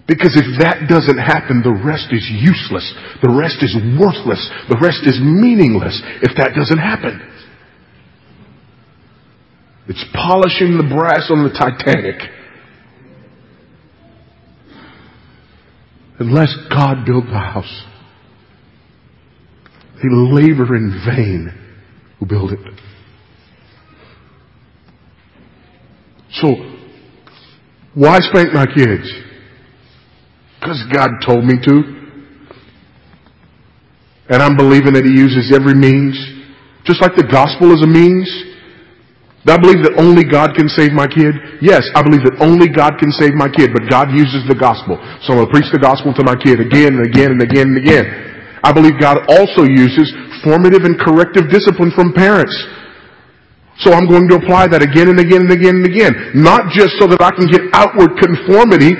Because 0.09 0.35
if 0.35 0.59
that 0.59 0.89
doesn't 0.89 1.17
happen, 1.17 1.63
the 1.63 1.71
rest 1.71 2.07
is 2.11 2.27
useless. 2.29 2.83
The 3.23 3.31
rest 3.31 3.63
is 3.63 3.73
worthless. 3.97 4.43
The 4.67 4.77
rest 4.81 5.07
is 5.07 5.21
meaningless 5.23 6.01
if 6.21 6.35
that 6.35 6.51
doesn't 6.53 6.79
happen. 6.79 7.21
It's 9.87 10.03
polishing 10.13 10.75
the 10.75 10.83
brass 10.83 11.31
on 11.31 11.45
the 11.45 11.49
Titanic. 11.49 12.19
Unless 16.19 16.57
God 16.69 17.05
build 17.05 17.27
the 17.27 17.39
house, 17.39 17.85
they 20.03 20.09
labor 20.11 20.75
in 20.75 20.91
vain 21.05 21.53
who 22.19 22.25
build 22.25 22.51
it. 22.51 22.59
So, 26.33 26.76
why 27.97 28.21
spank 28.29 28.53
my 28.53 28.69
kids? 28.69 29.09
Because 30.61 30.77
God 30.93 31.09
told 31.25 31.41
me 31.41 31.57
to. 31.65 31.75
And 34.29 34.37
I'm 34.37 34.53
believing 34.53 34.93
that 34.93 35.01
He 35.01 35.17
uses 35.17 35.49
every 35.49 35.73
means. 35.73 36.13
Just 36.85 37.01
like 37.01 37.17
the 37.17 37.25
gospel 37.25 37.73
is 37.73 37.81
a 37.81 37.89
means. 37.89 38.29
I 39.47 39.57
believe 39.57 39.81
that 39.81 39.95
only 39.97 40.27
God 40.27 40.53
can 40.53 40.67
save 40.67 40.91
my 40.91 41.07
kid? 41.07 41.33
Yes, 41.63 41.87
I 41.95 42.03
believe 42.03 42.21
that 42.27 42.35
only 42.43 42.67
God 42.67 42.99
can 42.99 43.15
save 43.15 43.33
my 43.33 43.47
kid, 43.47 43.71
but 43.71 43.87
God 43.87 44.11
uses 44.11 44.43
the 44.45 44.59
gospel. 44.59 44.99
So 45.23 45.33
I'm 45.33 45.39
going 45.39 45.47
to 45.47 45.53
preach 45.55 45.71
the 45.71 45.79
gospel 45.79 46.11
to 46.19 46.23
my 46.27 46.35
kid 46.35 46.59
again 46.59 46.99
and 46.99 47.07
again 47.07 47.31
and 47.31 47.41
again 47.41 47.73
and 47.73 47.79
again. 47.79 48.05
I 48.61 48.75
believe 48.75 48.99
God 48.99 49.23
also 49.31 49.63
uses 49.63 50.11
formative 50.43 50.83
and 50.83 50.99
corrective 50.99 51.47
discipline 51.47 51.95
from 51.95 52.11
parents. 52.11 52.53
So 53.79 53.93
I'm 53.93 54.09
going 54.09 54.27
to 54.29 54.35
apply 54.41 54.67
that 54.73 54.81
again 54.81 55.09
and 55.09 55.19
again 55.19 55.45
and 55.45 55.53
again 55.53 55.75
and 55.81 55.85
again. 55.85 56.13
Not 56.33 56.73
just 56.73 56.97
so 56.97 57.05
that 57.07 57.21
I 57.21 57.29
can 57.29 57.45
get 57.45 57.61
outward 57.77 58.17
conformity, 58.17 58.97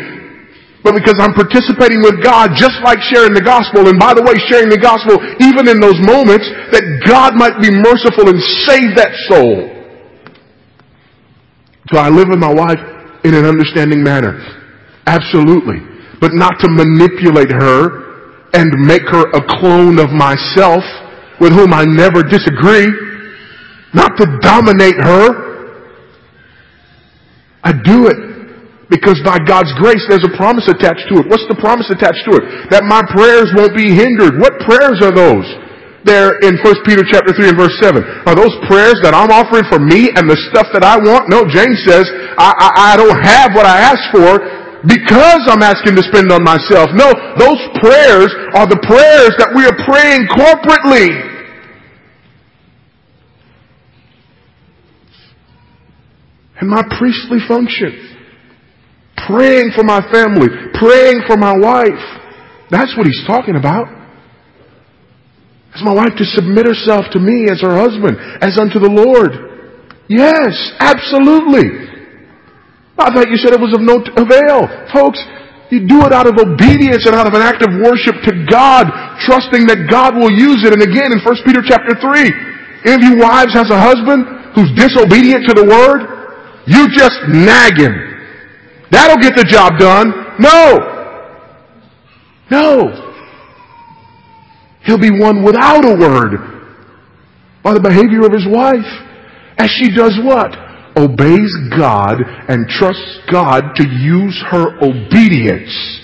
but 0.85 0.93
because 0.93 1.17
I'm 1.17 1.33
participating 1.33 2.05
with 2.05 2.21
God 2.21 2.53
just 2.53 2.77
like 2.85 3.01
sharing 3.09 3.33
the 3.33 3.41
gospel. 3.41 3.89
And 3.89 3.97
by 3.97 4.13
the 4.13 4.21
way, 4.21 4.37
sharing 4.45 4.69
the 4.69 4.77
gospel 4.77 5.17
even 5.41 5.67
in 5.67 5.81
those 5.81 5.97
moments 5.99 6.45
that 6.71 6.85
God 7.09 7.33
might 7.33 7.57
be 7.57 7.73
merciful 7.73 8.29
and 8.29 8.37
save 8.69 8.93
that 8.95 9.11
soul. 9.25 9.73
So 11.91 11.97
I 11.97 12.09
live 12.09 12.29
with 12.29 12.39
my 12.39 12.53
wife 12.53 12.79
in 13.25 13.33
an 13.33 13.45
understanding 13.45 14.03
manner. 14.03 14.37
Absolutely. 15.07 15.81
But 16.21 16.33
not 16.33 16.59
to 16.61 16.69
manipulate 16.69 17.49
her 17.49 18.07
and 18.53 18.71
make 18.85 19.03
her 19.09 19.25
a 19.33 19.41
clone 19.59 19.97
of 19.99 20.11
myself 20.11 20.83
with 21.41 21.51
whom 21.51 21.73
I 21.73 21.85
never 21.85 22.23
disagree. 22.23 23.06
Not 23.93 24.17
to 24.17 24.25
dominate 24.41 24.95
her. 24.99 25.47
I 27.63 27.71
do 27.71 28.07
it 28.07 28.17
because 28.89 29.19
by 29.23 29.39
God's 29.43 29.71
grace, 29.75 30.03
there's 30.07 30.23
a 30.23 30.31
promise 30.39 30.67
attached 30.71 31.11
to 31.11 31.19
it. 31.19 31.27
What's 31.27 31.47
the 31.51 31.59
promise 31.59 31.91
attached 31.91 32.23
to 32.31 32.39
it? 32.39 32.71
That 32.71 32.87
my 32.87 33.03
prayers 33.11 33.51
won't 33.51 33.75
be 33.75 33.91
hindered. 33.91 34.39
What 34.39 34.63
prayers 34.63 35.03
are 35.03 35.11
those? 35.11 35.43
There 36.07 36.39
in 36.39 36.55
1 36.63 36.87
Peter 36.87 37.03
chapter 37.03 37.35
3 37.35 37.51
and 37.51 37.59
verse 37.59 37.75
7. 37.83 37.99
Are 37.99 38.35
those 38.35 38.55
prayers 38.71 39.03
that 39.03 39.11
I'm 39.11 39.27
offering 39.27 39.67
for 39.67 39.75
me 39.75 40.07
and 40.15 40.23
the 40.23 40.39
stuff 40.47 40.71
that 40.71 40.87
I 40.87 40.95
want? 40.95 41.27
No, 41.27 41.43
James 41.43 41.83
says, 41.83 42.07
I, 42.39 42.47
I, 42.47 42.69
I 42.79 42.91
don't 42.95 43.19
have 43.19 43.51
what 43.51 43.67
I 43.67 43.83
asked 43.83 44.15
for 44.15 44.39
because 44.87 45.43
I'm 45.51 45.59
asking 45.59 45.99
to 45.99 46.03
spend 46.07 46.31
on 46.31 46.47
myself. 46.47 46.87
No, 46.95 47.11
those 47.35 47.59
prayers 47.83 48.31
are 48.55 48.71
the 48.71 48.79
prayers 48.87 49.35
that 49.35 49.51
we 49.51 49.67
are 49.67 49.75
praying 49.83 50.31
corporately. 50.31 51.11
And 56.59 56.69
my 56.69 56.83
priestly 56.97 57.39
function 57.47 58.17
praying 59.25 59.71
for 59.75 59.83
my 59.83 59.99
family, 60.13 60.47
praying 60.77 61.25
for 61.27 61.35
my 61.35 61.51
wife. 61.57 62.05
That's 62.69 62.95
what 62.95 63.07
he's 63.07 63.23
talking 63.25 63.55
about. 63.55 63.87
As 65.75 65.83
my 65.83 65.93
wife 65.93 66.15
to 66.17 66.25
submit 66.25 66.65
herself 66.65 67.05
to 67.11 67.19
me 67.19 67.49
as 67.49 67.61
her 67.61 67.75
husband, 67.75 68.17
as 68.41 68.57
unto 68.57 68.79
the 68.79 68.89
Lord. 68.89 69.29
Yes, 70.07 70.55
absolutely. 70.79 71.85
I 72.97 73.13
thought 73.13 73.29
you 73.29 73.37
said 73.37 73.53
it 73.53 73.61
was 73.61 73.75
of 73.75 73.83
no 73.83 74.01
avail. 74.17 74.65
Folks, 74.89 75.21
you 75.69 75.85
do 75.85 76.01
it 76.07 76.15
out 76.15 76.25
of 76.25 76.39
obedience 76.39 77.05
and 77.05 77.13
out 77.13 77.27
of 77.27 77.35
an 77.35 77.43
act 77.43 77.61
of 77.61 77.69
worship 77.83 78.15
to 78.25 78.33
God, 78.49 78.87
trusting 79.27 79.67
that 79.67 79.85
God 79.91 80.15
will 80.15 80.31
use 80.31 80.63
it. 80.63 80.73
And 80.73 80.81
again, 80.81 81.11
in 81.13 81.19
1 81.19 81.45
Peter 81.45 81.61
chapter 81.61 81.93
3, 81.93 82.89
any 82.89 82.95
of 82.95 83.03
you 83.03 83.13
wives 83.19 83.53
has 83.53 83.69
a 83.69 83.77
husband 83.77 84.25
who's 84.55 84.71
disobedient 84.73 85.45
to 85.45 85.53
the 85.53 85.67
word, 85.67 86.16
you 86.67 86.87
just 86.91 87.17
nag 87.29 87.79
him. 87.79 87.95
That'll 88.91 89.17
get 89.17 89.35
the 89.35 89.43
job 89.43 89.79
done. 89.79 90.11
No. 90.39 90.95
No. 92.51 93.03
He'll 94.83 94.99
be 94.99 95.11
one 95.11 95.43
without 95.43 95.83
a 95.83 95.95
word 95.97 96.57
by 97.63 97.73
the 97.73 97.79
behavior 97.79 98.25
of 98.25 98.31
his 98.31 98.45
wife. 98.47 98.85
As 99.57 99.69
she 99.69 99.95
does 99.95 100.19
what? 100.23 100.55
Obeys 100.95 101.55
God 101.77 102.21
and 102.47 102.67
trusts 102.67 103.19
God 103.31 103.75
to 103.75 103.87
use 103.87 104.41
her 104.49 104.77
obedience 104.81 106.03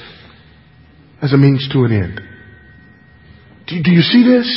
as 1.22 1.34
a 1.34 1.38
means 1.38 1.68
to 1.74 1.84
an 1.84 1.92
end. 1.92 2.22
Do, 3.68 3.82
do 3.82 3.92
you 3.92 4.02
see 4.02 4.24
this? 4.24 4.48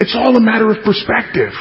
It's 0.00 0.14
all 0.14 0.36
a 0.36 0.40
matter 0.40 0.70
of 0.70 0.84
perspective. 0.84 1.52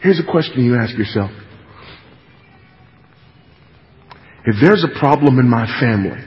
Here's 0.00 0.20
a 0.20 0.30
question 0.30 0.64
you 0.64 0.76
ask 0.76 0.96
yourself. 0.96 1.30
If 4.44 4.56
there's 4.62 4.84
a 4.84 4.98
problem 4.98 5.38
in 5.38 5.48
my 5.48 5.66
family, 5.80 6.24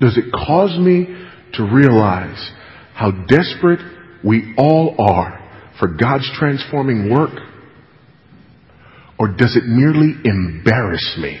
does 0.00 0.18
it 0.18 0.32
cause 0.32 0.76
me 0.78 1.06
to 1.54 1.62
realize 1.62 2.50
how 2.94 3.12
desperate 3.12 3.80
we 4.24 4.54
all 4.58 4.96
are 4.98 5.48
for 5.78 5.88
God's 5.88 6.28
transforming 6.34 7.10
work? 7.10 7.40
Or 9.18 9.28
does 9.28 9.56
it 9.56 9.64
merely 9.64 10.14
embarrass 10.24 11.16
me 11.20 11.40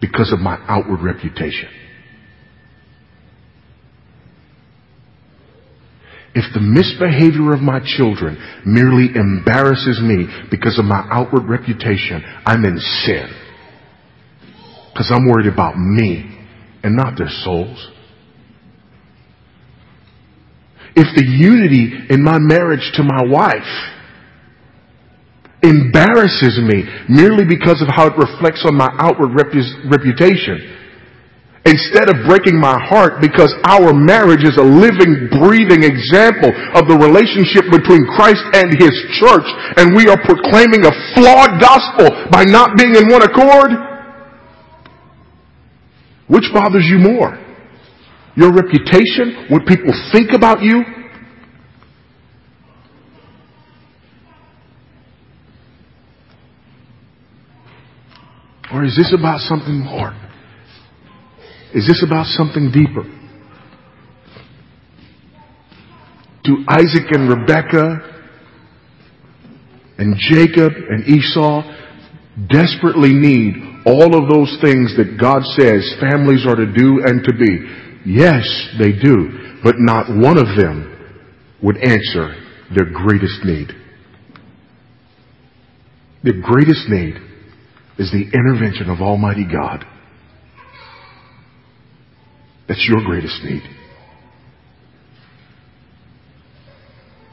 because 0.00 0.32
of 0.32 0.38
my 0.38 0.58
outward 0.68 1.02
reputation? 1.02 1.68
If 6.34 6.52
the 6.54 6.60
misbehavior 6.60 7.52
of 7.52 7.60
my 7.60 7.80
children 7.84 8.38
merely 8.64 9.14
embarrasses 9.14 10.00
me 10.00 10.26
because 10.50 10.78
of 10.78 10.86
my 10.86 11.06
outward 11.10 11.44
reputation, 11.44 12.22
I'm 12.46 12.64
in 12.64 12.78
sin. 12.78 13.28
Because 14.92 15.10
I'm 15.12 15.28
worried 15.28 15.52
about 15.52 15.76
me 15.76 16.46
and 16.82 16.96
not 16.96 17.18
their 17.18 17.28
souls. 17.28 17.90
If 20.94 21.14
the 21.16 21.24
unity 21.24 21.92
in 22.10 22.22
my 22.22 22.38
marriage 22.38 22.92
to 22.94 23.02
my 23.02 23.24
wife 23.24 23.92
embarrasses 25.62 26.60
me 26.60 26.84
merely 27.08 27.44
because 27.44 27.80
of 27.80 27.88
how 27.88 28.08
it 28.08 28.16
reflects 28.16 28.64
on 28.66 28.74
my 28.74 28.88
outward 28.98 29.32
reputation, 29.36 30.81
instead 31.64 32.10
of 32.10 32.26
breaking 32.26 32.58
my 32.58 32.74
heart 32.74 33.20
because 33.20 33.54
our 33.64 33.94
marriage 33.94 34.42
is 34.42 34.58
a 34.58 34.66
living, 34.66 35.30
breathing 35.30 35.86
example 35.86 36.50
of 36.74 36.90
the 36.90 36.98
relationship 36.98 37.70
between 37.70 38.02
Christ 38.18 38.42
and 38.54 38.74
His 38.74 38.94
church, 39.22 39.46
and 39.78 39.94
we 39.94 40.10
are 40.10 40.18
proclaiming 40.26 40.82
a 40.82 40.94
flawed 41.14 41.62
gospel 41.62 42.10
by 42.30 42.42
not 42.44 42.76
being 42.76 42.96
in 42.96 43.06
one 43.08 43.22
accord, 43.22 43.70
which 46.26 46.44
bothers 46.52 46.84
you 46.86 46.98
more? 46.98 47.38
Your 48.34 48.52
reputation? 48.52 49.46
What 49.50 49.66
people 49.66 49.92
think 50.12 50.32
about 50.32 50.62
you? 50.62 50.82
Or 58.72 58.84
is 58.84 58.96
this 58.96 59.14
about 59.16 59.40
something 59.40 59.78
more? 59.78 60.16
Is 61.74 61.86
this 61.86 62.04
about 62.06 62.26
something 62.26 62.70
deeper? 62.70 63.04
Do 66.44 66.64
Isaac 66.68 67.06
and 67.10 67.28
Rebekah 67.28 68.10
and 69.98 70.16
Jacob 70.18 70.72
and 70.74 71.06
Esau 71.06 71.62
desperately 72.50 73.14
need 73.14 73.54
all 73.86 74.16
of 74.16 74.28
those 74.28 74.58
things 74.60 74.96
that 74.96 75.18
God 75.20 75.42
says 75.56 75.96
families 76.00 76.44
are 76.46 76.56
to 76.56 76.66
do 76.66 77.02
and 77.04 77.24
to 77.24 77.32
be? 77.32 78.10
Yes, 78.10 78.44
they 78.78 78.92
do. 78.92 79.60
But 79.62 79.76
not 79.78 80.08
one 80.08 80.38
of 80.38 80.56
them 80.56 80.88
would 81.62 81.76
answer 81.76 82.34
their 82.74 82.90
greatest 82.92 83.44
need. 83.44 83.68
Their 86.24 86.40
greatest 86.40 86.88
need 86.88 87.14
is 87.98 88.10
the 88.10 88.30
intervention 88.34 88.90
of 88.90 89.00
Almighty 89.00 89.46
God. 89.50 89.84
That's 92.72 92.88
your 92.88 93.04
greatest 93.04 93.44
need. 93.44 93.60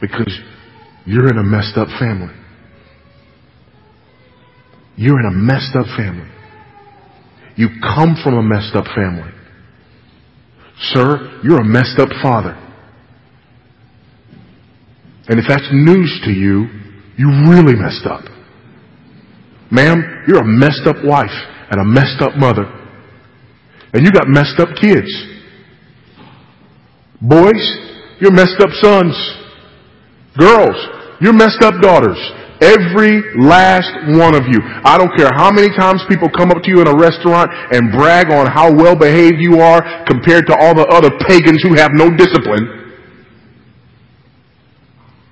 Because 0.01 0.37
you're 1.05 1.29
in 1.29 1.37
a 1.37 1.43
messed 1.43 1.77
up 1.77 1.87
family. 1.97 2.33
You're 4.97 5.17
in 5.21 5.27
a 5.27 5.31
messed 5.31 5.77
up 5.77 5.85
family. 5.95 6.29
You 7.55 7.69
come 7.81 8.17
from 8.21 8.33
a 8.33 8.43
messed 8.43 8.75
up 8.75 8.83
family. 8.93 9.31
Sir, 10.91 11.39
you're 11.41 11.61
a 11.61 11.65
messed 11.65 11.99
up 11.99 12.09
father. 12.21 12.57
And 15.29 15.39
if 15.39 15.45
that's 15.47 15.69
news 15.71 16.19
to 16.25 16.31
you, 16.31 16.67
you 17.17 17.29
really 17.47 17.75
messed 17.75 18.05
up. 18.05 18.25
Ma'am, 19.71 20.25
you're 20.27 20.41
a 20.41 20.45
messed 20.45 20.85
up 20.85 20.97
wife 21.05 21.29
and 21.71 21.79
a 21.79 21.85
messed 21.85 22.21
up 22.21 22.35
mother. 22.35 22.65
And 23.93 24.05
you 24.05 24.11
got 24.11 24.27
messed 24.27 24.59
up 24.59 24.69
kids. 24.79 25.28
Boys, 27.21 27.59
you're 28.19 28.31
messed 28.31 28.59
up 28.61 28.69
sons. 28.81 29.15
Girls, 30.37 30.75
you're 31.19 31.33
messed 31.33 31.61
up 31.61 31.81
daughters. 31.81 32.17
Every 32.61 33.21
last 33.39 33.91
one 34.19 34.35
of 34.35 34.43
you. 34.47 34.59
I 34.83 34.97
don't 34.97 35.15
care 35.15 35.29
how 35.35 35.51
many 35.51 35.69
times 35.69 36.01
people 36.09 36.29
come 36.29 36.51
up 36.51 36.61
to 36.63 36.69
you 36.69 36.81
in 36.81 36.87
a 36.87 36.95
restaurant 36.95 37.51
and 37.71 37.91
brag 37.91 38.31
on 38.31 38.47
how 38.47 38.73
well 38.73 38.95
behaved 38.97 39.39
you 39.39 39.59
are 39.59 40.05
compared 40.05 40.45
to 40.47 40.57
all 40.59 40.75
the 40.75 40.87
other 40.91 41.09
pagans 41.27 41.63
who 41.63 41.75
have 41.75 41.91
no 41.93 42.09
discipline. 42.15 42.75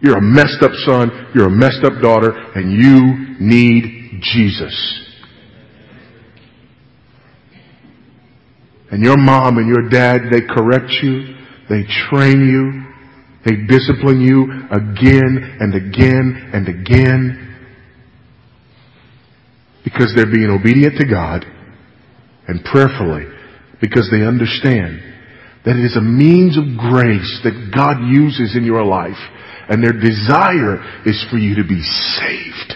You're 0.02 0.18
a 0.18 0.22
messed 0.22 0.62
up 0.62 0.72
son, 0.86 1.32
you're 1.34 1.48
a 1.48 1.52
messed 1.52 1.84
up 1.84 2.02
daughter, 2.02 2.32
and 2.56 2.72
you 2.72 3.36
need 3.40 4.22
Jesus. 4.22 5.04
And 8.90 9.04
your 9.04 9.18
mom 9.18 9.58
and 9.58 9.68
your 9.68 9.90
dad, 9.90 10.22
they 10.32 10.42
correct 10.42 10.92
you, 11.02 11.36
they 11.70 11.84
train 12.10 12.48
you, 12.48 12.88
they 13.46 13.66
discipline 13.68 14.22
you 14.22 14.44
again 14.72 15.58
and 15.60 15.76
again 15.76 16.52
and 16.54 16.68
again 16.68 17.44
because 19.84 20.14
they're 20.16 20.32
being 20.32 20.50
obedient 20.50 20.98
to 20.98 21.06
God 21.06 21.46
and 22.48 22.64
prayerfully 22.64 23.26
because 23.82 24.10
they 24.12 24.26
understand 24.26 25.00
that 25.66 25.76
it 25.76 25.84
is 25.84 25.98
a 25.98 26.02
means 26.02 26.58
of 26.58 26.64
grace 26.78 27.40
that 27.44 27.72
God 27.76 28.00
uses 28.08 28.56
in 28.56 28.64
your 28.64 28.84
life 28.84 29.20
and 29.70 29.84
their 29.84 29.94
desire 29.94 30.80
is 31.06 31.26
for 31.30 31.38
you 31.38 31.56
to 31.56 31.68
be 31.68 31.82
saved. 31.82 32.74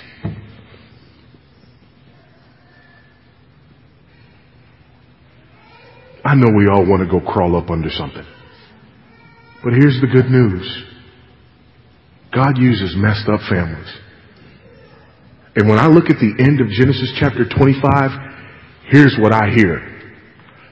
I 6.24 6.36
know 6.36 6.52
we 6.56 6.68
all 6.68 6.88
want 6.88 7.02
to 7.02 7.10
go 7.10 7.26
crawl 7.26 7.56
up 7.56 7.70
under 7.70 7.90
something. 7.90 8.26
But 9.64 9.74
here's 9.74 10.00
the 10.02 10.08
good 10.08 10.30
news. 10.30 10.86
God 12.34 12.58
uses 12.58 12.96
messed 12.96 13.28
up 13.30 13.42
families. 13.50 13.94
And 15.56 15.68
when 15.68 15.78
I 15.78 15.88
look 15.88 16.10
at 16.10 16.18
the 16.18 16.34
end 16.40 16.62
of 16.62 16.68
Genesis 16.70 17.14
chapter 17.20 17.46
25, 17.46 18.12
here's 18.90 19.16
what 19.20 19.34
I 19.34 19.50
hear. 19.54 19.80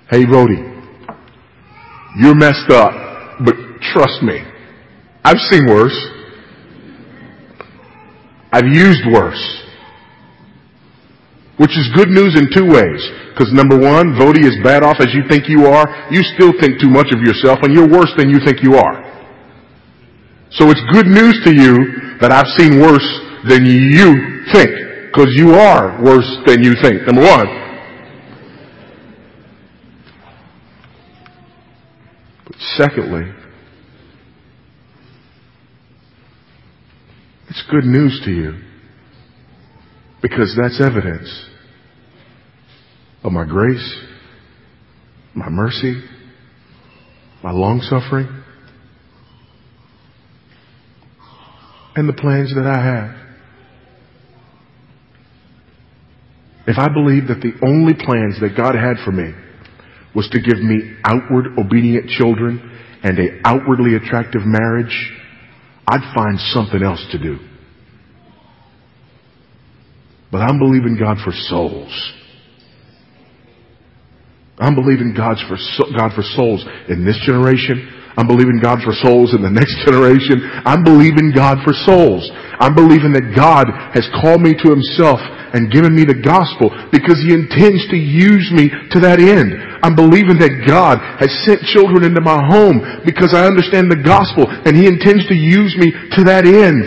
Hey, 0.10 0.24
Voddie, 0.24 0.66
you're 2.18 2.36
messed 2.36 2.72
up, 2.72 3.40
but 3.46 3.56
trust 3.94 4.24
me, 4.24 4.42
I've 5.24 5.38
seen 5.38 5.68
worse. 5.68 5.98
I've 8.52 8.66
used 8.66 9.02
worse. 9.12 9.59
Which 11.60 11.76
is 11.76 11.92
good 11.94 12.08
news 12.08 12.40
in 12.40 12.48
two 12.56 12.64
ways. 12.64 13.04
Because 13.36 13.52
number 13.52 13.78
one, 13.78 14.16
Voddie, 14.16 14.48
as 14.48 14.56
bad 14.64 14.82
off 14.82 14.96
as 15.02 15.14
you 15.14 15.24
think 15.28 15.50
you 15.50 15.66
are, 15.66 16.08
you 16.10 16.24
still 16.24 16.54
think 16.58 16.80
too 16.80 16.90
much 16.90 17.12
of 17.12 17.20
yourself 17.20 17.60
and 17.64 17.74
you're 17.74 17.88
worse 17.88 18.12
than 18.18 18.30
you 18.30 18.40
think 18.46 18.64
you 18.64 18.76
are. 18.76 19.04
So 20.52 20.72
it's 20.72 20.80
good 20.94 21.06
news 21.06 21.36
to 21.44 21.54
you 21.54 22.18
that 22.22 22.32
I've 22.32 22.48
seen 22.56 22.80
worse 22.80 23.06
than 23.50 23.66
you 23.66 24.46
think. 24.54 24.72
Because 25.12 25.36
you 25.36 25.52
are 25.52 26.02
worse 26.02 26.30
than 26.48 26.64
you 26.64 26.76
think. 26.82 27.06
Number 27.06 27.24
one. 27.24 27.48
But 32.48 32.56
secondly, 32.78 33.34
it's 37.50 37.64
good 37.70 37.84
news 37.84 38.22
to 38.24 38.32
you 38.32 38.62
because 40.22 40.58
that's 40.58 40.80
evidence 40.80 41.49
of 43.24 43.32
my 43.32 43.46
grace, 43.46 44.04
my 45.36 45.50
mercy, 45.50 46.02
my 47.44 47.52
long 47.52 47.82
suffering, 47.82 48.28
and 51.96 52.08
the 52.08 52.14
plans 52.14 52.54
that 52.56 52.66
I 52.66 52.84
have. 52.84 53.16
If 56.68 56.78
I 56.78 56.88
believed 56.94 57.28
that 57.30 57.42
the 57.42 57.54
only 57.66 57.94
plans 57.94 58.40
that 58.42 58.56
God 58.56 58.76
had 58.76 59.04
for 59.04 59.12
me 59.12 59.34
was 60.16 60.30
to 60.30 60.40
give 60.40 60.62
me 60.62 60.98
outward 61.04 61.58
obedient 61.58 62.10
children 62.10 62.60
and 63.04 63.18
a 63.18 63.40
outwardly 63.44 63.96
attractive 63.96 64.42
marriage, 64.46 65.12
I'd 65.88 66.14
find 66.16 66.40
something 66.40 66.84
else 66.84 67.06
to 67.12 67.18
do. 67.18 67.40
But 70.32 70.40
I'm 70.40 70.60
believing 70.60 70.98
God 71.00 71.18
for 71.24 71.32
souls. 71.32 72.19
I'm 74.60 74.76
believing 74.76 75.16
God's 75.16 75.40
for, 75.48 75.56
God 75.96 76.12
for 76.12 76.24
souls 76.36 76.68
in 76.92 77.08
this 77.08 77.16
generation. 77.24 77.80
I'm 78.20 78.28
believing 78.28 78.60
God 78.60 78.84
for 78.84 78.92
souls 78.92 79.32
in 79.32 79.40
the 79.40 79.50
next 79.56 79.72
generation. 79.88 80.44
I'm 80.68 80.84
believing 80.84 81.32
God 81.32 81.64
for 81.64 81.72
souls. 81.72 82.28
I'm 82.60 82.76
believing 82.76 83.16
that 83.16 83.32
God 83.32 83.72
has 83.96 84.04
called 84.20 84.44
me 84.44 84.52
to 84.60 84.68
himself 84.68 85.24
and 85.56 85.72
given 85.72 85.96
me 85.96 86.04
the 86.04 86.20
gospel 86.20 86.70
because 86.92 87.24
he 87.24 87.32
intends 87.32 87.88
to 87.90 87.98
use 87.98 88.52
me 88.52 88.68
to 88.92 89.00
that 89.00 89.24
end. 89.24 89.56
I'm 89.80 89.96
believing 89.96 90.36
that 90.44 90.68
God 90.68 91.00
has 91.24 91.32
sent 91.48 91.64
children 91.72 92.04
into 92.04 92.20
my 92.20 92.44
home 92.44 92.84
because 93.08 93.32
I 93.32 93.48
understand 93.48 93.88
the 93.88 94.04
gospel 94.04 94.44
and 94.44 94.76
he 94.76 94.86
intends 94.86 95.24
to 95.32 95.38
use 95.40 95.74
me 95.80 95.96
to 96.20 96.28
that 96.28 96.44
end. 96.44 96.84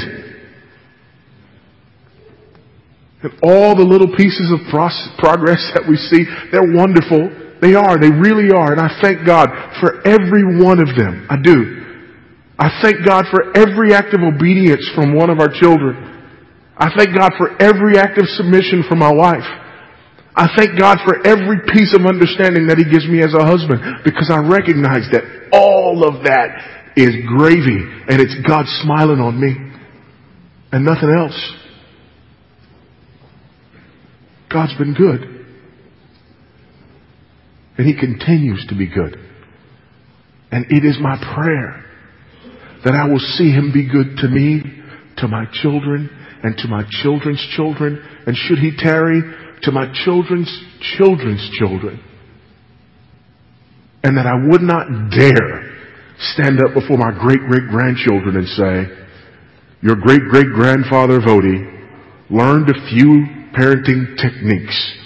And 3.24 3.32
all 3.40 3.72
the 3.72 3.86
little 3.86 4.12
pieces 4.12 4.52
of 4.52 4.60
progress 4.68 5.62
that 5.72 5.88
we 5.88 5.96
see, 5.96 6.28
they're 6.52 6.76
wonderful. 6.76 7.42
They 7.62 7.74
are. 7.78 7.96
They 7.96 8.10
really 8.10 8.50
are. 8.50 8.72
And 8.74 8.80
I 8.80 8.90
thank 9.00 9.24
God 9.24 9.46
for 9.80 10.02
every 10.04 10.58
one 10.58 10.82
of 10.82 10.98
them. 10.98 11.26
I 11.30 11.38
do. 11.40 11.78
I 12.58 12.82
thank 12.82 13.06
God 13.06 13.24
for 13.30 13.56
every 13.56 13.94
act 13.94 14.12
of 14.14 14.20
obedience 14.20 14.82
from 14.94 15.14
one 15.14 15.30
of 15.30 15.38
our 15.38 15.48
children. 15.48 15.94
I 16.76 16.90
thank 16.96 17.16
God 17.16 17.32
for 17.38 17.54
every 17.62 17.98
act 17.98 18.18
of 18.18 18.26
submission 18.34 18.82
from 18.88 18.98
my 18.98 19.12
wife. 19.12 19.46
I 20.34 20.48
thank 20.56 20.78
God 20.78 20.98
for 21.04 21.24
every 21.24 21.60
piece 21.72 21.94
of 21.94 22.04
understanding 22.04 22.66
that 22.66 22.78
He 22.78 22.84
gives 22.84 23.06
me 23.06 23.22
as 23.22 23.34
a 23.34 23.44
husband 23.46 24.02
because 24.04 24.30
I 24.30 24.38
recognize 24.42 25.06
that 25.12 25.22
all 25.52 26.02
of 26.02 26.24
that 26.24 26.92
is 26.96 27.14
gravy 27.38 27.78
and 28.08 28.20
it's 28.20 28.34
God 28.46 28.64
smiling 28.82 29.20
on 29.20 29.38
me 29.38 29.54
and 30.72 30.84
nothing 30.84 31.14
else. 31.14 31.38
God's 34.50 34.74
been 34.78 34.94
good. 34.94 35.31
And 37.78 37.86
He 37.86 37.98
continues 37.98 38.66
to 38.68 38.76
be 38.76 38.86
good. 38.86 39.16
And 40.50 40.66
it 40.68 40.84
is 40.84 40.98
my 41.00 41.16
prayer 41.34 41.84
that 42.84 42.94
I 42.94 43.08
will 43.08 43.18
see 43.18 43.50
Him 43.50 43.72
be 43.72 43.88
good 43.88 44.18
to 44.18 44.28
me, 44.28 44.60
to 45.18 45.28
my 45.28 45.46
children, 45.62 46.10
and 46.42 46.56
to 46.58 46.68
my 46.68 46.84
children's 47.02 47.44
children, 47.56 48.02
and 48.26 48.36
should 48.36 48.58
He 48.58 48.76
tarry, 48.76 49.22
to 49.62 49.70
my 49.70 49.92
children's 50.04 50.50
children's 50.96 51.48
children. 51.58 52.02
And 54.02 54.16
that 54.18 54.26
I 54.26 54.34
would 54.34 54.62
not 54.62 55.10
dare 55.10 55.70
stand 56.34 56.60
up 56.60 56.74
before 56.74 56.98
my 56.98 57.12
great 57.18 57.40
great 57.46 57.68
grandchildren 57.70 58.36
and 58.36 58.48
say, 58.48 59.02
your 59.80 59.96
great 59.96 60.22
great 60.28 60.46
grandfather 60.54 61.20
Voddie 61.20 61.68
learned 62.30 62.68
a 62.68 62.88
few 62.90 63.26
parenting 63.54 64.16
techniques 64.16 64.98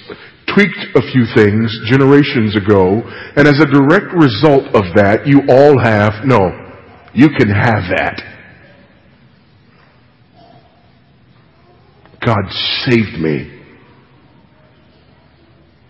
tweaked 0.57 0.96
a 0.96 1.02
few 1.12 1.26
things 1.36 1.78
generations 1.90 2.57
ago, 2.57 3.02
and 3.36 3.46
as 3.46 3.61
a 3.61 3.66
direct 3.66 4.14
result 4.14 4.64
of 4.74 4.84
that, 4.96 5.26
you 5.26 5.42
all 5.48 5.78
have, 5.78 6.24
no, 6.24 6.50
You 7.12 7.28
can 7.28 7.48
have 7.48 7.84
that. 7.96 8.22
God 12.24 12.50
saved 12.84 13.18
me. 13.18 13.52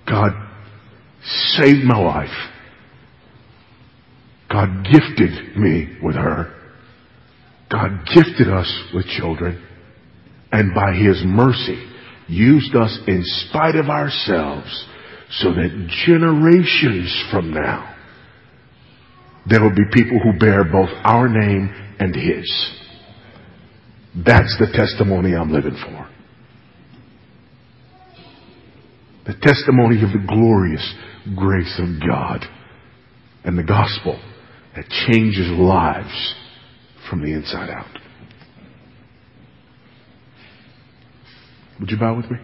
God 0.08 0.30
saved 1.58 1.84
my 1.84 2.00
wife. 2.00 2.28
God 4.50 4.84
gifted 4.84 5.56
me 5.56 5.96
with 6.02 6.14
her. 6.14 6.52
God 7.70 8.06
gifted 8.14 8.48
us 8.48 8.72
with 8.94 9.06
children. 9.06 9.60
And 10.52 10.74
by 10.74 10.92
His 10.92 11.22
mercy, 11.24 11.95
used 12.28 12.74
us 12.74 12.98
in 13.06 13.22
spite 13.24 13.76
of 13.76 13.86
ourselves 13.86 14.84
so 15.30 15.52
that 15.52 15.88
generations 16.06 17.24
from 17.30 17.52
now, 17.52 17.94
there 19.48 19.62
will 19.62 19.74
be 19.74 19.84
people 19.92 20.18
who 20.18 20.38
bear 20.38 20.64
both 20.64 20.90
our 21.04 21.28
name 21.28 21.70
and 21.98 22.14
His. 22.14 22.76
That's 24.24 24.56
the 24.58 24.68
testimony 24.72 25.34
I'm 25.34 25.52
living 25.52 25.76
for. 25.82 26.08
The 29.26 29.34
testimony 29.40 30.02
of 30.02 30.12
the 30.12 30.24
glorious 30.26 30.94
grace 31.36 31.80
of 31.80 32.00
God 32.00 32.44
and 33.44 33.58
the 33.58 33.64
gospel 33.64 34.20
that 34.74 34.88
changes 34.88 35.48
lives 35.50 36.34
from 37.10 37.22
the 37.22 37.32
inside 37.32 37.70
out. 37.70 38.05
Would 41.80 41.90
you 41.90 41.98
bow 41.98 42.16
with 42.16 42.30
me? 42.30 42.38